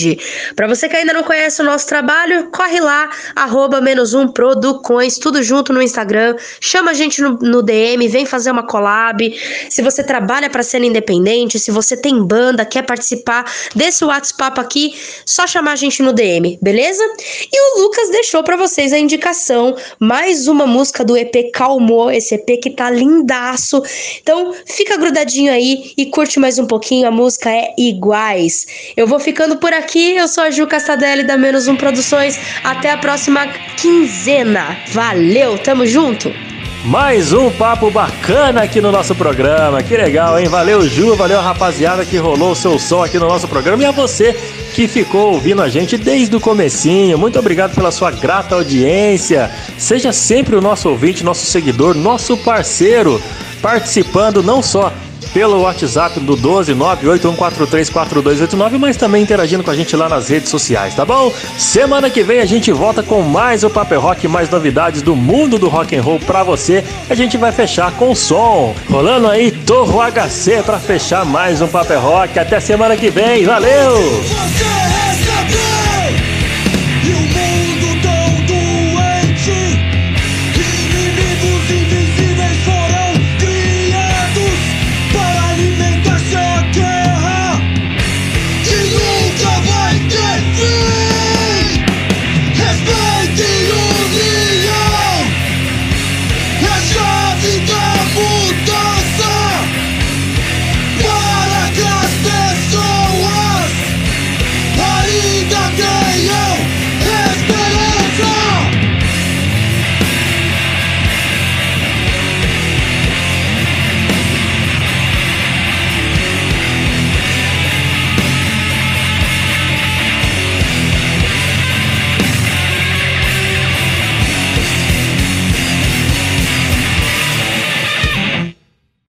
Pra 0.55 0.67
você 0.67 0.89
que 0.89 0.97
ainda 0.97 1.13
não 1.13 1.23
conhece 1.23 1.63
o 1.63 1.65
nosso 1.65 1.87
trabalho, 1.87 2.51
corre 2.51 2.81
lá, 2.81 3.11
arroba 3.35 3.81
menos 3.81 4.13
um 4.13 4.29
Producões, 4.29 5.17
tudo 5.17 5.43
junto 5.43 5.73
no 5.73 5.81
Instagram. 5.81 6.37
Chama 6.61 6.91
a 6.91 6.95
gente 6.95 7.23
no, 7.23 7.39
no 7.39 7.63
DM, 7.63 8.07
vem 8.09 8.27
fazer 8.27 8.51
uma 8.51 8.67
collab. 8.67 9.23
Se 9.71 9.83
você 9.83 10.03
trabalha 10.03 10.51
pra 10.51 10.63
cena 10.63 10.87
independente, 10.87 11.59
se 11.59 11.71
você 11.71 11.97
tem 11.97 12.23
banda, 12.23 12.65
quer 12.65 12.83
participar 12.83 13.51
desse 13.75 14.05
WhatsApp 14.05 14.61
aqui, 14.61 14.95
só 15.25 15.47
chamar 15.47 15.73
a 15.73 15.77
gente 15.77 16.03
no 16.03 16.13
DM, 16.13 16.59
beleza? 16.61 17.03
E 17.51 17.79
o 17.79 17.83
Lucas 17.83 18.11
deixou 18.11 18.43
pra 18.43 18.57
vocês 18.57 18.93
a 18.93 18.99
indicação, 18.99 19.77
mais 19.99 20.49
uma 20.49 20.67
música 20.67 21.05
do 21.05 21.14
EP 21.17 21.51
Calmou, 21.53 22.11
esse 22.11 22.35
EP 22.35 22.61
que 22.63 22.71
tá 22.71 22.91
lindaço. 22.91 23.83
Então, 24.21 24.55
fica 24.67 24.97
grudadinho 24.97 25.53
aí 25.53 25.93
e 25.97 26.07
curte 26.07 26.39
mais 26.39 26.59
um 26.59 26.67
pouquinho, 26.67 27.07
a 27.07 27.11
música 27.11 27.51
é 27.51 27.75
Iguais. 27.79 28.67
Eu 28.97 29.07
vou 29.07 29.19
ficando 29.19 29.57
por 29.57 29.73
aqui, 29.73 30.17
eu 30.17 30.29
sou 30.29 30.45
a 30.45 30.51
Ju 30.51 30.67
Castadelli 30.67 31.25
da 31.25 31.37
Menos 31.37 31.69
Um 31.69 31.77
Produções. 31.77 32.39
Até 32.63 32.91
a 32.91 32.99
próxima 32.99 33.47
quinzena. 33.77 34.77
Valeu, 34.89 35.59
tamo 35.59 35.87
junto! 35.87 36.44
Mais 36.85 37.33
um 37.33 37.51
papo 37.51 37.91
bacana 37.91 38.61
aqui 38.63 38.79
no 38.79 38.93
nosso 38.93 39.15
programa. 39.15 39.83
Que 39.83 39.97
legal, 39.97 40.39
hein? 40.39 40.49
Valeu, 40.49 40.87
Ju, 40.87 41.17
valeu, 41.17 41.41
rapaziada, 41.41 42.05
que 42.05 42.19
rolou 42.19 42.53
o 42.53 42.55
seu 42.55 42.79
som 42.79 43.03
aqui 43.03 43.19
no 43.19 43.27
nosso 43.27 43.49
programa. 43.49 43.83
E 43.83 43.87
a 43.87 43.91
você 43.91 44.35
que 44.75 44.87
ficou 44.87 45.33
ouvindo 45.33 45.63
a 45.63 45.69
gente 45.71 45.97
desde 45.97 46.37
o 46.37 46.41
comecinho. 46.41 47.17
Muito 47.17 47.39
obrigado 47.39 47.75
pela 47.75 47.91
sua 47.91 48.11
grata 48.11 48.55
audiência. 48.55 49.51
Seja 49.79 50.13
sempre 50.13 50.57
o 50.57 50.61
nosso 50.61 50.91
ouvinte, 50.91 51.25
nosso 51.25 51.47
seguidor, 51.47 51.95
nosso 51.95 52.37
parceiro, 52.37 53.19
participando 53.63 54.43
não 54.43 54.63
só 54.63 54.93
pelo 55.35 55.61
WhatsApp 55.63 56.21
do 56.21 56.37
12981434289, 56.37 58.79
mas 58.79 58.97
também 58.97 59.25
interagindo 59.25 59.65
com 59.65 59.71
a 59.71 59.77
gente 59.77 59.97
lá 59.97 60.09
nas 60.09 60.29
redes 60.29 60.49
sociais, 60.49 60.95
tá 60.95 61.05
bom? 61.05 61.33
Semana 61.59 62.09
que 62.09 62.23
vem 62.23 62.39
a 62.41 62.47
gente 62.47 62.71
volta 62.71 63.03
com 63.03 63.21
mais 63.21 63.65
o 63.65 63.69
Paper 63.69 64.01
Rock, 64.01 64.29
mais 64.29 64.49
novidades 64.49 65.03
do 65.03 65.17
mundo 65.17 65.59
do 65.59 65.69
rock 65.69 65.97
and 65.97 66.03
roll 66.03 66.21
pra 66.21 66.45
você. 66.45 66.85
A 67.11 67.17
gente 67.17 67.37
vai 67.37 67.51
fechar 67.51 67.91
com 67.93 68.15
som, 68.15 68.77
rolando 68.89 69.29
aí 69.29 69.51
Torro 69.51 69.99
HC 70.01 70.63
pra 70.65 70.79
fechar 70.79 71.25
mais 71.25 71.61
um 71.61 71.67
Paper 71.67 72.01
Rock. 72.01 72.39
Até 72.39 72.61
semana 72.61 72.97
que 72.97 73.11
vem, 73.11 73.45
valeu! 73.45 73.99